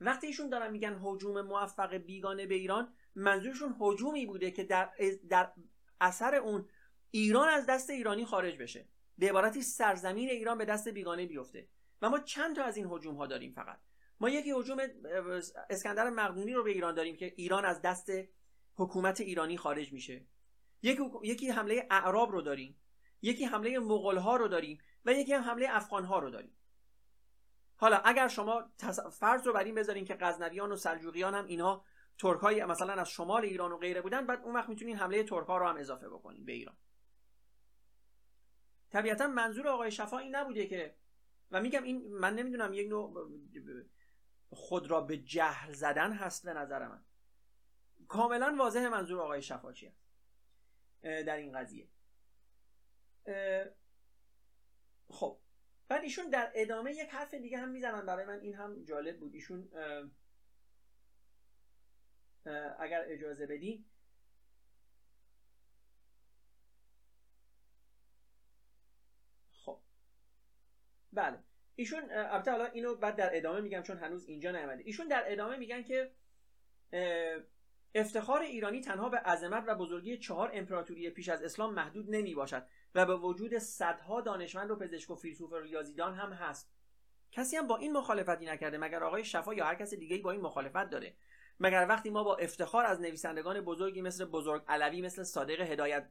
وقتی 0.00 0.26
ایشون 0.26 0.48
دارن 0.48 0.70
میگن 0.70 0.98
حجوم 1.02 1.40
موفق 1.40 1.94
بیگانه 1.94 2.46
به 2.46 2.54
ایران 2.54 2.94
منظورشون 3.14 3.76
حجومی 3.78 4.26
بوده 4.26 4.50
که 4.50 4.64
در, 4.64 4.90
در 5.28 5.52
اثر 6.00 6.34
اون 6.34 6.68
ایران 7.10 7.48
از 7.48 7.66
دست 7.66 7.90
ایرانی 7.90 8.24
خارج 8.24 8.58
بشه. 8.58 8.88
به 9.18 9.28
عبارتی 9.28 9.62
سرزمین 9.62 10.30
ایران 10.30 10.58
به 10.58 10.64
دست 10.64 10.88
بیگانه 10.88 11.26
بیفته. 11.26 11.68
و 12.02 12.10
ما 12.10 12.18
چند 12.18 12.56
تا 12.56 12.64
از 12.64 12.76
این 12.76 12.86
حجوم 12.86 13.14
ها 13.14 13.26
داریم 13.26 13.52
فقط. 13.52 13.78
ما 14.20 14.28
یکی 14.28 14.50
حجوم 14.50 14.78
اسکندر 15.70 16.10
مقدونی 16.10 16.54
رو 16.54 16.62
به 16.62 16.70
ایران 16.70 16.94
داریم 16.94 17.16
که 17.16 17.34
ایران 17.36 17.64
از 17.64 17.82
دست 17.82 18.10
حکومت 18.78 19.20
ایرانی 19.20 19.56
خارج 19.56 19.92
میشه. 19.92 20.26
یکی, 20.82 21.50
حمله 21.50 21.86
اعراب 21.90 22.32
رو 22.32 22.42
داریم 22.42 22.80
یکی 23.22 23.44
حمله 23.44 23.78
مغول 23.78 24.16
ها 24.16 24.36
رو 24.36 24.48
داریم 24.48 24.78
و 25.04 25.12
یکی 25.12 25.32
هم 25.32 25.42
حمله 25.42 25.66
افغان 25.70 26.04
ها 26.04 26.18
رو 26.18 26.30
داریم. 26.30 26.56
حالا 27.76 27.96
اگر 27.96 28.28
شما 28.28 28.70
فرض 29.12 29.46
رو 29.46 29.52
بر 29.52 29.64
این 29.64 29.74
بذارین 29.74 30.04
که 30.04 30.14
غزنویان 30.20 30.72
و 30.72 30.76
سلجوقیان 30.76 31.34
هم 31.34 31.46
اینها 31.46 31.84
ترک 32.18 32.40
های 32.40 32.64
مثلا 32.64 32.92
از 32.92 33.08
شمال 33.08 33.44
ایران 33.44 33.72
و 33.72 33.78
غیره 33.78 34.02
بودن 34.02 34.26
بعد 34.26 34.42
اون 34.42 34.54
وقت 34.54 34.68
می‌تونین 34.68 34.96
حمله 34.96 35.24
ترک 35.24 35.46
ها 35.46 35.58
رو 35.58 35.66
هم 35.66 35.76
اضافه 35.76 36.08
بکنین 36.08 36.44
به 36.44 36.52
ایران. 36.52 36.76
طبیعتا 38.90 39.26
منظور 39.26 39.68
آقای 39.68 39.90
شفا 39.90 40.18
این 40.18 40.36
نبوده 40.36 40.66
که 40.66 40.96
و 41.50 41.60
میگم 41.60 41.82
این 41.82 42.12
من 42.12 42.34
نمی‌دونم 42.34 42.72
یک 42.72 42.88
نوع 42.88 43.30
خود 44.50 44.90
را 44.90 45.00
به 45.00 45.16
جهل 45.16 45.72
زدن 45.72 46.12
هست 46.12 46.44
به 46.44 46.52
نظر 46.52 46.88
من. 46.88 47.04
کاملا 48.08 48.56
واضح 48.58 48.88
منظور 48.88 49.20
آقای 49.20 49.42
شفا 49.42 49.72
چیه 49.72 49.92
در 51.02 51.36
این 51.36 51.52
قضیه. 51.58 51.88
خب 55.08 55.40
بعد 55.88 56.02
ایشون 56.02 56.30
در 56.30 56.52
ادامه 56.54 56.92
یک 56.92 57.08
حرف 57.10 57.34
دیگه 57.34 57.58
هم 57.58 57.68
می‌زنن. 57.68 58.06
برای 58.06 58.24
من 58.24 58.40
این 58.40 58.54
هم 58.54 58.84
جالب 58.84 59.20
بود. 59.20 59.34
ایشون 59.34 59.68
اگر 62.78 63.04
اجازه 63.06 63.46
بدی 63.46 63.84
خب. 69.52 69.80
بله. 71.12 71.42
ایشون 71.74 72.10
البته 72.10 72.50
حالا 72.50 72.64
اینو 72.64 72.94
بعد 72.94 73.16
در 73.16 73.36
ادامه 73.36 73.60
میگم 73.60 73.82
چون 73.82 73.98
هنوز 73.98 74.28
اینجا 74.28 74.50
نیامده 74.50 74.82
ایشون 74.86 75.08
در 75.08 75.32
ادامه 75.32 75.56
میگن 75.56 75.82
که 75.82 76.14
افتخار 77.94 78.40
ایرانی 78.40 78.80
تنها 78.80 79.08
به 79.08 79.18
عظمت 79.18 79.64
و 79.66 79.74
بزرگی 79.74 80.18
چهار 80.18 80.50
امپراتوری 80.52 81.10
پیش 81.10 81.28
از 81.28 81.42
اسلام 81.42 81.74
محدود 81.74 82.06
نمی 82.08 82.34
باشد 82.34 82.66
و 82.94 83.06
به 83.06 83.16
وجود 83.16 83.58
صدها 83.58 84.20
دانشمند 84.20 84.70
و 84.70 84.76
پزشک 84.76 85.10
و 85.10 85.14
فیلسوف 85.14 85.52
و 85.52 85.56
ریاضیدان 85.56 86.14
هم 86.14 86.32
هست. 86.32 86.72
کسی 87.32 87.56
هم 87.56 87.66
با 87.66 87.76
این 87.76 87.92
مخالفتی 87.92 88.44
نکرده 88.44 88.78
مگر 88.78 89.04
آقای 89.04 89.24
شفا 89.24 89.54
یا 89.54 89.64
هر 89.64 89.74
کس 89.74 89.94
دیگه 89.94 90.18
با 90.18 90.30
این 90.30 90.40
مخالفت 90.40 90.90
داره. 90.90 91.16
مگر 91.60 91.86
وقتی 91.88 92.10
ما 92.10 92.24
با 92.24 92.36
افتخار 92.36 92.86
از 92.86 93.00
نویسندگان 93.00 93.60
بزرگی 93.60 94.02
مثل 94.02 94.24
بزرگ 94.24 94.62
علوی 94.68 95.02
مثل 95.02 95.22
صادق 95.22 95.60
هدایت 95.60 96.10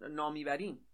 نامی 0.00 0.44
بریم 0.44 0.86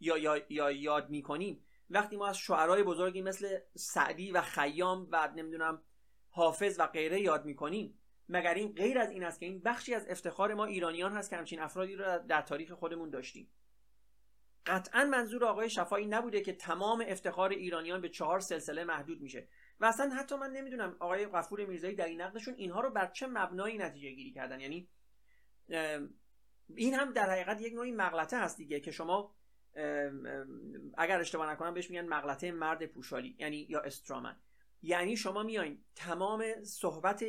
یا, 0.00 0.18
یا, 0.18 0.42
یا 0.48 0.70
یاد 0.70 1.10
می‌کنیم 1.10 1.64
وقتی 1.90 2.16
ما 2.16 2.26
از 2.26 2.38
شعرهای 2.38 2.82
بزرگی 2.82 3.22
مثل 3.22 3.58
سعدی 3.74 4.32
و 4.32 4.40
خیام 4.40 5.08
و 5.10 5.32
نمی‌دونم 5.36 5.82
حافظ 6.30 6.76
و 6.78 6.86
غیره 6.86 7.20
یاد 7.20 7.44
می‌کنیم 7.44 7.98
مگر 8.28 8.54
این 8.54 8.72
غیر 8.72 8.98
از 8.98 9.10
این 9.10 9.24
است 9.24 9.40
که 9.40 9.46
این 9.46 9.60
بخشی 9.60 9.94
از 9.94 10.06
افتخار 10.08 10.54
ما 10.54 10.64
ایرانیان 10.64 11.12
هست 11.12 11.30
که 11.30 11.36
همچین 11.36 11.60
افرادی 11.60 11.94
رو 11.94 12.18
در 12.18 12.42
تاریخ 12.42 12.72
خودمون 12.72 13.10
داشتیم؟ 13.10 13.50
قطعا 14.66 15.04
منظور 15.04 15.44
آقای 15.44 15.70
شفایی 15.70 16.06
نبوده 16.06 16.40
که 16.40 16.52
تمام 16.52 17.04
افتخار 17.08 17.50
ایرانیان 17.50 18.00
به 18.00 18.08
چهار 18.08 18.40
سلسله 18.40 18.84
محدود 18.84 19.20
میشه. 19.20 19.48
و 19.80 19.84
اصلا 19.84 20.10
حتی 20.10 20.36
من 20.36 20.50
نمی‌دونم 20.50 20.96
آقای 21.00 21.26
غفور 21.26 21.64
میرزایی 21.66 21.94
در 21.94 22.06
این 22.06 22.20
نقدشون 22.20 22.54
اینها 22.54 22.80
رو 22.80 22.90
بر 22.90 23.06
چه 23.06 23.26
مبنایی 23.26 23.78
نتیجه 23.78 24.10
گیری 24.10 24.32
کردن. 24.32 24.60
یعنی 24.60 24.88
این 26.74 26.94
هم 26.94 27.12
در 27.12 27.30
حقیقت 27.30 27.60
یک 27.60 27.74
نوعی 27.74 27.92
مغلطه 27.92 28.38
هست 28.38 28.56
دیگه 28.56 28.80
که 28.80 28.90
شما 28.90 29.34
اگر 30.98 31.20
اشتباه 31.20 31.50
نکنم 31.50 31.74
بهش 31.74 31.90
میگن 31.90 32.06
مغلطه 32.08 32.52
مرد 32.52 32.86
پوشالی 32.86 33.36
یعنی 33.38 33.66
یا 33.68 33.80
استرامن 33.80 34.36
یعنی 34.82 35.16
شما 35.16 35.42
میایین 35.42 35.84
تمام 35.94 36.64
صحبت 36.64 37.24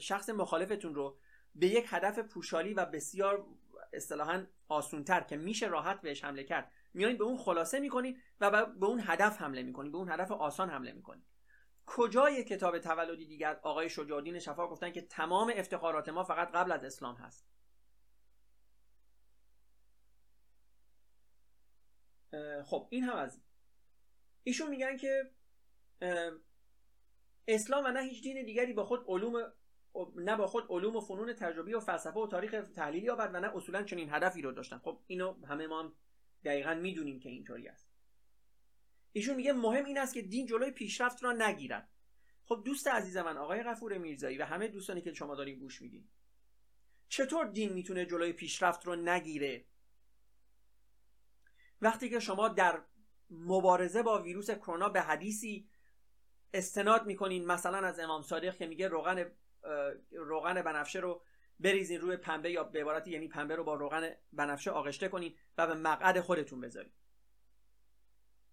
شخص 0.00 0.30
مخالفتون 0.30 0.94
رو 0.94 1.18
به 1.54 1.66
یک 1.66 1.86
هدف 1.88 2.18
پوشالی 2.18 2.74
و 2.74 2.86
بسیار 2.86 3.46
اصطلاحا 3.92 4.46
آسونتر 4.68 5.20
که 5.20 5.36
میشه 5.36 5.68
راحت 5.68 6.00
بهش 6.00 6.24
حمله 6.24 6.44
کرد 6.44 6.72
میایین 6.94 7.18
به 7.18 7.24
اون 7.24 7.36
خلاصه 7.36 7.80
می‌کنین 7.80 8.20
و 8.40 8.66
به 8.66 8.86
اون 8.86 9.00
هدف 9.04 9.36
حمله 9.40 9.62
می‌کنین 9.62 9.92
به 9.92 9.98
اون 9.98 10.10
هدف 10.10 10.32
آسان 10.32 10.70
حمله 10.70 10.92
می‌کنین. 10.92 11.24
کجای 11.86 12.44
کتاب 12.44 12.78
تولدی 12.78 13.26
دیگر؟ 13.26 13.60
آقای 13.62 13.90
شجاعالدین 13.90 14.38
شفا 14.38 14.68
گفتن 14.68 14.92
که 14.92 15.02
تمام 15.02 15.52
افتخارات 15.56 16.08
ما 16.08 16.24
فقط 16.24 16.50
قبل 16.52 16.72
از 16.72 16.84
اسلام 16.84 17.16
هست. 17.16 17.46
خب 22.64 22.88
این 22.90 23.04
هم 23.04 23.16
از 23.16 23.40
ایشون 24.42 24.70
میگن 24.70 24.96
که 24.96 25.30
اسلام 27.48 27.84
و 27.84 27.88
نه 27.88 28.02
هیچ 28.02 28.22
دین 28.22 28.44
دیگری 28.44 28.72
با 28.72 28.84
خود 28.84 29.04
علوم 29.08 29.52
نه 30.16 30.36
با 30.36 30.46
خود 30.46 30.66
علوم 30.70 30.96
و 30.96 31.00
فنون 31.00 31.32
تجربی 31.32 31.74
و 31.74 31.80
فلسفه 31.80 32.20
و 32.20 32.26
تاریخ 32.26 32.50
تحلیلی 32.74 33.10
آورد 33.10 33.34
و 33.34 33.40
نه 33.40 33.56
اصولا 33.56 33.82
چنین 33.82 34.08
هدفی 34.10 34.42
رو 34.42 34.52
داشتن. 34.52 34.78
خب 34.78 35.02
اینو 35.06 35.46
همه 35.46 35.66
ما 35.66 35.82
هم 35.82 35.96
دقیقا 36.44 36.74
می‌دونیم 36.74 37.20
که 37.20 37.28
اینطوری 37.28 37.68
است. 37.68 37.88
ایشون 39.12 39.36
میگه 39.36 39.52
مهم 39.52 39.84
این 39.84 39.98
است 39.98 40.14
که 40.14 40.22
دین 40.22 40.46
جلوی 40.46 40.70
پیشرفت 40.70 41.24
را 41.24 41.32
نگیرد. 41.32 41.88
خب 42.44 42.62
دوست 42.64 42.88
عزیز 42.88 43.16
من 43.16 43.36
آقای 43.36 43.62
غفور 43.62 43.98
میرزایی 43.98 44.38
و 44.38 44.44
همه 44.44 44.68
دوستانی 44.68 45.02
که 45.02 45.14
شما 45.14 45.34
دارین 45.34 45.58
گوش 45.58 45.82
میدین 45.82 46.08
چطور 47.08 47.46
دین 47.46 47.72
می‌تونه 47.72 48.06
جلوی 48.06 48.32
پیشرفت 48.32 48.86
رو 48.86 48.96
نگیره؟ 48.96 49.64
وقتی 51.80 52.10
که 52.10 52.20
شما 52.20 52.48
در 52.48 52.82
مبارزه 53.30 54.02
با 54.02 54.22
ویروس 54.22 54.50
کرونا 54.50 54.88
به 54.88 55.00
حدیثی 55.00 55.68
استناد 56.54 57.06
می‌کنین 57.06 57.46
مثلا 57.46 57.78
از 57.78 58.00
امام 58.00 58.22
صادق 58.22 58.56
که 58.56 58.66
میگه 58.66 58.88
روغن 58.88 59.30
روغن 60.12 60.62
بنفشه 60.62 61.00
رو 61.00 61.22
بریزین 61.60 62.00
روی 62.00 62.16
پنبه 62.16 62.50
یا 62.50 62.64
به 62.64 62.80
عبارتی 62.80 63.10
یعنی 63.10 63.28
پنبه 63.28 63.56
رو 63.56 63.64
با 63.64 63.74
روغن 63.74 64.10
بنفشه 64.32 64.70
آغشته 64.70 65.08
کنین 65.08 65.34
و 65.58 65.66
به 65.66 65.74
مقعد 65.74 66.20
خودتون 66.20 66.60
بذارین. 66.60 66.92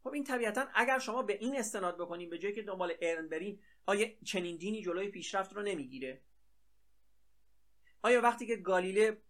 خب 0.03 0.13
این 0.13 0.23
طبیعتا 0.23 0.67
اگر 0.73 0.99
شما 0.99 1.23
به 1.23 1.33
این 1.33 1.57
استناد 1.57 1.97
بکنین 1.97 2.29
به 2.29 2.37
جایی 2.37 2.55
که 2.55 2.61
دنبال 2.61 2.93
ارن 3.01 3.29
برین 3.29 3.61
آیا 3.85 4.07
چنین 4.25 4.57
دینی 4.57 4.81
جلوی 4.81 5.09
پیشرفت 5.09 5.53
رو 5.53 5.61
نمی‌گیره؟ 5.61 6.21
آیا 8.01 8.21
وقتی 8.21 8.47
که 8.47 8.55
گالیله 8.55 9.21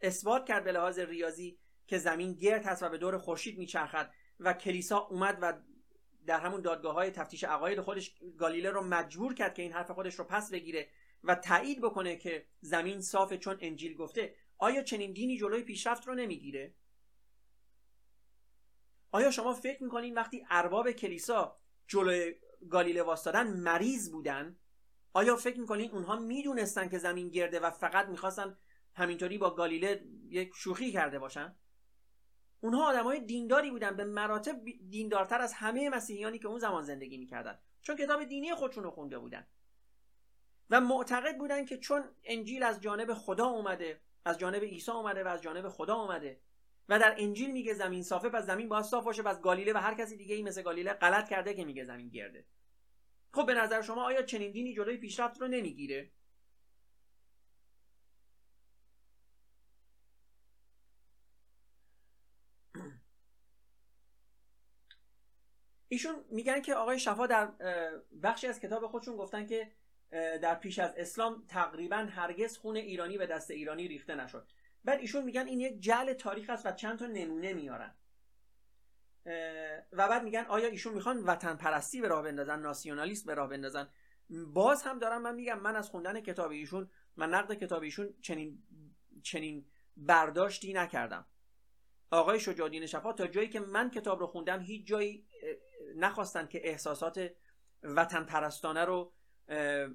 اثبات 0.00 0.46
کرد 0.46 0.64
به 0.64 0.72
لحاظ 0.72 0.98
ریاضی 0.98 1.58
که 1.86 1.98
زمین 1.98 2.32
گرد 2.32 2.66
هست 2.66 2.82
و 2.82 2.88
به 2.88 2.98
دور 2.98 3.18
خورشید 3.18 3.58
میچرخد 3.58 4.10
و 4.40 4.52
کلیسا 4.52 4.98
اومد 4.98 5.38
و 5.42 5.60
در 6.26 6.40
همون 6.40 6.60
دادگاه 6.60 6.94
های 6.94 7.10
تفتیش 7.10 7.44
عقاید 7.44 7.80
خودش 7.80 8.14
گالیله 8.38 8.70
رو 8.70 8.82
مجبور 8.82 9.34
کرد 9.34 9.54
که 9.54 9.62
این 9.62 9.72
حرف 9.72 9.90
خودش 9.90 10.14
رو 10.14 10.24
پس 10.24 10.50
بگیره 10.50 10.88
و 11.24 11.34
تایید 11.34 11.80
بکنه 11.80 12.16
که 12.16 12.46
زمین 12.60 13.00
صافه 13.00 13.38
چون 13.38 13.58
انجیل 13.60 13.94
گفته 13.94 14.34
آیا 14.58 14.82
چنین 14.82 15.12
دینی 15.12 15.38
جلوی 15.38 15.62
پیشرفت 15.62 16.08
رو 16.08 16.14
نمی‌گیره؟ 16.14 16.74
آیا 19.10 19.30
شما 19.30 19.54
فکر 19.54 19.82
می‌کنین 19.82 20.14
وقتی 20.14 20.46
ارباب 20.50 20.90
کلیسا 20.90 21.60
جلوی 21.86 22.34
گالیله 22.70 23.02
واستادن 23.02 23.46
مریض 23.46 24.10
بودن؟ 24.10 24.58
آیا 25.12 25.36
فکر 25.36 25.60
می‌کنین 25.60 25.90
اونها 25.90 26.16
می‌دونستن 26.16 26.88
که 26.88 26.98
زمین 26.98 27.28
گرده 27.28 27.60
و 27.60 27.70
فقط 27.70 28.06
می‌خواستن 28.06 28.58
همینطوری 28.94 29.38
با 29.38 29.50
گالیله 29.54 30.04
یک 30.28 30.52
شوخی 30.54 30.92
کرده 30.92 31.18
باشن؟ 31.18 31.56
اونها 32.64 32.88
آدمای 32.88 33.20
دینداری 33.20 33.70
بودن 33.70 33.96
به 33.96 34.04
مراتب 34.04 34.64
دیندارتر 34.90 35.40
از 35.40 35.52
همه 35.52 35.90
مسیحیانی 35.90 36.38
که 36.38 36.48
اون 36.48 36.58
زمان 36.58 36.82
زندگی 36.82 37.18
می‌کردن. 37.18 37.58
چون 37.82 37.96
کتاب 37.96 38.24
دینی 38.24 38.54
خودشون 38.54 38.84
رو 38.84 38.90
خونده 38.90 39.18
بودن. 39.18 39.46
و 40.70 40.80
معتقد 40.80 41.38
بودن 41.38 41.64
که 41.64 41.78
چون 41.78 42.04
انجیل 42.24 42.62
از 42.62 42.80
جانب 42.80 43.14
خدا 43.14 43.46
اومده 43.46 44.00
از 44.24 44.38
جانب 44.38 44.62
عیسی 44.62 44.90
اومده 44.90 45.24
و 45.24 45.28
از 45.28 45.42
جانب 45.42 45.68
خدا 45.68 45.94
اومده 45.94 46.40
و 46.88 46.98
در 46.98 47.14
انجیل 47.18 47.50
میگه 47.50 47.74
زمین 47.74 48.02
صافه 48.02 48.28
پس 48.28 48.46
زمین 48.46 48.68
باید 48.68 48.84
صاف 48.84 49.04
باشه 49.04 49.22
پس 49.22 49.40
گالیله 49.40 49.72
و 49.72 49.76
هر 49.76 49.94
کسی 49.94 50.16
دیگه 50.16 50.34
ای 50.34 50.42
مثل 50.42 50.62
گالیله 50.62 50.92
غلط 50.92 51.28
کرده 51.28 51.54
که 51.54 51.64
میگه 51.64 51.84
زمین 51.84 52.08
گرده. 52.08 52.46
خب 53.32 53.46
به 53.46 53.54
نظر 53.54 53.82
شما 53.82 54.04
آیا 54.04 54.22
چنین 54.22 54.52
دینی 54.52 54.74
جلوی 54.74 54.96
پیشرفت 54.96 55.40
رو 55.40 55.48
نمی‌گیره؟ 55.48 56.10
ایشون 65.94 66.24
میگن 66.30 66.60
که 66.60 66.74
آقای 66.74 66.98
شفا 66.98 67.26
در 67.26 67.52
بخشی 68.22 68.46
از 68.46 68.60
کتاب 68.60 68.86
خودشون 68.86 69.16
گفتن 69.16 69.46
که 69.46 69.72
در 70.42 70.54
پیش 70.54 70.78
از 70.78 70.94
اسلام 70.96 71.44
تقریبا 71.48 71.96
هرگز 71.96 72.56
خون 72.56 72.76
ایرانی 72.76 73.18
به 73.18 73.26
دست 73.26 73.50
ایرانی 73.50 73.88
ریخته 73.88 74.14
نشد. 74.14 74.48
بعد 74.84 75.00
ایشون 75.00 75.24
میگن 75.24 75.46
این 75.46 75.60
یک 75.60 75.80
جعل 75.80 76.12
تاریخ 76.12 76.50
است 76.50 76.66
و 76.66 76.72
چند 76.72 76.98
تا 76.98 77.06
نمونه 77.06 77.52
میارن. 77.52 77.94
و 79.92 80.08
بعد 80.08 80.22
میگن 80.22 80.44
آیا 80.48 80.68
ایشون 80.68 80.94
می‌خوان 80.94 81.18
وطن 81.18 81.56
پرستی 81.56 82.00
به 82.00 82.08
راه 82.08 82.22
بندازن 82.22 82.60
ناسیونالیست 82.60 83.26
به 83.26 83.34
راه 83.34 83.48
بندازن؟ 83.48 83.88
باز 84.46 84.82
هم 84.82 84.98
دارم 84.98 85.22
من 85.22 85.34
میگم 85.34 85.60
من 85.60 85.76
از 85.76 85.88
خوندن 85.88 86.20
کتاب 86.20 86.50
ایشون 86.50 86.90
من 87.16 87.34
نقد 87.34 87.54
کتاب 87.54 87.82
ایشون 87.82 88.14
چنین 88.20 88.62
چنین 89.22 89.66
برداشتی 89.96 90.72
نکردم. 90.72 91.26
آقای 92.10 92.40
شجاعالدین 92.40 92.86
شفا 92.86 93.12
تا 93.12 93.26
جایی 93.26 93.48
که 93.48 93.60
من 93.60 93.90
کتاب 93.90 94.20
رو 94.20 94.26
خوندم 94.26 94.60
هیچ 94.60 94.86
جایی 94.86 95.26
نخواستن 95.96 96.46
که 96.46 96.68
احساسات 96.68 97.30
وطن 97.82 98.24
پرستانه 98.24 98.84
رو 98.84 99.12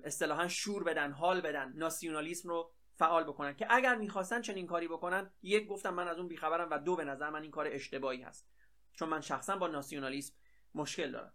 اصطلاحا 0.03 0.47
شور 0.47 0.83
بدن 0.83 1.11
حال 1.11 1.41
بدن 1.41 1.73
ناسیونالیسم 1.75 2.49
رو 2.49 2.71
فعال 2.95 3.23
بکنن. 3.23 3.53
که 3.53 3.67
اگر 3.69 3.95
می‌خواستن 3.95 4.41
چنین 4.41 4.67
کاری 4.67 4.87
بکنن 4.87 5.31
یک 5.41 5.67
گفتم 5.67 5.93
من 5.93 6.07
از 6.07 6.17
اون 6.17 6.27
بیخبرم 6.27 6.69
و 6.71 6.79
دو 6.79 6.95
به 6.95 7.03
نظر 7.03 7.29
من 7.29 7.41
این 7.41 7.51
کار 7.51 7.67
اشتباهی 7.67 8.21
هست. 8.21 8.49
چون 8.93 9.09
من 9.09 9.21
شخصا 9.21 9.57
با 9.57 9.67
ناسیونالیسم 9.67 10.35
مشکل 10.75 11.11
دارم. 11.11 11.33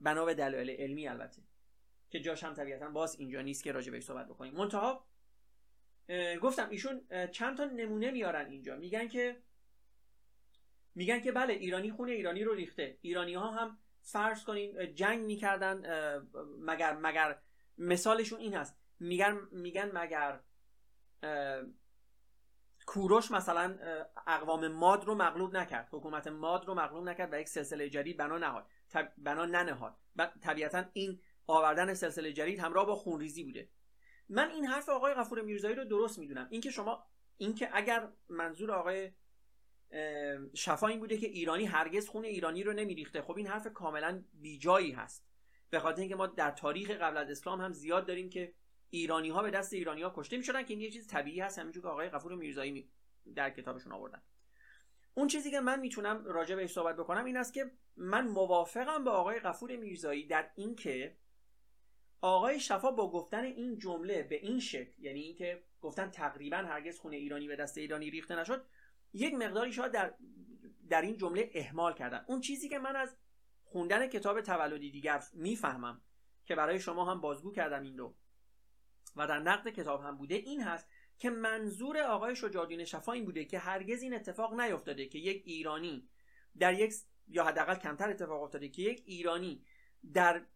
بنا 0.00 0.24
به 0.24 0.34
دلایل 0.34 0.70
علمی 0.70 1.08
البته. 1.08 1.42
که 2.10 2.20
جاش 2.20 2.44
هم 2.44 2.54
طبیعتا 2.54 2.90
باز 2.90 3.16
اینجا 3.18 3.40
نیست 3.40 3.64
که 3.64 3.72
راجع 3.72 3.92
بهش 3.92 4.04
صحبت 4.04 4.26
بکنیم. 4.26 4.54
منتها 4.54 5.06
گفتم 6.42 6.68
ایشون 6.70 7.08
چند 7.32 7.56
تا 7.56 7.64
نمونه 7.64 8.10
میارن 8.10 8.50
اینجا. 8.50 8.76
میگن 8.76 9.08
که 9.08 9.42
میگن 10.96 11.20
که 11.20 11.32
بله 11.32 11.52
ایرانی 11.52 11.90
خونه 11.90 12.12
ایرانی 12.12 12.44
رو 12.44 12.54
ریخته. 12.54 12.98
ایرانی 13.00 13.34
ها 13.34 13.50
هم 13.50 13.78
فرض 14.02 14.44
کنین 14.44 14.94
جنگ 14.94 15.24
می‌کردن 15.24 15.82
مگر 16.60 16.96
مگر 16.96 17.38
مثالشون 17.78 18.40
این 18.40 18.54
هست. 18.54 18.78
میگن 19.00 19.38
میگن 19.52 19.90
مگر 19.92 20.40
کوروش 22.86 23.30
مثلا 23.30 23.78
اقوام 24.26 24.68
ماد 24.68 25.04
رو 25.04 25.14
مغلوب 25.14 25.56
نکرد. 25.56 25.88
حکومت 25.92 26.26
ماد 26.26 26.66
رو 26.66 26.74
مغلوب 26.74 27.04
نکرد 27.08 27.32
و 27.32 27.40
یک 27.40 27.48
سلسله 27.48 27.90
جدید 27.90 28.16
بنا 28.16 28.38
نهاد. 28.38 28.66
بنا 29.18 29.44
ننهاد. 29.46 29.96
طبیعتا 30.42 30.84
این 30.92 31.20
آوردن 31.46 31.94
سلسله 31.94 32.32
جدید 32.32 32.58
همراه 32.58 32.86
با 32.86 32.94
خونریزی 32.94 33.44
بوده. 33.44 33.68
من 34.28 34.50
این 34.50 34.66
حرف 34.66 34.88
آقای 34.88 35.14
غفور 35.14 35.42
میرزایی 35.42 35.74
رو 35.74 35.84
درست 35.84 36.18
می‌دونم. 36.18 36.48
اینکه 36.50 36.70
شما 36.70 37.06
اینکه 37.36 37.68
اگر 37.72 38.08
منظور 38.28 38.72
آقای 38.72 39.12
شفا 40.54 40.86
این 40.86 41.00
بوده 41.00 41.18
که 41.18 41.26
ایرانی 41.26 41.64
هرگز 41.64 42.08
خون 42.08 42.24
ایرانی 42.24 42.62
رو 42.62 42.72
نمیریخته. 42.72 43.22
خب 43.22 43.36
این 43.36 43.46
حرف 43.46 43.66
کاملا 43.66 44.24
بیجایی 44.32 44.92
هست. 44.92 45.26
به 45.70 45.78
خاطر 45.78 46.00
اینکه 46.00 46.16
ما 46.16 46.26
در 46.26 46.50
تاریخ 46.50 46.90
قبل 46.90 47.16
از 47.16 47.30
اسلام 47.30 47.60
هم 47.60 47.72
زیاد 47.72 48.06
داریم 48.06 48.30
که 48.30 48.54
ایرانی 48.90 49.30
ها 49.30 49.42
به 49.42 49.50
دست 49.50 49.72
ایرانی 49.72 50.02
ها 50.02 50.12
کشته 50.16 50.36
می‌شدن 50.36 50.62
که 50.62 50.74
این 50.74 50.80
یه 50.80 50.90
چیز 50.90 51.06
طبیعی 51.06 51.40
هست. 51.40 51.58
همینجور 51.58 51.82
که 51.82 51.88
آقای 51.88 52.08
غفور 52.08 52.34
میرزایی 52.34 52.90
در 53.34 53.50
کتابشون 53.50 53.92
آوردن. 53.92 54.22
اون 55.14 55.28
چیزی 55.28 55.50
که 55.50 55.60
من 55.60 55.80
می‌تونم 55.80 56.24
راجع 56.24 56.54
بهش 56.54 56.72
صحبت 56.72 56.96
بکنم 56.96 57.24
این 57.24 57.36
است 57.36 57.54
که 57.54 57.70
من 57.96 58.28
موافقم 58.28 59.04
با 59.04 59.10
آقای 59.10 59.40
غفور 59.40 59.76
میرزایی 59.76 60.26
در 60.26 60.50
اینکه 60.54 61.16
آقای 62.20 62.60
شفا 62.60 62.90
با 62.90 63.10
گفتن 63.10 63.44
این 63.44 63.78
جمله 63.78 64.22
به 64.22 64.36
این 64.36 64.60
شکل 64.60 64.92
یعنی 64.98 65.20
اینکه 65.20 65.62
گفتن 65.80 66.10
تقریبا 66.10 66.56
هرگز 66.56 66.98
خونه 66.98 67.16
ایرانی 67.16 67.48
به 67.48 67.56
دست 67.56 67.78
ایرانی 67.78 68.10
ریخته 68.10 68.36
نشد 68.36 68.66
یک 69.12 69.34
مقداری 69.34 69.72
شاید 69.72 69.92
در 69.92 70.14
در 70.88 71.02
این 71.02 71.16
جمله 71.16 71.50
اهمال 71.54 71.94
کردن 71.94 72.24
اون 72.28 72.40
چیزی 72.40 72.68
که 72.68 72.78
من 72.78 72.96
از 72.96 73.16
خوندن 73.64 74.06
کتاب 74.06 74.40
تولدی 74.40 74.90
دیگر 74.90 75.22
می‌فهمم 75.32 76.02
که 76.44 76.54
برای 76.54 76.80
شما 76.80 77.04
هم 77.12 77.20
بازگو 77.20 77.52
کردم 77.52 77.82
این 77.82 77.98
رو 77.98 78.16
و 79.16 79.26
در 79.26 79.38
نقد 79.38 79.68
کتاب 79.68 80.02
هم 80.02 80.16
بوده 80.16 80.34
این 80.34 80.62
هست 80.62 80.88
که 81.18 81.30
منظور 81.30 81.98
آقای 81.98 82.36
شجاعالدین 82.36 82.84
شفا 82.84 83.12
این 83.12 83.24
بوده 83.24 83.44
که 83.44 83.58
هرگز 83.58 84.02
این 84.02 84.14
اتفاق 84.14 84.60
نیفتاده 84.60 85.06
که 85.06 85.18
یک 85.18 85.42
ایرانی 85.46 86.08
در 86.58 86.74
یک 86.74 86.94
یا 87.28 87.44
حداقل 87.44 87.74
کمتر 87.74 88.10
اتفاق 88.10 88.42
افتاده 88.42 88.68
که 88.68 88.82
یک 88.82 89.02
ایرانی 89.06 89.64
در 90.12 90.46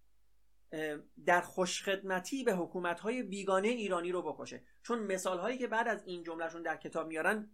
در 1.27 1.41
خوشخدمتی 1.41 2.45
به 2.45 2.55
حکومت 2.55 3.01
های 3.01 3.23
بیگانه 3.23 3.69
ایرانی 3.69 4.13
رو 4.13 4.23
بکشه. 4.23 4.63
چون 4.83 4.99
مثال 4.99 5.39
هایی 5.39 5.59
که 5.59 5.67
بعد 5.67 5.89
از 5.89 6.03
این 6.07 6.23
جملهشون 6.23 6.63
در 6.63 6.77
کتاب 6.77 7.09
میارن 7.09 7.51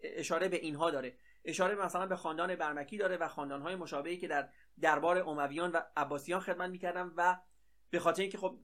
اشاره 0.00 0.48
به 0.48 0.56
اینها 0.56 0.90
داره. 0.90 1.16
اشاره 1.44 1.74
مثلا 1.74 2.06
به 2.06 2.16
خاندان 2.16 2.56
برمکی 2.56 2.98
داره 2.98 3.16
و 3.16 3.28
خاندان 3.28 3.62
های 3.62 3.76
مشابهی 3.76 4.16
که 4.16 4.28
در 4.28 4.48
دربار 4.80 5.18
امویان 5.18 5.72
و 5.72 5.80
عباسیان 5.96 6.40
خدمت 6.40 6.70
می‌کردن 6.70 7.12
و 7.16 7.36
به 7.90 7.98
خاطر 7.98 8.22
اینکه 8.22 8.38
خب 8.38 8.58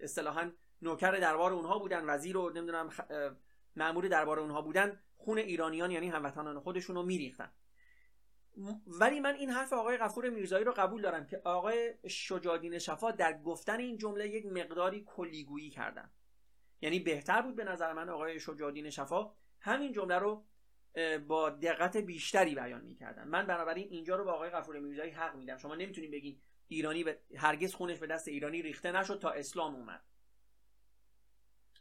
اصطلاحا 0.00 0.52
نوکر 0.82 1.12
دربار 1.12 1.52
اونها 1.52 1.78
بودن 1.78 2.04
وزیر 2.06 2.36
و 2.36 2.50
نمی‌دونم 2.50 2.90
مأمور 3.76 4.08
دربار 4.08 4.40
اونها 4.40 4.62
بودن 4.62 5.00
خون 5.16 5.38
ایرانیان 5.38 5.90
یعنی 5.90 6.08
هموطنان 6.08 6.60
خودشون 6.60 6.96
رو 6.96 7.02
میریختن. 7.02 7.52
ولی 8.86 9.20
من 9.20 9.34
این 9.34 9.50
حرف 9.50 9.72
آقای 9.72 9.96
غفور 9.96 10.30
میرزایی 10.30 10.64
رو 10.64 10.72
قبول 10.72 11.02
دارم 11.02 11.26
که 11.26 11.40
آقای 11.44 11.94
شجادین 12.08 12.78
شفا 12.78 13.10
در 13.10 13.42
گفتن 13.42 13.80
این 13.80 13.96
جمله 13.96 14.28
یک 14.28 14.46
مقداری 14.46 15.04
کلیگویی 15.06 15.70
کردن. 15.70 16.10
یعنی 16.80 16.98
بهتر 16.98 17.42
بود 17.42 17.56
به 17.56 17.64
نظر 17.64 17.92
من 17.92 18.08
آقای 18.08 18.40
شجادین 18.40 18.90
شفا 18.90 19.32
همین 19.60 19.92
جمله 19.92 20.18
رو 20.18 20.44
با 21.28 21.50
دقت 21.50 21.96
بیشتری 21.96 22.54
بیان 22.54 22.84
می‌کردن. 22.84 23.28
من 23.28 23.46
بنابراین 23.46 23.88
اینجا 23.90 24.16
رو 24.16 24.24
با 24.24 24.32
آقای 24.32 24.50
غفور 24.50 24.78
میرزایی 24.78 25.10
حق 25.10 25.36
میدم. 25.36 25.56
شما 25.56 25.74
نمی‌تونید 25.74 26.10
بگین 26.10 26.40
ایرانی 26.68 27.04
به 27.04 27.20
هرگز 27.36 27.74
خونش 27.74 27.98
به 27.98 28.06
دست 28.06 28.28
ایرانی 28.28 28.62
ریخته 28.62 28.92
نشد 28.92 29.18
تا 29.18 29.30
اسلام 29.30 29.74
اومد. 29.74 30.04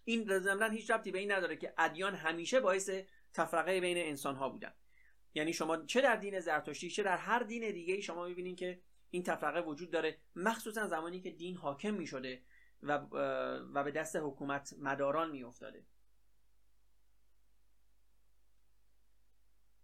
این 0.04 0.40
ضمن 0.40 0.72
هیچ 0.72 0.92
ربطی 0.92 1.12
به 1.12 1.20
این 1.20 1.32
نداره 1.32 1.56
که 1.56 1.74
ادیان 1.78 2.16
همیشه 2.16 2.60
باعث 2.60 2.90
تفرقه 3.34 3.82
بین 3.82 3.98
انسان 3.98 4.36
ها 4.36 4.50
بودن. 4.50 4.74
یعنی 5.34 5.54
شما 5.54 5.86
چه 5.86 6.02
در 6.02 6.16
دین 6.16 6.40
زرتشتی 6.40 6.90
چه 6.90 7.04
در 7.04 7.18
هر 7.18 7.40
دین 7.40 7.72
دیگه 7.72 7.94
ای 7.94 8.02
شما 8.02 8.26
می‌بینین 8.26 8.56
که 8.56 8.82
این 9.10 9.24
تفرقه 9.24 9.62
وجود 9.62 9.92
داره 9.92 10.18
مخصوصا 10.36 10.88
زمانی 10.88 11.22
که 11.22 11.32
دین 11.32 11.58
حاکم 11.58 11.94
می‌شده 11.94 12.42
و 12.84 12.92
و 13.74 13.84
به 13.84 13.92
دست 13.92 14.16
حکومت 14.16 14.76
مداران 14.80 15.32
میافتاده. 15.32 15.86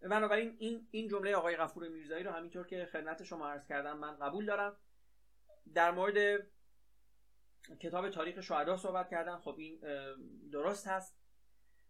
بنابراین 0.02 0.56
این 0.60 0.88
این 0.92 1.08
جمله 1.08 1.36
آقای 1.36 1.56
غفور 1.56 1.88
میرزایی 1.88 2.24
رو 2.24 2.32
همینطور 2.32 2.68
که 2.68 2.86
خدمت 2.86 3.24
شما 3.24 3.50
عرض 3.50 3.68
کردم 3.68 3.98
من 3.98 4.16
قبول 4.16 4.46
دارم. 4.46 4.78
در 5.74 5.92
مورد 5.92 6.48
کتاب 7.80 8.10
تاریخ 8.10 8.42
شهدا 8.42 8.78
صحبت 8.78 9.10
کردم. 9.10 9.40
خب 9.40 9.56
این 9.58 9.82
درست 10.52 10.88
هست. 10.88 11.23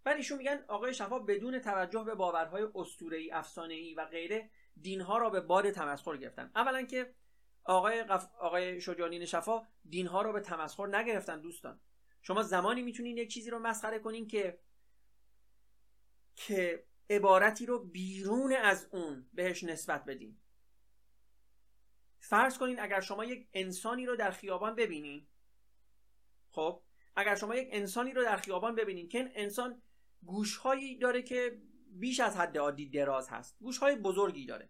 بعد 0.04 0.18
ایشون 0.18 0.38
میگن 0.38 0.66
آقای 0.68 0.94
شفا 0.94 1.20
بدون 1.20 1.60
توجه 1.60 2.04
به 2.04 2.16
باورهای 2.16 2.68
اسطوره‌ای 2.76 3.32
افسانه‌ای 3.32 3.94
و 3.94 4.06
غیره 4.06 4.50
دینها 4.82 5.18
را 5.18 5.30
به 5.30 5.42
باد 5.42 5.72
تمسخر 5.72 6.18
گرفتن. 6.18 6.52
اولا 6.56 6.84
که 6.84 7.16
آقای 7.64 8.04
قف... 8.04 8.30
آقای 8.40 8.82
شجاعالدین 8.82 9.26
شفا 9.26 9.68
دینها 9.90 10.22
را 10.22 10.32
به 10.32 10.40
تمسخر 10.40 10.88
نگرفتن 10.98 11.42
دوستان. 11.42 11.80
شما 12.22 12.44
زمانی 12.44 12.82
می‌تونین 12.82 13.18
یک 13.18 13.34
چیزی 13.34 13.50
رو 13.50 13.60
مسخره 13.60 14.00
کنین 14.00 14.28
که 14.28 14.60
که 16.36 16.86
عبارتی 17.10 17.66
رو 17.66 17.80
بیرون 17.80 18.54
از 18.54 18.88
اون 18.92 19.30
بهش 19.34 19.64
نسبت 19.64 20.06
بدین. 20.06 20.40
فرض 22.20 22.58
کنین 22.58 22.80
اگر 22.80 23.02
شما 23.02 23.26
یک 23.26 23.48
انسانی 23.54 24.06
رو 24.06 24.16
در 24.16 24.32
خیابان 24.32 24.76
ببینین 24.76 25.28
خب؟ 26.52 26.84
اگر 27.16 27.36
شما 27.36 27.56
یک 27.56 27.68
انسانی 27.72 28.14
رو 28.14 28.24
در 28.24 28.38
خیابان 28.38 28.76
ببینین 28.76 29.10
که 29.10 29.18
این 29.18 29.32
انسان 29.36 29.82
گوشهایی 30.26 30.98
داره 30.98 31.22
که 31.22 31.62
بیش 31.88 32.20
از 32.20 32.38
حد 32.38 32.58
عادی 32.58 32.90
دراز 32.90 33.30
هست. 33.30 33.58
گوشهای 33.60 33.96
بزرگی 33.96 34.46
داره. 34.46 34.70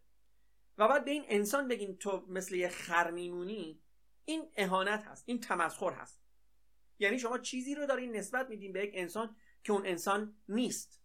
و 0.77 0.87
بعد 0.87 1.05
به 1.05 1.11
این 1.11 1.25
انسان 1.27 1.67
بگین 1.67 1.97
تو 1.97 2.25
مثل 2.29 2.55
یه 2.55 2.69
خر 2.69 3.11
میمونی 3.11 3.81
این 4.25 4.51
اهانت 4.57 5.03
هست 5.03 5.23
این 5.27 5.39
تمسخر 5.39 5.93
هست. 5.93 6.21
یعنی 6.99 7.19
شما 7.19 7.37
چیزی 7.37 7.75
رو 7.75 7.85
دارین 7.85 8.15
نسبت 8.15 8.49
میدین 8.49 8.73
به 8.73 8.83
یک 8.83 8.91
انسان 8.93 9.35
که 9.63 9.73
اون 9.73 9.85
انسان 9.85 10.35
نیست. 10.49 11.03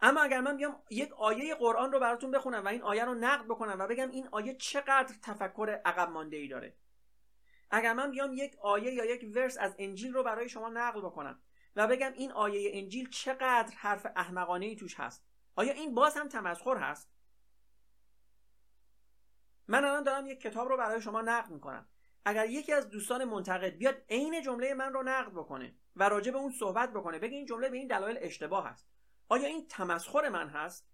اما 0.00 0.20
اگر 0.20 0.40
من 0.40 0.56
بیام 0.56 0.82
یک 0.90 1.12
آیه 1.12 1.54
قرآن 1.54 1.92
رو 1.92 2.00
براتون 2.00 2.30
بخونم 2.30 2.64
و 2.64 2.68
این 2.68 2.82
آیه 2.82 3.04
رو 3.04 3.14
نقد 3.14 3.44
بکنم 3.44 3.76
و 3.78 3.86
بگم 3.86 4.10
این 4.10 4.28
آیه 4.32 4.54
چقدر 4.54 5.14
تفکر 5.22 5.80
عقب 5.84 6.10
مانده 6.10 6.36
ای 6.36 6.48
داره. 6.48 6.76
اگر 7.70 7.92
من 7.92 8.10
بیام 8.10 8.32
یک 8.32 8.56
آیه 8.56 8.92
یا 8.92 9.04
یک 9.04 9.36
ورس 9.36 9.58
از 9.58 9.76
انجیل 9.78 10.12
رو 10.12 10.22
برای 10.22 10.48
شما 10.48 10.68
نقل 10.68 11.00
بکنم 11.00 11.42
و 11.76 11.86
بگم 11.86 12.12
این 12.12 12.32
آیه 12.32 12.70
انجیل 12.74 13.10
چقدر 13.10 13.74
حرف 13.76 14.06
احمقانه 14.16 14.66
ای 14.66 14.76
توش 14.76 15.00
هست. 15.00 15.24
آیا 15.56 15.72
این 15.72 15.94
باز 15.94 16.16
هم 16.16 16.28
تمسخر 16.28 16.76
هست؟ 16.76 17.10
من 19.68 19.84
الان 19.84 20.02
دارم 20.02 20.26
یک 20.26 20.40
کتاب 20.40 20.68
رو 20.68 20.76
برای 20.76 21.02
شما 21.02 21.22
نقد 21.22 21.50
می‌کنم. 21.50 21.88
اگر 22.24 22.46
یکی 22.46 22.72
از 22.72 22.88
دوستان 22.88 23.24
منتقد 23.24 23.76
بیاد 23.76 24.02
عین 24.08 24.42
جمله 24.42 24.74
من 24.74 24.92
رو 24.92 25.02
نقد 25.02 25.32
بکنه 25.32 25.74
و 25.96 26.08
راجع 26.08 26.32
به 26.32 26.38
اون 26.38 26.52
صحبت 26.52 26.92
بکنه 26.92 27.18
بگه 27.18 27.36
این 27.36 27.46
جمله 27.46 27.68
به 27.68 27.76
این 27.76 27.86
دلایل 27.86 28.18
اشتباه 28.20 28.68
هست. 28.68 28.88
آیا 29.28 29.46
این 29.46 29.68
تمسخر 29.68 30.28
من 30.28 30.48
هست؟ 30.48 30.88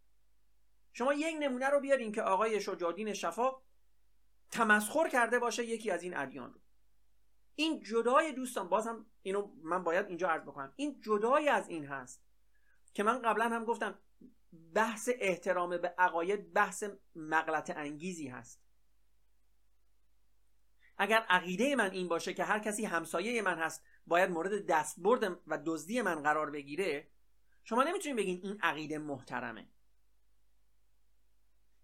شما 0.92 1.14
یک 1.14 1.36
نمونه 1.40 1.68
رو 1.68 1.80
بیارین 1.80 2.12
که 2.12 2.22
آقای 2.22 2.60
شجادین 2.60 3.12
شفا 3.12 3.52
تمسخر 4.50 5.08
کرده 5.08 5.38
باشه 5.38 5.64
یکی 5.64 5.90
از 5.90 6.02
این 6.02 6.16
ادیان 6.16 6.52
رو. 6.52 6.60
این 7.54 7.82
جدای 7.82 8.32
دوستان 8.32 8.68
بازم 8.68 9.06
اینو 9.22 9.50
من 9.62 9.84
باید 9.84 10.06
اینجا 10.06 10.28
عرض 10.28 10.42
بکنم. 10.42 10.72
این 10.76 11.00
جدای 11.00 11.48
از 11.48 11.68
این 11.68 11.84
هست 11.86 12.22
که 12.94 13.02
من 13.02 13.22
قبلا 13.22 13.48
هم 13.48 13.64
گفتم 13.64 13.98
بحث 14.74 15.10
احترام 15.18 15.76
به 15.76 15.94
عقاید 15.98 16.52
بحث 16.52 16.84
مغلط 17.16 17.70
انگیزی 17.76 18.28
هست. 18.28 18.62
اگر 20.98 21.26
عقیده 21.28 21.76
من 21.76 21.90
این 21.90 22.08
باشه 22.08 22.34
که 22.34 22.44
هر 22.44 22.58
کسی 22.58 22.84
همسایه 22.84 23.42
من 23.42 23.58
هست 23.58 23.84
باید 24.06 24.30
مورد 24.30 24.66
دستبرد 24.66 25.38
و 25.46 25.58
دزدی 25.66 26.02
من 26.02 26.22
قرار 26.22 26.50
بگیره 26.50 27.08
شما 27.64 27.82
نمی‌تونید 27.82 28.16
بگین 28.16 28.40
این 28.42 28.58
عقیده 28.62 28.98
محترمه. 28.98 29.68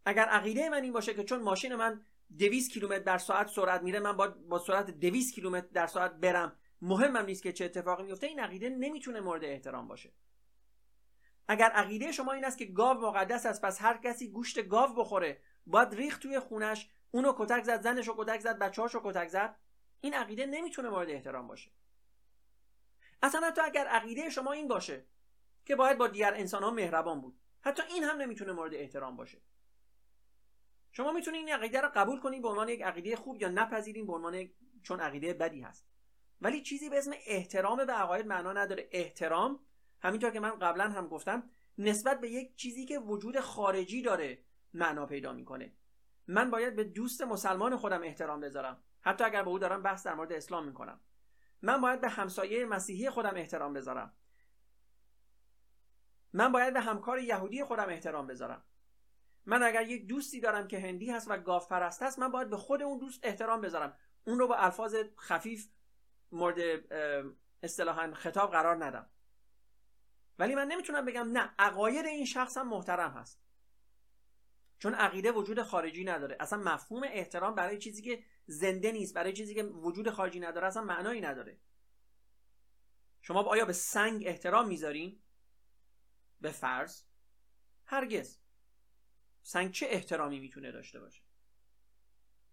اگر 0.05 0.25
عقیده 0.25 0.69
من 0.69 0.83
این 0.83 0.93
باشه 0.93 1.15
که 1.15 1.25
چون 1.25 1.43
ماشین 1.43 1.75
من 1.75 2.05
200 2.39 2.71
کیلومتر 2.71 2.99
در 2.99 3.19
ساعت 3.19 3.47
سرعت 3.47 3.83
میره 3.83 4.01
من 4.01 4.17
با 4.17 4.29
با 4.29 4.59
سرعت 4.59 4.91
200 4.91 5.35
کیلومتر 5.35 5.67
در 5.67 5.87
ساعت 5.87 6.13
برم. 6.13 6.57
مهمم 6.83 7.25
نیست 7.25 7.43
که 7.43 7.53
چه 7.53 7.65
اتفاقی 7.65 8.03
میفته 8.03 8.27
این 8.27 8.41
عقیده 8.41 8.69
نمی‌تونه 8.69 9.21
مورد 9.21 9.45
احترام 9.45 9.89
باشه. 9.89 10.13
اگر 11.49 11.71
عقیده 11.71 12.13
شما 12.13 12.33
این 12.33 12.45
است 12.45 12.59
که 12.59 12.65
گاو 12.65 13.01
مقدس 13.01 13.47
است 13.47 13.63
پس 13.63 13.83
هر 13.83 13.97
کسی 13.97 14.29
گوشت 14.29 14.69
گاو 14.69 14.95
بخوره 14.95 15.43
باید 15.67 15.95
ریخت 15.95 16.23
توی 16.23 16.39
خونش 16.39 16.91
اونو 17.11 17.33
کتک 17.37 17.63
زد 17.63 17.83
زنشو 17.83 18.15
کتک 18.19 18.41
زد 18.41 18.59
بچه‌هاشو 18.59 19.01
کتک 19.05 19.29
زد 19.29 19.57
این 20.01 20.15
عقیده 20.15 20.47
نمی‌تونه 20.47 20.89
مورد 20.91 21.11
احترام 21.11 21.47
باشه. 21.47 21.71
اصلا 23.23 23.47
حتی 23.47 23.61
اگر 23.61 23.87
عقیده 23.87 24.31
شما 24.31 24.53
این 24.53 24.69
باشه 24.69 25.07
که 25.65 25.77
باید 25.77 25.99
با 25.99 26.09
دیگر 26.09 26.35
انسان 26.35 26.63
ها 26.63 26.71
مهربان 26.71 27.21
بود 27.21 27.41
حتی 27.61 27.83
این 27.83 28.05
هم 28.05 28.17
نمی‌تونه 28.17 28.53
مورد 28.53 28.75
احترام 28.75 29.17
باشه. 29.17 29.43
شما 30.93 31.13
می‌تونید 31.13 31.47
این 31.47 31.57
عقیده 31.57 31.81
رو 31.81 31.89
قبول 31.95 32.21
کنید 32.21 32.43
به 32.43 32.49
عنوان 32.49 32.69
یک 32.69 32.83
عقیده 32.83 33.17
خوب 33.17 33.43
یا 33.43 33.49
نپذیرین 33.49 34.07
به 34.07 34.13
عنوان 34.13 34.51
چون 34.83 35.01
عقیده 35.01 35.35
بدی 35.35 35.61
هست. 35.61 35.88
ولی 36.41 36.63
چیزی 36.63 36.89
به 36.89 36.99
اسم 36.99 37.13
احترام 37.27 37.85
به 37.87 37.93
عقاید 37.93 38.27
معنا 38.27 38.53
نداره. 38.53 38.89
احترام 38.93 39.61
همینطور 40.01 40.31
که 40.31 40.41
من 40.41 40.59
قبلا 40.59 40.89
هم 40.89 41.09
گفتم 41.09 41.51
نسبت 41.79 42.21
به 42.21 42.31
یک 42.31 42.57
چیزی 42.57 42.85
که 42.85 42.99
وجود 42.99 43.41
خارجی 43.41 44.03
داره 44.03 44.45
معنا 44.75 45.07
پیدا 45.07 45.33
می‌کنه. 45.33 45.73
من 46.27 46.51
باید 46.51 46.77
به 46.77 46.85
دوست 46.85 47.23
مسلمان 47.23 47.77
خودم 47.77 48.03
احترام 48.03 48.41
بذارم. 48.41 48.85
حتی 49.01 49.25
اگر 49.25 49.43
به 49.43 49.51
او 49.51 49.59
دارم 49.59 49.83
بحث 49.83 50.07
در 50.07 50.15
مورد 50.15 50.33
اسلام 50.33 50.67
می‌کنم. 50.67 51.01
من 51.63 51.81
باید 51.81 52.01
به 52.01 52.09
همسایه 52.09 52.67
مسیحی 52.67 53.11
خودم 53.11 53.35
احترام 53.37 53.73
بذارم. 53.73 54.13
من 56.33 56.53
باید 56.53 56.75
به 56.75 56.81
همکار 56.81 57.19
یهودی 57.19 57.65
خودم 57.65 57.89
احترام 57.89 58.27
بذارم. 58.27 58.65
من 59.47 59.63
اگر 59.63 59.83
یک 59.83 60.07
دوستی 60.07 60.41
دارم 60.41 60.69
که 60.69 60.81
هندی 60.81 61.11
هست 61.11 61.31
و 61.31 61.39
گاف 61.39 61.69
پرست 61.69 62.03
هست 62.03 62.19
من 62.19 62.31
باید 62.31 62.51
به 62.51 62.57
خود 62.57 62.83
اون 62.83 62.99
دوست 62.99 63.21
احترام 63.23 63.61
بذارم. 63.61 63.97
اون 64.25 64.39
رو 64.39 64.49
با 64.49 64.57
الفاظ 64.57 64.97
خفیف 65.21 65.69
مورد 66.33 66.59
اصطلاحا 67.63 68.15
خطاب 68.15 68.51
قرار 68.51 68.85
ندم. 68.85 69.11
ولی 70.39 70.55
من 70.55 70.67
نمی‌تونم 70.69 71.05
بگم 71.05 71.29
نه 71.33 71.55
عقاید 71.59 72.07
این 72.07 72.25
شخص 72.25 72.57
هم 72.57 72.69
محترم 72.69 73.11
هست. 73.11 73.41
چون 74.79 74.95
عقیده 74.95 75.33
وجود 75.33 75.63
خارجی 75.63 76.05
نداره. 76.05 76.37
اصلا 76.41 76.59
مفهوم 76.59 77.03
احترام 77.05 77.55
برای 77.55 77.79
چیزی 77.79 78.03
که 78.03 78.25
زنده 78.47 78.93
نیست 78.93 79.15
برای 79.15 79.33
چیزی 79.33 79.55
که 79.55 79.63
وجود 79.63 80.11
خارجی 80.11 80.41
نداره 80.41 80.67
اصلا 80.67 80.83
معنایی 80.83 81.21
نداره. 81.21 81.61
شما 83.23 83.43
آیا 83.43 83.65
به 83.65 83.73
سنگ 83.73 84.23
احترام 84.27 84.69
می‌ذارین؟ 84.69 85.23
به 86.41 86.51
فرض؟ 86.51 87.03
هرگز. 87.85 88.39
سنگ 89.43 89.73
چه 89.73 89.87
احترامی 89.91 90.41
می‌تونه 90.41 90.73
داشته 90.73 91.01
باشه؟ 91.01 91.23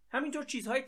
همینطور 0.10 0.44
چیزهای. 0.44 0.86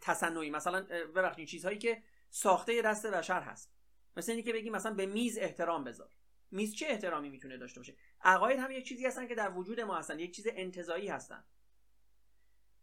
تصنعی. 0.00 0.50
مثلا 0.50 0.82
ببخشید 1.14 1.48
چیزهایی 1.48 1.78
که 1.78 2.02
ساخته 2.30 2.82
دست 2.82 3.06
بشر 3.06 3.40
هست. 3.40 3.72
مثل 4.16 4.32
اینکه 4.32 4.52
بگیم 4.52 4.72
مثلا 4.72 4.94
به 4.94 5.06
میز 5.06 5.38
احترام 5.38 5.84
بذار. 5.84 6.10
میز 6.50 6.74
چه 6.74 6.86
احترامی 6.86 7.28
می‌تونه 7.28 7.56
داشته 7.56 7.80
باشه؟ 7.80 7.96
عقاید 8.20 8.58
هم 8.58 8.70
یک 8.70 8.88
چیزی 8.88 9.06
هستن 9.06 9.26
که 9.28 9.34
در 9.34 9.50
وجود 9.50 9.80
ما 9.80 9.96
هستن. 9.96 10.18
یک 10.18 10.36
چیز 10.36 10.46
انتظایی 10.50 11.08
هستن. 11.08 11.44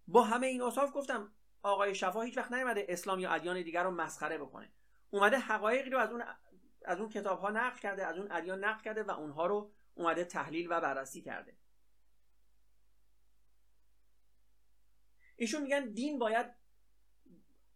با 0.08 0.24
همه 0.24 0.47
این 0.47 0.62
اوصاف 0.62 0.91
گفتم 0.93 1.36
آقای 1.62 1.95
شفا 1.95 2.22
هیچ 2.22 2.38
وقت 2.38 2.51
نیومده 2.51 2.86
اسلام 2.89 3.20
یا 3.20 3.32
ادیان 3.32 3.62
دیگر 3.62 3.84
رو 3.84 3.91
مسخره 3.91 4.38
بکنه. 4.38 4.72
اومده 5.10 5.38
حقایقی 5.38 5.89
رو 5.89 5.99
از 5.99 6.12
اون 6.12 6.24
از 6.86 6.99
اون 6.99 7.10
کتاب 7.10 7.39
ها 7.39 7.49
نقل 7.49 7.80
کرده 7.80 8.06
از 8.06 8.18
اون 8.18 8.32
ادیان 8.32 8.64
نقل 8.64 8.84
کرده 8.84 9.03
و 9.03 9.12
اونها 9.12 9.45
رو 9.45 9.72
اومده 9.93 10.24
تحلیل 10.24 10.68
و 10.72 10.82
بررسی 10.82 11.22
کرده. 11.22 11.58
ایشون 15.36 15.62
میگن 15.62 15.86
دین 15.86 16.20
باید 16.20 16.64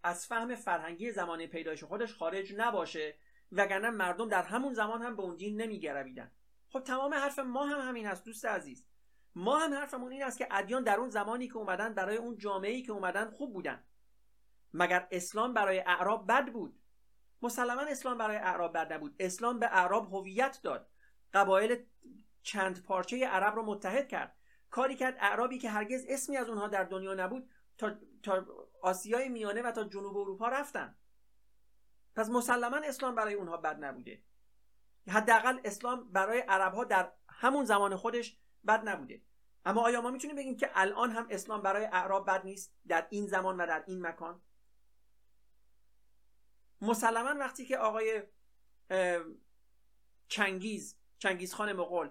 از 0.03 0.27
فهم 0.27 0.55
فرهنگی 0.55 1.11
زمانه 1.11 1.47
پیدایش 1.47 1.83
خودش 1.83 2.13
خارج 2.13 2.53
نباشه 2.57 3.17
وگرنه 3.51 3.89
مردم 3.89 4.29
در 4.29 4.43
همون 4.43 4.73
زمان 4.73 5.01
هم 5.01 5.15
به 5.15 5.23
اون 5.23 5.35
دین 5.35 5.61
نمیگرویدن. 5.61 6.31
خب 6.69 6.79
تمام 6.79 7.13
حرف 7.13 7.39
ما 7.39 7.65
هم 7.65 7.87
همین 7.87 8.05
هست 8.05 8.25
دوست 8.25 8.45
عزیز. 8.45 8.85
ما 9.35 9.59
هم 9.59 9.73
حرفمون 9.73 10.11
این 10.11 10.23
است 10.23 10.37
که 10.37 10.47
ادیان 10.51 10.83
در 10.83 10.97
اون 10.97 11.09
زمانی 11.09 11.47
که 11.47 11.57
اومدن 11.57 11.93
برای 11.93 12.17
اون 12.17 12.37
جامعه‌ای 12.37 12.81
که 12.81 12.91
اومدن 12.91 13.29
خوب 13.29 13.53
بودن. 13.53 13.83
مگر 14.73 15.07
اسلام 15.11 15.53
برای 15.53 15.79
اعراب 15.79 16.27
بد 16.27 16.51
بود؟ 16.51 16.79
مسلما 17.41 17.81
اسلام 17.81 18.17
برای 18.17 18.37
اعراب 18.37 18.73
بد 18.73 18.93
نبود. 18.93 19.15
اسلام 19.19 19.59
به 19.59 19.65
اعراب 19.65 20.13
هویت 20.13 20.59
داد. 20.63 20.89
قبایل 21.33 21.85
چند 22.41 22.83
پارچه 22.83 23.27
عرب 23.27 23.55
رو 23.55 23.65
متحد 23.65 24.07
کرد. 24.07 24.35
کاری 24.69 24.95
کرد 24.95 25.17
اعرابی 25.19 25.57
که 25.57 25.69
هرگز 25.69 26.05
اسمی 26.09 26.37
از 26.37 26.49
اونها 26.49 26.67
در 26.67 26.83
دنیا 26.83 27.13
نبود 27.13 27.49
تا, 27.77 27.91
تا 28.23 28.45
آسیای 28.81 29.29
میانه 29.29 29.61
و 29.61 29.71
تا 29.71 29.83
جنوب 29.83 30.17
اروپا 30.17 30.47
رفتن. 30.47 30.95
پس 32.15 32.29
مسلما 32.29 32.77
اسلام 32.77 33.15
برای 33.15 33.33
اونها 33.33 33.57
بد 33.57 33.83
نبوده. 33.83 34.23
حداقل 35.09 35.59
اسلام 35.63 36.11
برای 36.11 36.39
عرب 36.39 36.73
ها 36.73 36.83
در 36.83 37.11
همون 37.29 37.65
زمان 37.65 37.95
خودش 37.95 38.37
بد 38.67 38.89
نبوده. 38.89 39.21
اما 39.65 39.81
آیا 39.81 40.01
ما 40.01 40.11
می‌تونیم 40.11 40.35
بگیم 40.35 40.57
که 40.57 40.69
الان 40.73 41.11
هم 41.11 41.27
اسلام 41.29 41.61
برای 41.61 41.85
اعراب 41.85 42.27
بد 42.27 42.45
نیست 42.45 42.73
در 42.87 43.07
این 43.09 43.27
زمان 43.27 43.61
و 43.61 43.67
در 43.67 43.83
این 43.87 44.07
مکان؟ 44.07 44.41
مسلما 46.81 47.39
وقتی 47.39 47.65
که 47.65 47.77
آقای 47.77 48.23
چنگیز 50.27 50.97
چنگیز 51.19 51.53
خان 51.53 51.73
مغول 51.73 52.09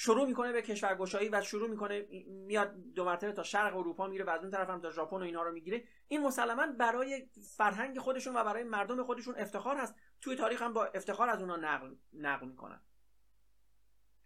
شروع 0.00 0.26
می‌کنه 0.26 0.52
به 0.52 0.62
کشورگشایی 0.62 1.28
و 1.28 1.42
شروع 1.42 1.68
می‌کنه 1.68 2.06
میاد 2.26 2.74
دو 2.94 3.04
مرتبه 3.04 3.32
تا 3.32 3.42
شرق 3.42 3.76
اروپا 3.76 4.06
میره 4.06 4.24
و 4.24 4.30
از 4.30 4.40
اون 4.40 4.50
طرف 4.50 4.70
هم 4.70 4.80
تا 4.80 4.90
ژاپن 4.90 5.16
و 5.16 5.22
اینا 5.22 5.42
رو 5.42 5.52
می‌گیره. 5.52 5.84
این 6.08 6.22
مسلما 6.22 6.66
برای 6.66 7.30
فرهنگ 7.56 7.98
خودشون 7.98 8.36
و 8.36 8.44
برای 8.44 8.64
مردم 8.64 9.02
خودشون 9.02 9.34
افتخار 9.38 9.76
هست. 9.76 9.94
توی 10.20 10.36
تاریخ 10.36 10.62
هم 10.62 10.72
با 10.72 10.84
افتخار 10.84 11.30
از 11.30 11.40
اونها 11.40 11.56
نقل 11.56 11.94
نقل 12.12 12.46
می‌کنن. 12.46 12.80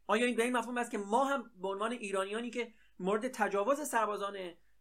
آیا 0.06 0.26
این 0.26 0.36
به 0.36 0.42
این 0.42 0.56
مفهوم 0.56 0.78
است 0.78 0.90
که 0.90 0.98
ما 0.98 1.24
هم 1.24 1.50
به 1.56 1.68
عنوان 1.68 1.92
ایرانیانی 1.92 2.50
که 2.50 2.74
مورد 2.98 3.28
تجاوز 3.28 3.88
سربازان 3.88 4.36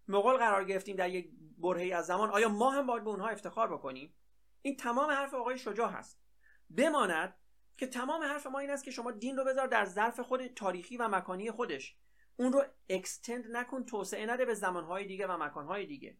مغول 0.07 0.37
قرار 0.37 0.65
گرفتیم 0.65 0.95
در 0.95 1.09
یک 1.09 1.31
برهه 1.57 1.95
از 1.95 2.05
زمان 2.05 2.29
آیا 2.29 2.49
ما 2.49 2.71
هم 2.71 2.87
باید 2.87 3.03
به 3.03 3.09
اونها 3.09 3.27
افتخار 3.27 3.73
بکنیم؟ 3.73 4.15
این 4.61 4.77
تمام 4.77 5.11
حرف 5.11 5.33
آقای 5.33 5.57
شجاع 5.57 5.89
هست. 5.89 6.21
بماند 6.69 7.35
که 7.81 7.87
تمام 7.87 8.23
حرف 8.23 8.47
ما 8.47 8.59
این 8.59 8.69
است 8.69 8.83
که 8.83 8.91
شما 8.91 9.11
دین 9.11 9.37
رو 9.37 9.43
بذار 9.43 9.67
در 9.67 9.85
ظرف 9.85 10.19
خود 10.19 10.47
تاریخی 10.47 10.97
و 10.97 11.07
مکانی 11.07 11.51
خودش. 11.51 11.95
اون 12.35 12.53
رو 12.53 12.65
اکستند 12.89 13.45
نکن 13.51 13.85
توسعه 13.85 14.25
نده 14.25 14.45
به 14.45 14.53
زمانهای 14.53 15.05
دیگه 15.05 15.27
و 15.27 15.37
مکانهای 15.37 15.85
دیگه. 15.85 16.17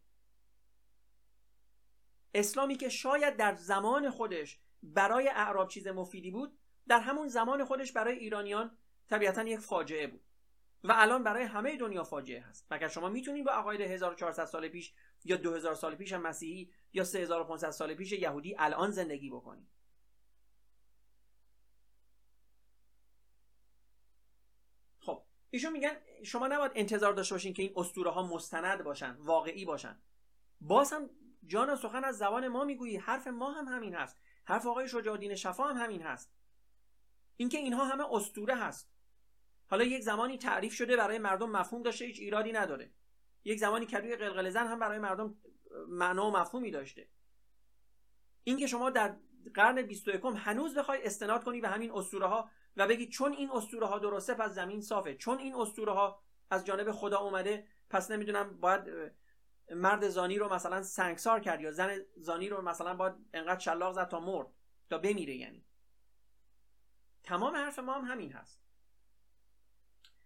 اسلامی 2.34 2.76
که 2.76 2.88
شاید 2.88 3.36
در 3.36 3.54
زمان 3.54 4.10
خودش 4.10 4.60
برای 4.82 5.28
اعراب 5.28 5.68
چیز 5.68 5.86
مفیدی 5.86 6.30
بود 6.30 6.58
در 6.88 7.00
همون 7.00 7.28
زمان 7.28 7.64
خودش 7.64 7.92
برای 7.92 8.18
ایرانیان 8.18 8.78
طبیعتا 9.08 9.42
یک 9.42 9.58
فاجعه 9.58 10.06
بود. 10.06 10.24
و 10.84 10.92
الان 10.96 11.22
برای 11.22 11.44
همه 11.44 11.76
دنیا 11.76 12.04
فاجعه 12.04 12.40
هست. 12.40 12.66
مگر 12.70 12.88
شما 12.88 13.08
می‌تونید 13.08 13.44
با 13.44 13.52
عقاید 13.52 13.80
1400 13.80 14.44
سال 14.44 14.68
پیش 14.68 14.92
یا 15.24 15.36
2000 15.36 15.74
سال 15.74 15.94
پیش 15.94 16.12
مسیحی 16.12 16.72
یا 16.92 17.04
3500 17.04 17.70
سال 17.70 17.94
پیش 17.94 18.12
یهودی 18.12 18.56
الان 18.58 18.90
زندگی 18.90 19.30
بکنید 19.30 19.82
خب 25.02 25.24
ایشون 25.54 25.72
میگن 25.72 25.96
شما 26.24 26.48
نباید 26.48 26.72
انتظار 26.74 27.12
داشته 27.12 27.34
باشین 27.34 27.54
که 27.54 27.62
این 27.62 27.72
اسطوره 27.76 28.10
ها 28.10 28.22
مستند 28.22 28.84
باشن 28.84 29.16
واقعی 29.18 29.64
باشن. 29.64 30.02
باز 30.60 30.92
هم 30.92 31.10
جان 31.46 31.76
سخن 31.76 32.04
از 32.04 32.18
زبان 32.18 32.48
ما 32.48 32.64
می‌گویی 32.64 32.96
حرف 32.96 33.26
ما 33.26 33.52
هم 33.52 33.68
همین 33.68 33.94
هست. 33.94 34.20
حرف 34.44 34.66
آقای 34.66 34.88
شجاع 34.88 35.12
الدین 35.12 35.34
شفا 35.34 35.64
هم 35.64 35.76
همین 35.76 36.02
هست. 36.02 36.32
اینکه 37.36 37.58
اینها 37.58 37.84
همه 37.84 38.04
اسطوره 38.14 38.54
هست. 38.54 38.92
حالا 39.66 39.84
یک 39.84 40.02
زمانی 40.02 40.38
تعریف 40.38 40.74
شده 40.74 40.96
برای 40.96 41.18
مردم 41.18 41.50
مفهوم 41.50 41.82
داشته 41.82 42.04
هیچ 42.04 42.20
ایرادی 42.20 42.52
نداره. 42.52 42.92
یک 43.44 43.58
زمانی 43.58 43.86
کدوی 43.86 44.16
قلقل 44.16 44.50
زن 44.50 44.66
هم 44.66 44.78
برای 44.78 44.98
مردم 44.98 45.36
معنا 45.88 46.26
و 46.26 46.30
مفهومی 46.30 46.70
داشته. 46.70 47.08
اینکه 48.44 48.66
شما 48.66 48.90
در 48.90 49.16
قرن 49.54 49.82
21 49.82 50.20
هنوز 50.36 50.74
بخوای 50.74 51.04
استناد 51.04 51.44
کنی 51.44 51.60
به 51.60 51.68
همین 51.68 51.92
اسطوره 51.92 52.26
ها 52.26 52.50
و 52.76 52.86
بگی 52.86 53.08
چون 53.08 53.32
این 53.32 53.50
اسطوره 53.50 53.86
ها 53.86 53.98
درسته 53.98 54.34
پس 54.34 54.50
زمین 54.50 54.80
صافه. 54.80 55.14
چون 55.14 55.38
این 55.38 55.54
اسطوره 55.54 55.92
ها 55.92 56.22
از 56.50 56.66
جانب 56.66 56.92
خدا 56.92 57.18
اومده 57.18 57.66
پس 57.90 58.10
نمی‌دونم 58.10 58.60
باید 58.60 59.12
مرد 59.70 60.08
زانی 60.08 60.38
رو 60.38 60.54
مثلا 60.54 60.82
سنگسار 60.82 61.40
کرد 61.40 61.60
یا 61.60 61.72
زن 61.72 61.98
زانی 62.16 62.48
رو 62.48 62.62
مثلا 62.62 62.94
باید 62.94 63.14
انقدر 63.34 63.58
شلاق 63.58 63.92
زد 63.94 64.08
تا 64.08 64.20
مرد 64.20 64.46
تا 64.90 64.98
بمیره 64.98 65.34
یعنی. 65.34 65.64
تمام 67.24 67.56
حرف 67.56 67.78
ما 67.78 67.94
هم 67.94 68.04
همین 68.04 68.32
هست. 68.32 68.62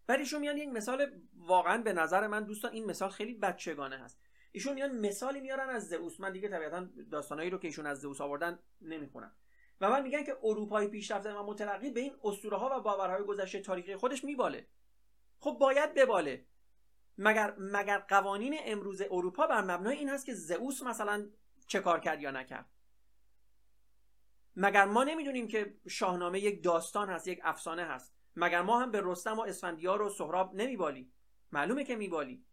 ولی 0.09 0.19
ایشون 0.19 0.41
میان 0.41 0.57
یک 0.57 0.69
مثال 0.69 1.21
واقعا 1.37 1.83
به 1.83 1.93
نظر 1.93 2.27
من 2.27 2.45
دوستان 2.45 2.73
این 2.73 2.85
مثال 2.85 3.11
خیلی 3.11 3.35
بچگانه 3.35 3.99
هست. 3.99 4.21
ایشون 4.53 4.75
میان 4.75 4.99
مثالی 4.99 5.41
میارن 5.41 5.69
از 5.69 5.89
زئوس. 5.89 6.21
من 6.21 6.33
دیگه 6.33 6.49
طبیعتا 6.49 6.89
داستانایی 7.11 7.51
رو 7.51 7.59
که 7.59 7.69
ایشون 7.69 7.87
از 7.87 8.01
زئوس 8.01 8.21
آوردن 8.21 8.59
نمی‌خونم. 8.81 9.37
و 9.81 9.91
من 9.91 10.03
میگن 10.03 10.25
که 10.25 10.37
اروپای 10.43 10.89
پیشرفته 10.89 11.33
و 11.33 11.47
مترقی 11.47 11.91
به 11.91 12.01
این 12.01 12.17
اسطوره 12.25 12.57
ها 12.57 12.79
و 12.79 12.83
باورهای 12.83 13.25
گذشته 13.25 13.61
تاریخی 13.61 13.97
خودش 13.97 14.25
میباله. 14.25 14.67
خب 15.39 15.57
باید 15.61 15.95
بباله. 15.95 16.47
مگر 17.19 17.55
مگر 17.59 17.99
قوانین 17.99 18.57
امروز 18.65 19.01
اروپا 19.01 19.47
بر 19.47 19.63
مبنای 19.63 19.97
این 19.97 20.09
هست 20.09 20.27
که 20.27 20.35
زئوس 20.35 20.83
مثلا 20.83 21.31
چه 21.67 21.81
کار 21.81 22.01
کرد 22.01 22.23
یا 22.23 22.31
نکرد؟ 22.31 22.71
مگر 24.57 24.85
ما 24.85 25.05
نمی‌دونیم 25.05 25.49
که 25.49 25.77
شاهنامه 25.89 26.41
یک 26.41 26.65
داستان 26.65 27.09
هست 27.09 27.29
یک 27.29 27.41
افسانه 27.43 27.85
هست. 27.85 28.15
مگر 28.37 28.63
ما 28.63 28.81
هم 28.81 28.91
به 28.91 29.01
رستم 29.05 29.39
و 29.39 29.41
اسفندیار 29.41 30.03
و 30.03 30.11
سهراب 30.11 30.55
نمیبالیم؟ 30.55 31.13
معلومه 31.53 31.85
که 31.85 31.97
میبالیم. 31.97 32.47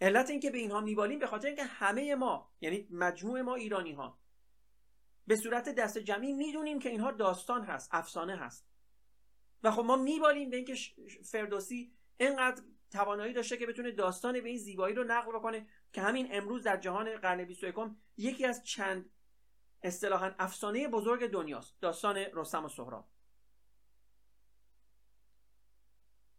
علت 0.00 0.30
اینکه 0.30 0.50
به 0.50 0.58
اینها 0.58 0.80
میبالیم 0.80 1.18
به 1.18 1.26
خاطر 1.26 1.46
اینکه 1.46 1.64
همه 1.64 2.14
ما 2.14 2.50
یعنی 2.60 2.88
مجموع 2.90 3.42
ما 3.42 3.54
ایرانی 3.54 3.92
ها 3.92 4.19
به 5.30 5.36
صورت 5.36 5.68
دست 5.68 5.98
جمعی 5.98 6.32
می‌دونیم 6.32 6.78
که 6.78 6.88
اینها 6.88 7.12
داستان 7.12 7.64
هست 7.64 7.88
افسانه 7.92 8.36
هست. 8.36 8.66
و 9.62 9.70
خب 9.70 9.82
ما 9.82 9.96
میبالیم 9.96 10.50
به 10.50 10.56
اینکه 10.56 10.74
فردوسی 11.24 11.92
اینقدر 12.16 12.62
توانایی 12.90 13.32
داشته 13.32 13.56
که 13.56 13.66
بتونه 13.66 13.90
داستان 13.90 14.40
به 14.40 14.48
این 14.48 14.58
زیبایی 14.58 14.94
رو 14.94 15.04
نقل 15.04 15.32
بکنه 15.32 15.66
که 15.92 16.00
همین 16.00 16.28
امروز 16.30 16.62
در 16.62 16.76
جهان 16.76 17.16
قرن 17.16 17.44
21 17.44 17.74
یکی 18.16 18.46
از 18.46 18.64
چند 18.64 19.10
اصطلاحا 19.82 20.34
افسانه 20.38 20.88
بزرگ 20.88 21.30
دنیاست 21.30 21.80
داستان 21.80 22.16
رستم 22.16 22.64
و 22.64 22.68
سهراب. 22.68 23.08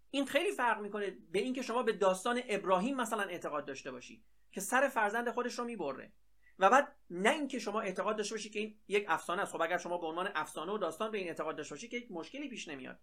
این 0.09 0.25
خیلی 0.25 0.51
فرق 0.51 0.81
می‌کنه 0.81 1.09
به 1.09 1.39
اینکه 1.39 1.61
شما 1.61 1.83
به 1.83 1.93
داستان 1.93 2.41
ابراهیم 2.49 2.95
مثلا 2.95 3.23
اعتقاد 3.23 3.65
داشته 3.65 3.91
باشی 3.91 4.23
که 4.51 4.61
سر 4.61 4.87
فرزند 4.87 5.29
خودش 5.29 5.59
رو 5.59 5.65
می‌بره. 5.65 6.13
و 6.61 6.69
بعد 6.69 6.95
نه 7.09 7.29
اینکه 7.29 7.59
شما 7.59 7.81
اعتقاد 7.81 8.17
داشته 8.17 8.35
باشی 8.35 8.49
که 8.49 8.59
این 8.59 8.79
یک 8.87 9.05
افسانه 9.07 9.41
است. 9.41 9.51
خب 9.51 9.61
اگر 9.61 9.77
شما 9.77 9.97
به 9.97 10.07
عنوان 10.07 10.31
افسانه 10.35 10.71
و 10.71 10.77
داستان 10.77 11.11
به 11.11 11.17
این 11.17 11.27
اعتقاد 11.27 11.57
داشته 11.57 11.75
باشی 11.75 11.87
که 11.87 11.97
یک 11.97 12.11
مشکلی 12.11 12.49
پیش 12.49 12.67
نمیاد. 12.67 12.99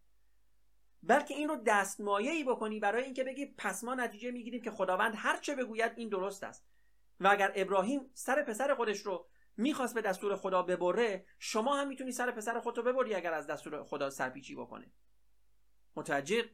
بلکه 1.03 1.35
این 1.35 1.49
رو 1.49 1.57
دستمایه 1.67 2.45
بکنی 2.45 2.81
برای 2.81 3.05
اینکه 3.05 3.25
بگی 3.25 3.47
پس 3.47 3.85
ما 3.85 3.95
نتیجه 3.95 4.31
می‌گیریم 4.31 4.63
که 4.63 4.71
خداوند 4.71 5.15
هر 5.17 5.37
چه 5.37 5.55
بگوید 5.55 5.93
این 5.97 6.09
درست 6.09 6.45
است. 6.45 6.67
و 7.21 7.29
اگر 7.29 7.53
ابراهیم 7.55 8.11
سر 8.15 8.43
پسر 8.43 8.75
خودش 8.75 9.01
رو 9.01 9.29
می‌خواست 9.57 9.95
به 9.95 10.03
دستور 10.03 10.37
خدا 10.37 10.63
ببره 10.63 11.27
شما 11.39 11.77
هم 11.77 11.89
می‌تونی 11.89 12.13
سر 12.13 12.31
پسر 12.31 12.61
خودتو 12.61 12.83
ببری 12.83 13.15
اگر 13.15 13.33
از 13.33 13.47
دستور 13.47 13.85
خدا 13.85 14.11
سرپیچی 14.11 14.55
بکنه. 14.55 14.93
متوجه 15.97 16.51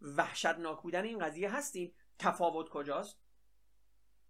وحشتناک 0.00 0.82
بودن 0.82 1.04
این 1.04 1.18
قضیه 1.18 1.50
هستیم 1.50 1.94
تفاوت 2.18 2.68
کجاست؟ 2.68 3.20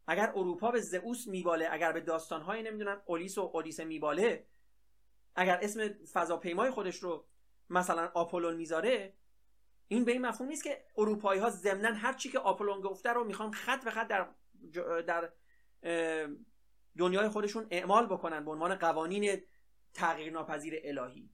اگر 0.06 0.32
اروپا 0.36 0.70
به 0.70 0.80
زئوس 0.80 1.26
میباله 1.26 1.68
اگر 1.70 1.92
به 1.92 2.00
داستانهای 2.00 2.62
نمی‌دونم 2.62 3.02
اولیس 3.06 3.38
و 3.38 3.50
اودیسه 3.54 3.84
میباله 3.84 4.46
اگر 5.34 5.58
اسم 5.62 5.88
فضاپیمای 5.88 6.70
خودش 6.70 6.96
رو 6.96 7.26
مثلا 7.70 8.10
آپولون 8.14 8.56
می‌ذاره 8.56 9.14
این 9.88 10.04
به 10.04 10.12
این 10.12 10.26
مفهوم 10.26 10.48
نیست 10.48 10.64
که 10.64 10.84
اروپایی 10.98 11.40
ها 11.40 11.50
ضمنا 11.50 11.92
هر 11.92 12.12
چی 12.12 12.28
که 12.28 12.38
آپولون 12.38 12.80
گفته 12.80 13.10
رو 13.10 13.24
می‌خوان 13.24 13.52
خط 13.52 13.84
به 13.84 13.90
خط 13.90 14.08
در 14.08 14.28
در 15.02 15.32
دنیای 16.98 17.28
خودشون 17.28 17.66
اعمال 17.70 18.06
بکنن 18.06 18.44
به 18.44 18.50
عنوان 18.50 18.74
قوانین 18.74 19.42
تغییر 19.94 20.32
ناپذیر 20.32 20.80
الهی. 20.84 21.30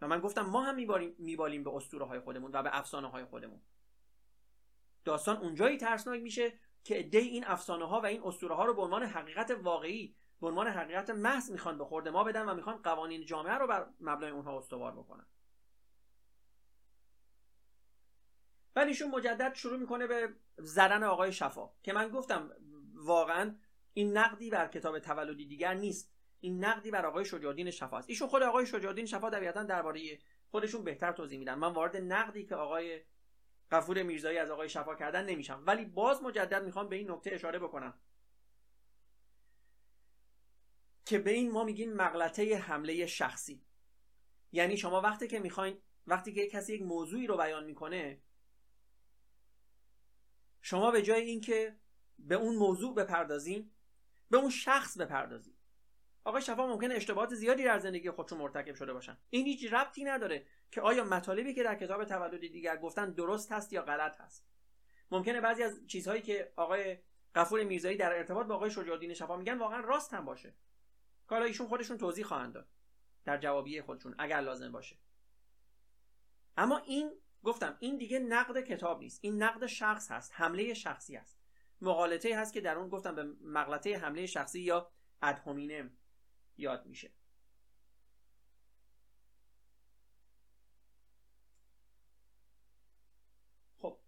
و 0.00 0.08
من 0.08 0.20
گفتم 0.20 0.42
ما 0.42 0.62
هم 0.62 0.74
میبالیم, 0.74 1.14
میبالیم 1.18 1.64
به 1.64 1.70
اسطوره 1.74 2.04
های 2.04 2.20
خودمون 2.20 2.50
و 2.54 2.62
به 2.62 2.78
افسانه 2.78 3.08
های 3.08 3.24
خودمون. 3.24 3.60
داستان 5.04 5.36
اونجایی 5.36 5.76
ترسناک 5.76 6.20
میشه 6.20 6.52
که 6.84 6.94
عده 6.94 7.18
این 7.18 7.44
افسانه 7.44 7.88
ها 7.88 8.00
و 8.00 8.06
این 8.06 8.22
اسطوره 8.24 8.54
ها 8.54 8.64
رو 8.64 8.74
به 8.74 8.82
عنوان 8.82 9.02
حقیقت 9.02 9.50
واقعی 9.50 10.14
به 10.40 10.46
عنوان 10.46 10.68
حقیقت 10.68 11.10
محض 11.10 11.50
می‌خوان 11.50 11.78
به 11.78 11.84
خورد 11.84 12.08
ما 12.08 12.24
بدن 12.24 12.48
و 12.48 12.54
می‌خوان 12.54 12.76
قوانین 12.76 13.24
جامعه 13.24 13.54
رو 13.54 13.66
بر 13.66 13.86
مبنای 14.00 14.30
اونها 14.30 14.58
استوار 14.58 14.92
بکنن. 14.92 15.26
بعد 18.74 18.88
ایشون 18.88 19.10
مجدد 19.10 19.54
شروع 19.54 19.78
می‌کنه 19.78 20.06
به 20.06 20.34
زدن 20.58 21.04
آقای 21.04 21.32
شفا 21.32 21.70
که 21.82 21.92
من 21.92 22.08
گفتم 22.08 22.50
واقعا 22.94 23.56
این 23.94 24.16
نقدی 24.16 24.50
بر 24.50 24.68
کتاب 24.68 24.98
تولدی 24.98 25.46
دیگر 25.46 25.74
نیست. 25.74 26.12
این 26.40 26.64
نقدی 26.64 26.90
بر 26.90 27.06
آقای 27.06 27.24
شجاعالدین 27.24 27.70
شفا 27.70 27.98
است. 27.98 28.10
ایشون 28.10 28.28
خود 28.28 28.42
آقای 28.42 28.66
شجاعالدین 28.66 29.06
شفا 29.06 29.30
طبیعتا 29.30 29.62
درباره 29.62 30.18
خودشون 30.50 30.84
بهتر 30.84 31.12
توضیح 31.12 31.38
میدن. 31.38 31.54
من 31.54 31.72
وارد 31.72 31.96
نقدی 31.96 32.46
که 32.46 32.54
آقای 32.54 33.00
غفور 33.70 34.02
میرزایی 34.02 34.38
از 34.38 34.50
آقای 34.50 34.68
شفا 34.68 34.94
کردن 34.94 35.24
نمیشم. 35.24 35.62
ولی 35.66 35.84
باز 35.84 36.22
مجدد 36.22 36.64
می‌خوام 36.64 36.88
به 36.88 36.96
این 36.96 37.10
نکته 37.10 37.34
اشاره 37.34 37.58
بکنم. 37.58 38.00
که 41.04 41.18
به 41.18 41.30
این 41.30 41.50
ما 41.50 41.64
میگیم 41.64 41.92
مغلطه 41.92 42.56
حمله 42.56 43.06
شخصی. 43.06 43.64
یعنی 44.52 44.76
شما 44.76 45.00
وقتی 45.00 45.28
که 45.28 45.38
می‌خواین 45.38 45.82
وقتی 46.06 46.32
که 46.32 46.46
کسی 46.46 46.74
یک 46.74 46.82
موضوعی 46.82 47.26
رو 47.26 47.36
بیان 47.36 47.64
می‌کنه 47.64 48.22
شما 50.62 50.90
به 50.90 51.02
جای 51.02 51.22
اینکه 51.22 51.76
به 52.18 52.34
اون 52.34 52.56
موضوع 52.56 52.94
بپردازین 52.94 53.70
به 54.30 54.36
اون 54.36 54.50
شخص 54.50 54.98
بپردازین 54.98 55.54
آقای 56.24 56.42
شفا 56.42 56.66
ممکنه 56.66 56.94
اشتباهات 56.94 57.34
زیادی 57.34 57.64
در 57.64 57.78
زندگی 57.78 58.10
خودشون 58.10 58.38
مرتکب 58.38 58.74
شده 58.74 58.92
باشن. 58.92 59.18
این 59.30 59.46
هیچ 59.46 59.72
ربطی 59.72 60.04
نداره. 60.04 60.46
که 60.70 60.80
آیا 60.80 61.04
مطالبی 61.04 61.54
که 61.54 61.62
در 61.62 61.74
کتاب 61.74 62.04
تولد 62.04 62.40
دیگر 62.40 62.76
گفتن 62.76 63.10
درست 63.10 63.52
هست 63.52 63.72
یا 63.72 63.82
غلط 63.82 64.20
هست؟ 64.20 64.46
ممکنه 65.10 65.40
بعضی 65.40 65.62
از 65.62 65.86
چیزهایی 65.86 66.22
که 66.22 66.52
آقای 66.56 66.98
قفور 67.34 67.64
میرزایی 67.64 67.96
در 67.96 68.12
ارتباط 68.12 68.46
با 68.46 68.54
آقای 68.54 68.70
شجاع 68.70 69.14
شفا 69.14 69.36
میگن 69.36 69.58
واقعا 69.58 69.80
راست 69.80 70.14
هم 70.14 70.24
باشه. 70.24 70.54
که 71.28 71.34
ایشون 71.34 71.68
خودشون 71.68 71.98
توضیح 71.98 72.24
خواهند 72.24 72.52
داد. 72.52 72.68
در 73.24 73.38
جوابیه 73.38 73.82
خودشون 73.82 74.14
اگر 74.18 74.40
لازم 74.40 74.72
باشه. 74.72 74.98
اما 76.56 76.78
این 76.78 77.12
گفتم 77.44 77.76
این 77.80 77.96
دیگه 77.96 78.18
نقد 78.18 78.60
کتاب 78.60 79.00
نیست. 79.00 79.20
این 79.22 79.42
نقد 79.42 79.66
شخص 79.66 80.10
هست. 80.10 80.32
حمله 80.34 80.74
شخصی 80.74 81.16
است 81.16 81.38
مقالطه 81.80 82.38
هست 82.38 82.52
که 82.52 82.60
در 82.60 82.78
اون 82.78 82.88
گفتم 82.88 83.14
به 83.14 83.24
مغلطه 83.40 83.96
حمله 83.96 84.26
شخصی 84.26 84.60
یا 84.60 84.90
ادهومینم 85.22 85.90
یاد 86.56 86.86
میشه 86.86 87.12
خب 93.78 93.98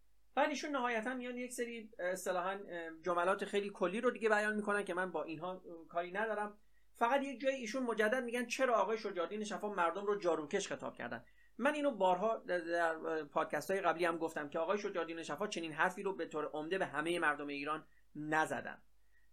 بعد 0.40 0.50
ایشون 0.50 0.70
نهایتا 0.70 1.14
میان 1.14 1.36
یک 1.36 1.52
سری 1.52 1.90
اصطلاحا 1.98 2.58
جملات 3.02 3.44
خیلی 3.44 3.70
کلی 3.70 4.00
رو 4.00 4.10
دیگه 4.10 4.28
بیان 4.28 4.56
می‌کنن 4.56 4.84
که 4.84 4.94
من 4.94 5.10
با 5.10 5.22
اینها 5.22 5.62
کاری 5.88 6.12
ندارم. 6.12 6.58
فقط 6.94 7.22
یک 7.22 7.40
جایی 7.40 7.56
ایشون 7.56 7.82
مجدد 7.82 8.24
میگن 8.24 8.46
چرا 8.46 8.74
آقای 8.74 8.98
شجاعالدین 8.98 9.44
شفا 9.44 9.68
مردم 9.68 10.06
رو 10.06 10.18
جاروکش 10.18 10.68
خطاب 10.68 10.96
کردن. 10.96 11.24
من 11.58 11.74
اینو 11.74 11.90
بارها 11.90 12.36
در 12.36 13.24
پادکست 13.24 13.70
های 13.70 13.80
قبلی 13.80 14.04
هم 14.04 14.18
گفتم 14.18 14.48
که 14.48 14.58
آقای 14.58 14.78
شجاعالدین 14.78 15.22
شفا 15.22 15.46
چنین 15.46 15.72
حرفی 15.72 16.02
رو 16.02 16.16
به 16.16 16.26
طور 16.26 16.44
عمده 16.44 16.78
به 16.78 16.86
همه 16.86 17.18
مردم 17.18 17.46
ایران 17.46 17.86
نزدن. 18.14 18.82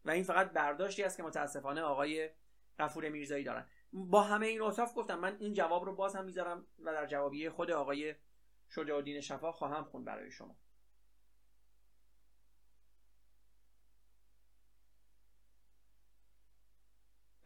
و 0.05 0.12
این 0.12 0.24
فقط 0.24 0.51
برداشتی 0.51 1.03
است 1.03 1.18
که 1.18 1.24
متاسفانه 1.24 1.82
آقای 1.82 2.30
غفور 2.80 3.10
میرزایی 3.10 3.43
دارن. 3.43 3.68
با 3.93 4.22
همه 4.22 4.47
این 4.47 4.62
اوصاف 4.62 4.97
گفتم 4.97 5.20
من 5.20 5.38
این 5.39 5.53
جواب 5.53 5.86
رو 5.86 5.95
باز 5.95 6.16
هم 6.16 6.26
می‌ذارم 6.26 6.68
و 6.80 6.93
در 6.93 7.05
جوابیه 7.05 7.49
خود 7.49 7.72
آقای 7.72 8.16
شجاع 8.70 9.20
شفا 9.20 9.51
خواهم 9.51 9.84
خون 9.84 10.05
برای 10.05 10.32
شما. 10.32 10.58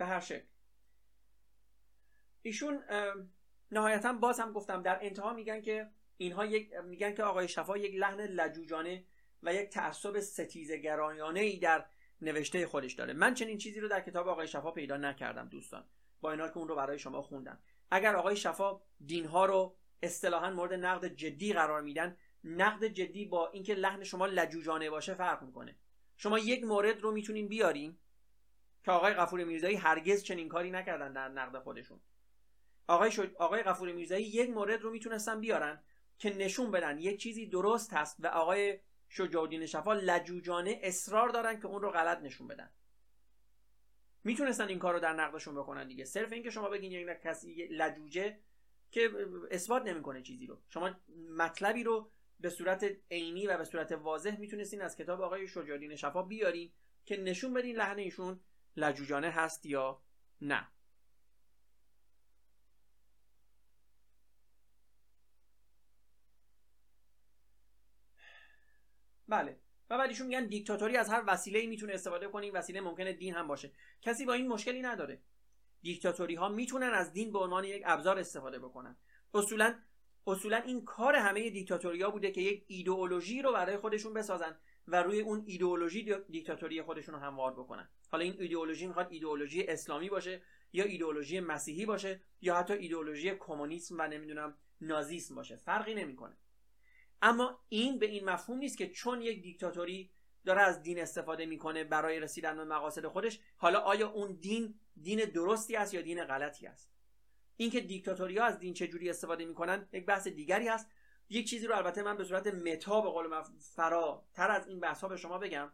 به 0.02 0.08
هر 0.08 0.20
شکل. 0.20 0.45
ایشون 2.41 2.84
نهایتا 3.72 4.14
باز 4.14 4.39
هم 4.39 4.52
گفتم 4.52 4.82
در 4.82 4.99
انتها 5.02 5.34
میگن 5.34 5.62
که 5.62 5.89
اینها 6.18 6.45
یک 6.45 6.74
میگن 6.74 7.14
که 7.14 7.24
آقای 7.24 7.47
شفا 7.47 7.78
یک 7.78 7.95
لحن 7.95 8.22
لجوجانه 8.22 9.06
و 9.43 9.54
یک 9.54 9.70
تعصب 9.70 10.20
ستیزه 10.20 10.78
گرایانه 10.78 11.39
ای 11.39 11.60
در 11.60 11.86
نوشته 12.22 12.68
خودش 12.68 12.93
داره. 12.93 13.14
من 13.14 13.34
چنین 13.34 13.58
چیزی 13.58 13.80
رو 13.80 13.88
در 13.88 14.02
کتاب 14.02 14.28
آقای 14.28 14.47
شفا 14.47 14.72
پیدا 14.72 14.97
نکردم 14.97 15.49
دوستان. 15.49 15.86
با 16.22 16.32
اینا 16.32 16.47
که 16.47 16.58
اون 16.58 16.68
رو 16.68 16.76
برای 16.76 16.99
شما 16.99 17.22
خوندم. 17.22 17.60
اگر 17.91 18.16
آقای 18.16 18.36
شفا 18.36 18.82
دینها 19.06 19.45
رو 19.45 19.78
اصطلاحا 20.04 20.49
مورد 20.49 20.74
نقد 20.74 21.06
جدی 21.06 21.54
قرار 21.54 21.82
میدن 21.82 22.18
نقد 22.43 22.86
جدی 22.86 23.26
با 23.26 23.49
اینکه 23.49 23.74
لحن 23.74 24.04
شما 24.04 24.26
لجوجانه 24.26 24.89
باشه 24.89 25.14
فرق 25.14 25.43
می‌کنه. 25.43 25.76
شما 26.18 26.39
یک 26.39 26.64
مورد 26.64 27.02
رو 27.02 27.12
می‌تونین 27.12 27.47
بیارین 27.47 27.97
که 28.84 28.91
آقای 28.91 29.13
غفور 29.13 29.43
میرزایی 29.43 29.75
هرگز 29.75 30.23
چنین 30.23 30.49
کاری 30.49 30.71
نکردن 30.71 31.13
در 31.13 31.27
نقد 31.27 31.59
خودشون. 31.59 31.99
آقای 32.88 33.11
شد... 33.11 33.36
آقای 33.36 33.63
غفور 33.63 33.91
میرزایی 33.91 34.25
یک 34.25 34.49
مورد 34.49 34.82
رو 34.82 34.91
می‌تونستن 34.91 35.41
بیارن 35.41 35.84
که 36.17 36.38
نشون 36.38 36.71
بدن 36.71 36.99
یک 36.99 37.21
چیزی 37.21 37.45
درست 37.45 37.93
هست 37.93 38.17
و 38.19 38.27
آقای 38.27 38.79
شجاع 39.09 39.41
الدین 39.41 39.65
شفا 39.65 39.93
لجوجانه 39.93 40.79
اصرار 40.84 41.29
دارن 41.29 41.59
که 41.59 41.67
اون 41.67 41.82
رو 41.82 41.91
غلط 41.91 42.19
نشون 42.19 42.47
بدن. 42.47 42.69
می‌تونستن 44.23 44.67
این 44.67 44.79
کار 44.79 44.93
رو 44.93 44.99
در 44.99 45.13
نقدشون 45.13 45.55
بکنن 45.55 45.88
دیگه. 45.88 46.05
صرف 46.05 46.34
اینکه 46.34 46.49
شما 46.49 46.69
بگین 46.69 46.91
یک 46.91 47.21
کسی 47.23 47.67
لجوجه 47.67 48.39
که 48.91 49.11
اثبات 49.51 49.84
نمی‌کنه 49.84 50.21
چیزی 50.21 50.47
رو. 50.47 50.61
شما 50.69 50.91
مطلبی 51.38 51.84
رو 51.84 52.11
به 52.39 52.49
صورت 52.49 52.86
عینی 53.11 53.47
و 53.47 53.57
به 53.57 53.63
صورت 53.63 53.91
واضح 53.91 54.39
می‌تونستین 54.39 54.82
از 54.82 54.97
کتاب 54.97 55.21
آقای 55.21 55.47
شجاع 55.47 55.71
الدین 55.71 55.95
شفا 55.95 56.21
بیارین 56.21 56.71
که 57.05 57.17
نشون 57.17 57.53
بدین 57.53 57.75
لحن 57.75 57.97
ایشون 57.97 58.39
لجوجانه 58.76 59.30
هست 59.30 59.65
یا 59.65 60.01
نه؟ 60.41 60.67
بله. 69.28 69.59
و 69.89 69.97
بعد 69.97 70.09
ایشون 70.09 70.28
میگن 70.28 70.47
دیکتاتوری 70.47 70.97
از 70.97 71.09
هر 71.09 71.24
وسیله 71.28 71.67
می‌تونه 71.67 71.93
استفاده 71.93 72.28
کنه 72.28 72.45
این 72.45 72.55
وسیله 72.55 72.82
ممکنه 72.82 73.13
دین 73.13 73.34
هم 73.34 73.47
باشه. 73.47 73.72
کسی 74.01 74.26
با 74.26 74.34
این 74.34 74.47
مشکلی 74.47 74.82
نداره. 74.82 75.22
دیکتاتوری 75.82 76.36
ها 76.36 76.49
می‌تونن 76.49 76.89
از 76.93 77.13
دین 77.13 77.32
به 77.32 77.39
عنوان 77.39 77.63
یک 77.63 77.84
ابزار 77.86 78.19
استفاده 78.19 78.59
بکنن. 78.59 78.97
اصولا 79.34 79.80
اصولا 80.28 80.57
این 80.57 80.86
کار 80.86 81.15
همه 81.15 81.49
دیکتاتوری 81.49 82.01
ها 82.01 82.09
بوده 82.09 82.32
که 82.32 82.41
یک 82.41 82.65
ایدئولوژی 82.67 83.41
رو 83.41 83.53
برای 83.53 83.78
خودشون 83.78 84.13
بسازن 84.13 84.57
و 84.88 85.03
روی 85.03 85.22
اون 85.22 85.43
ایدئولوژی 85.47 86.15
دیکتاتوری 86.30 86.82
خودشون 86.82 87.15
رو 87.15 87.22
هموار 87.22 87.53
بکنن. 87.53 87.89
حالا 88.12 88.24
این 88.24 88.36
ایدئولوژی 88.39 88.88
می‌خواد 88.88 89.07
ایدئولوژی 89.12 89.64
اسلامی 89.64 90.09
باشه 90.09 90.41
یا 90.74 90.84
ایدئولوژی 90.84 91.39
مسیحی 91.39 91.86
باشه 91.86 92.22
یا 92.41 92.55
حتی 92.55 92.74
ایدئولوژی 92.74 93.36
کمونیسم 93.39 93.95
و 93.99 94.07
نمی‌دونم 94.07 94.57
نازیسم 94.82 95.36
باشه. 95.36 95.55
فرقی 95.55 95.93
نمی‌کنه. 95.93 96.38
اما 97.22 97.59
این 97.70 97.99
به 97.99 98.05
این 98.05 98.30
مفهوم 98.30 98.57
نیست 98.57 98.78
که 98.78 98.89
چون 98.89 99.22
یک 99.22 99.41
دیکتاتوری 99.41 100.12
داره 100.45 100.62
از 100.62 100.84
دین 100.84 100.99
استفاده 100.99 101.45
می‌کنه 101.45 101.84
برای 101.84 102.20
رسیدن 102.20 102.57
به 102.57 102.64
مقاصد 102.64 103.07
خودش 103.07 103.39
حالا 103.57 103.80
آیا 103.80 104.09
اون 104.09 104.32
دین 104.32 104.80
دین 105.01 105.26
درستی 105.26 105.76
است 105.76 105.93
یا 105.93 106.01
دین 106.01 106.24
غلطی 106.24 106.68
است؟ 106.68 106.91
اینکه 107.57 107.82
دیکتاتوری 107.82 108.38
ها 108.38 108.45
از 108.45 108.59
دین 108.59 108.74
چجوری 108.74 109.09
استفاده 109.09 109.45
می‌کنن 109.45 109.88
یک 109.93 110.05
بحث 110.05 110.28
دیگری 110.28 110.70
است. 110.70 110.89
یک 111.30 111.49
چیزی 111.49 111.68
رو 111.68 111.76
البته 111.76 112.03
من 112.03 112.18
به 112.18 112.24
صورت 112.24 112.47
متا 112.47 113.01
به 113.01 113.09
قول 113.09 113.43
فراتر 113.59 114.51
از 114.51 114.68
این 114.68 114.80
بحث 114.80 115.01
ها 115.01 115.07
به 115.07 115.18
شما 115.18 115.38
بگم. 115.38 115.72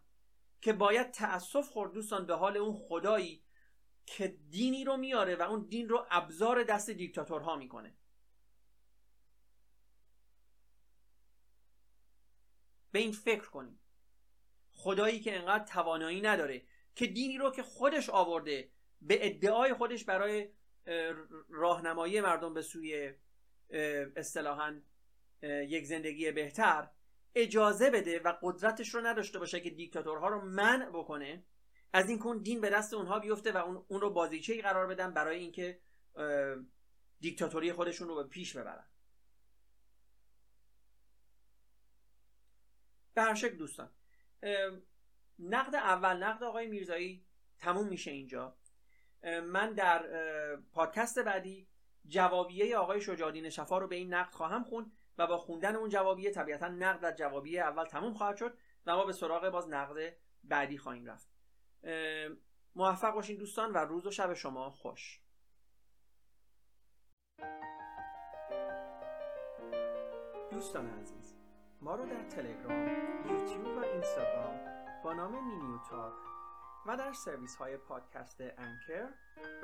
که 0.62 0.74
باید 0.74 1.12
تأسف 1.12 1.70
خورد 1.70 1.92
دوستان 1.94 2.26
به 2.26 2.36
حال 2.36 2.58
اون 2.58 2.74
خدایی 2.74 3.44
که 4.06 4.28
دینی 4.50 4.84
رو 4.84 4.98
میاره 4.98 5.36
و 5.36 5.42
اون 5.42 5.68
دین 5.68 5.90
رو 5.90 6.08
ابزار 6.10 6.64
دست 6.64 6.90
دیکتاتورها 6.90 7.56
می‌کنه. 7.56 7.98
به 12.92 13.00
این 13.00 13.12
فکر 13.12 13.50
کنید 13.50 13.80
خدایی 14.74 15.20
که 15.20 15.36
انقدر 15.36 15.66
توانایی 15.66 16.22
نداره 16.22 16.66
که 16.96 17.08
دینی 17.08 17.38
رو 17.38 17.52
که 17.52 17.64
خودش 17.64 18.10
آورده 18.10 18.72
به 19.02 19.28
ادعای 19.28 19.74
خودش 19.74 20.06
برای 20.06 20.50
راهنمایی 21.50 22.22
مردم 22.22 22.54
به 22.54 22.62
سوی 22.62 23.14
اصطلاحا 24.16 24.82
یک 25.44 25.86
زندگی 25.86 26.32
بهتر 26.32 26.90
اجازه 27.38 27.90
بده 27.90 28.20
و 28.20 28.34
قدرتش 28.42 28.96
رو 28.96 29.02
نداشته 29.02 29.40
باشه 29.40 29.60
که 29.60 29.70
دیکتاتورها 29.70 30.28
رو 30.28 30.42
منع 30.42 30.90
بکنه 30.90 31.44
از 31.94 32.10
این 32.10 32.20
کن 32.20 32.38
دین 32.38 32.62
به 32.62 32.70
دست 32.70 32.94
اونها 32.94 33.20
بیفته 33.20 33.52
و 33.52 33.58
اون, 33.58 33.86
اون 33.88 34.02
رو 34.02 34.10
بازیچه 34.10 34.62
قرار 34.62 34.88
بدن 34.88 35.14
برای 35.14 35.40
اینکه 35.40 35.80
دیکتاتوری 37.20 37.74
خودشون 37.74 38.08
رو 38.08 38.16
به 38.16 38.24
پیش 38.24 38.58
ببرن. 38.58 38.88
به 43.14 43.22
هر 43.22 43.36
شکل 43.36 43.58
دوستان 43.58 43.92
نقد 45.40 45.76
اول 45.76 46.24
نقد 46.24 46.44
آقای 46.44 46.68
میرزایی 46.68 47.26
تموم 47.60 47.88
میشه 47.88 48.12
اینجا. 48.12 48.58
من 49.44 49.74
در 49.74 50.06
پادکست 50.56 51.20
بعدی 51.20 51.68
جوابیه 52.08 52.78
آقای 52.78 53.02
شجاعالدین 53.02 53.50
شفا 53.50 53.78
رو 53.78 53.88
به 53.88 53.96
این 53.96 54.14
نقد 54.14 54.34
خواهم 54.34 54.64
خوند. 54.64 54.92
و 55.18 55.28
با 55.28 55.38
خوندن 55.38 55.76
اون 55.76 55.90
جوابیه 55.90 56.32
طبیعتا 56.32 56.68
نقد 56.68 57.00
در 57.00 57.12
جوابیه 57.12 57.62
اول 57.62 57.86
تموم 57.86 58.14
خواهد 58.14 58.38
شد 58.38 58.58
و 58.86 58.96
ما 58.96 59.06
به 59.06 59.14
سراغ 59.14 59.50
باز 59.50 59.70
نقد 59.70 60.16
بعدی 60.44 60.78
خواهیم 60.78 61.06
رفت. 61.06 61.30
موفق 62.76 63.14
باشین 63.14 63.38
دوستان 63.38 63.74
و 63.74 63.78
روز 63.78 64.06
و 64.06 64.12
شب 64.12 64.34
شما 64.34 64.70
خوش. 64.70 65.22
دوستان 70.52 70.88
عزیز 70.88 71.36
ما 71.82 71.96
رو 71.96 72.06
در 72.06 72.24
تلگرام، 72.24 72.88
یوتیوب 73.26 73.78
و 73.78 73.80
اینستاگرام 73.80 74.60
با 75.04 75.14
نام 75.14 75.48
مینیو 75.48 75.78
تاک 75.90 76.14
و 76.86 76.98
در 76.98 77.14
سرویس 77.14 77.56
های 77.56 77.78
پادکست 77.78 78.42
انکر، 78.42 79.10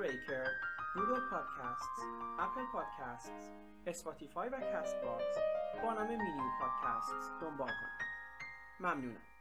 بریکر، 0.00 0.50
گوگل 0.94 1.30
پادکست، 1.30 1.90
اپل 2.38 2.64
پادکست، 2.72 3.52
اسپاتیفای 3.86 4.48
و 4.48 4.60
کست 4.60 5.02
باکس 5.02 5.36
با 5.82 5.92
نام 5.92 6.06
مینیو 6.06 6.50
پادکست 6.60 7.40
دنبال 7.40 7.68
کنید. 7.68 8.08
ممنونم. 8.80 9.33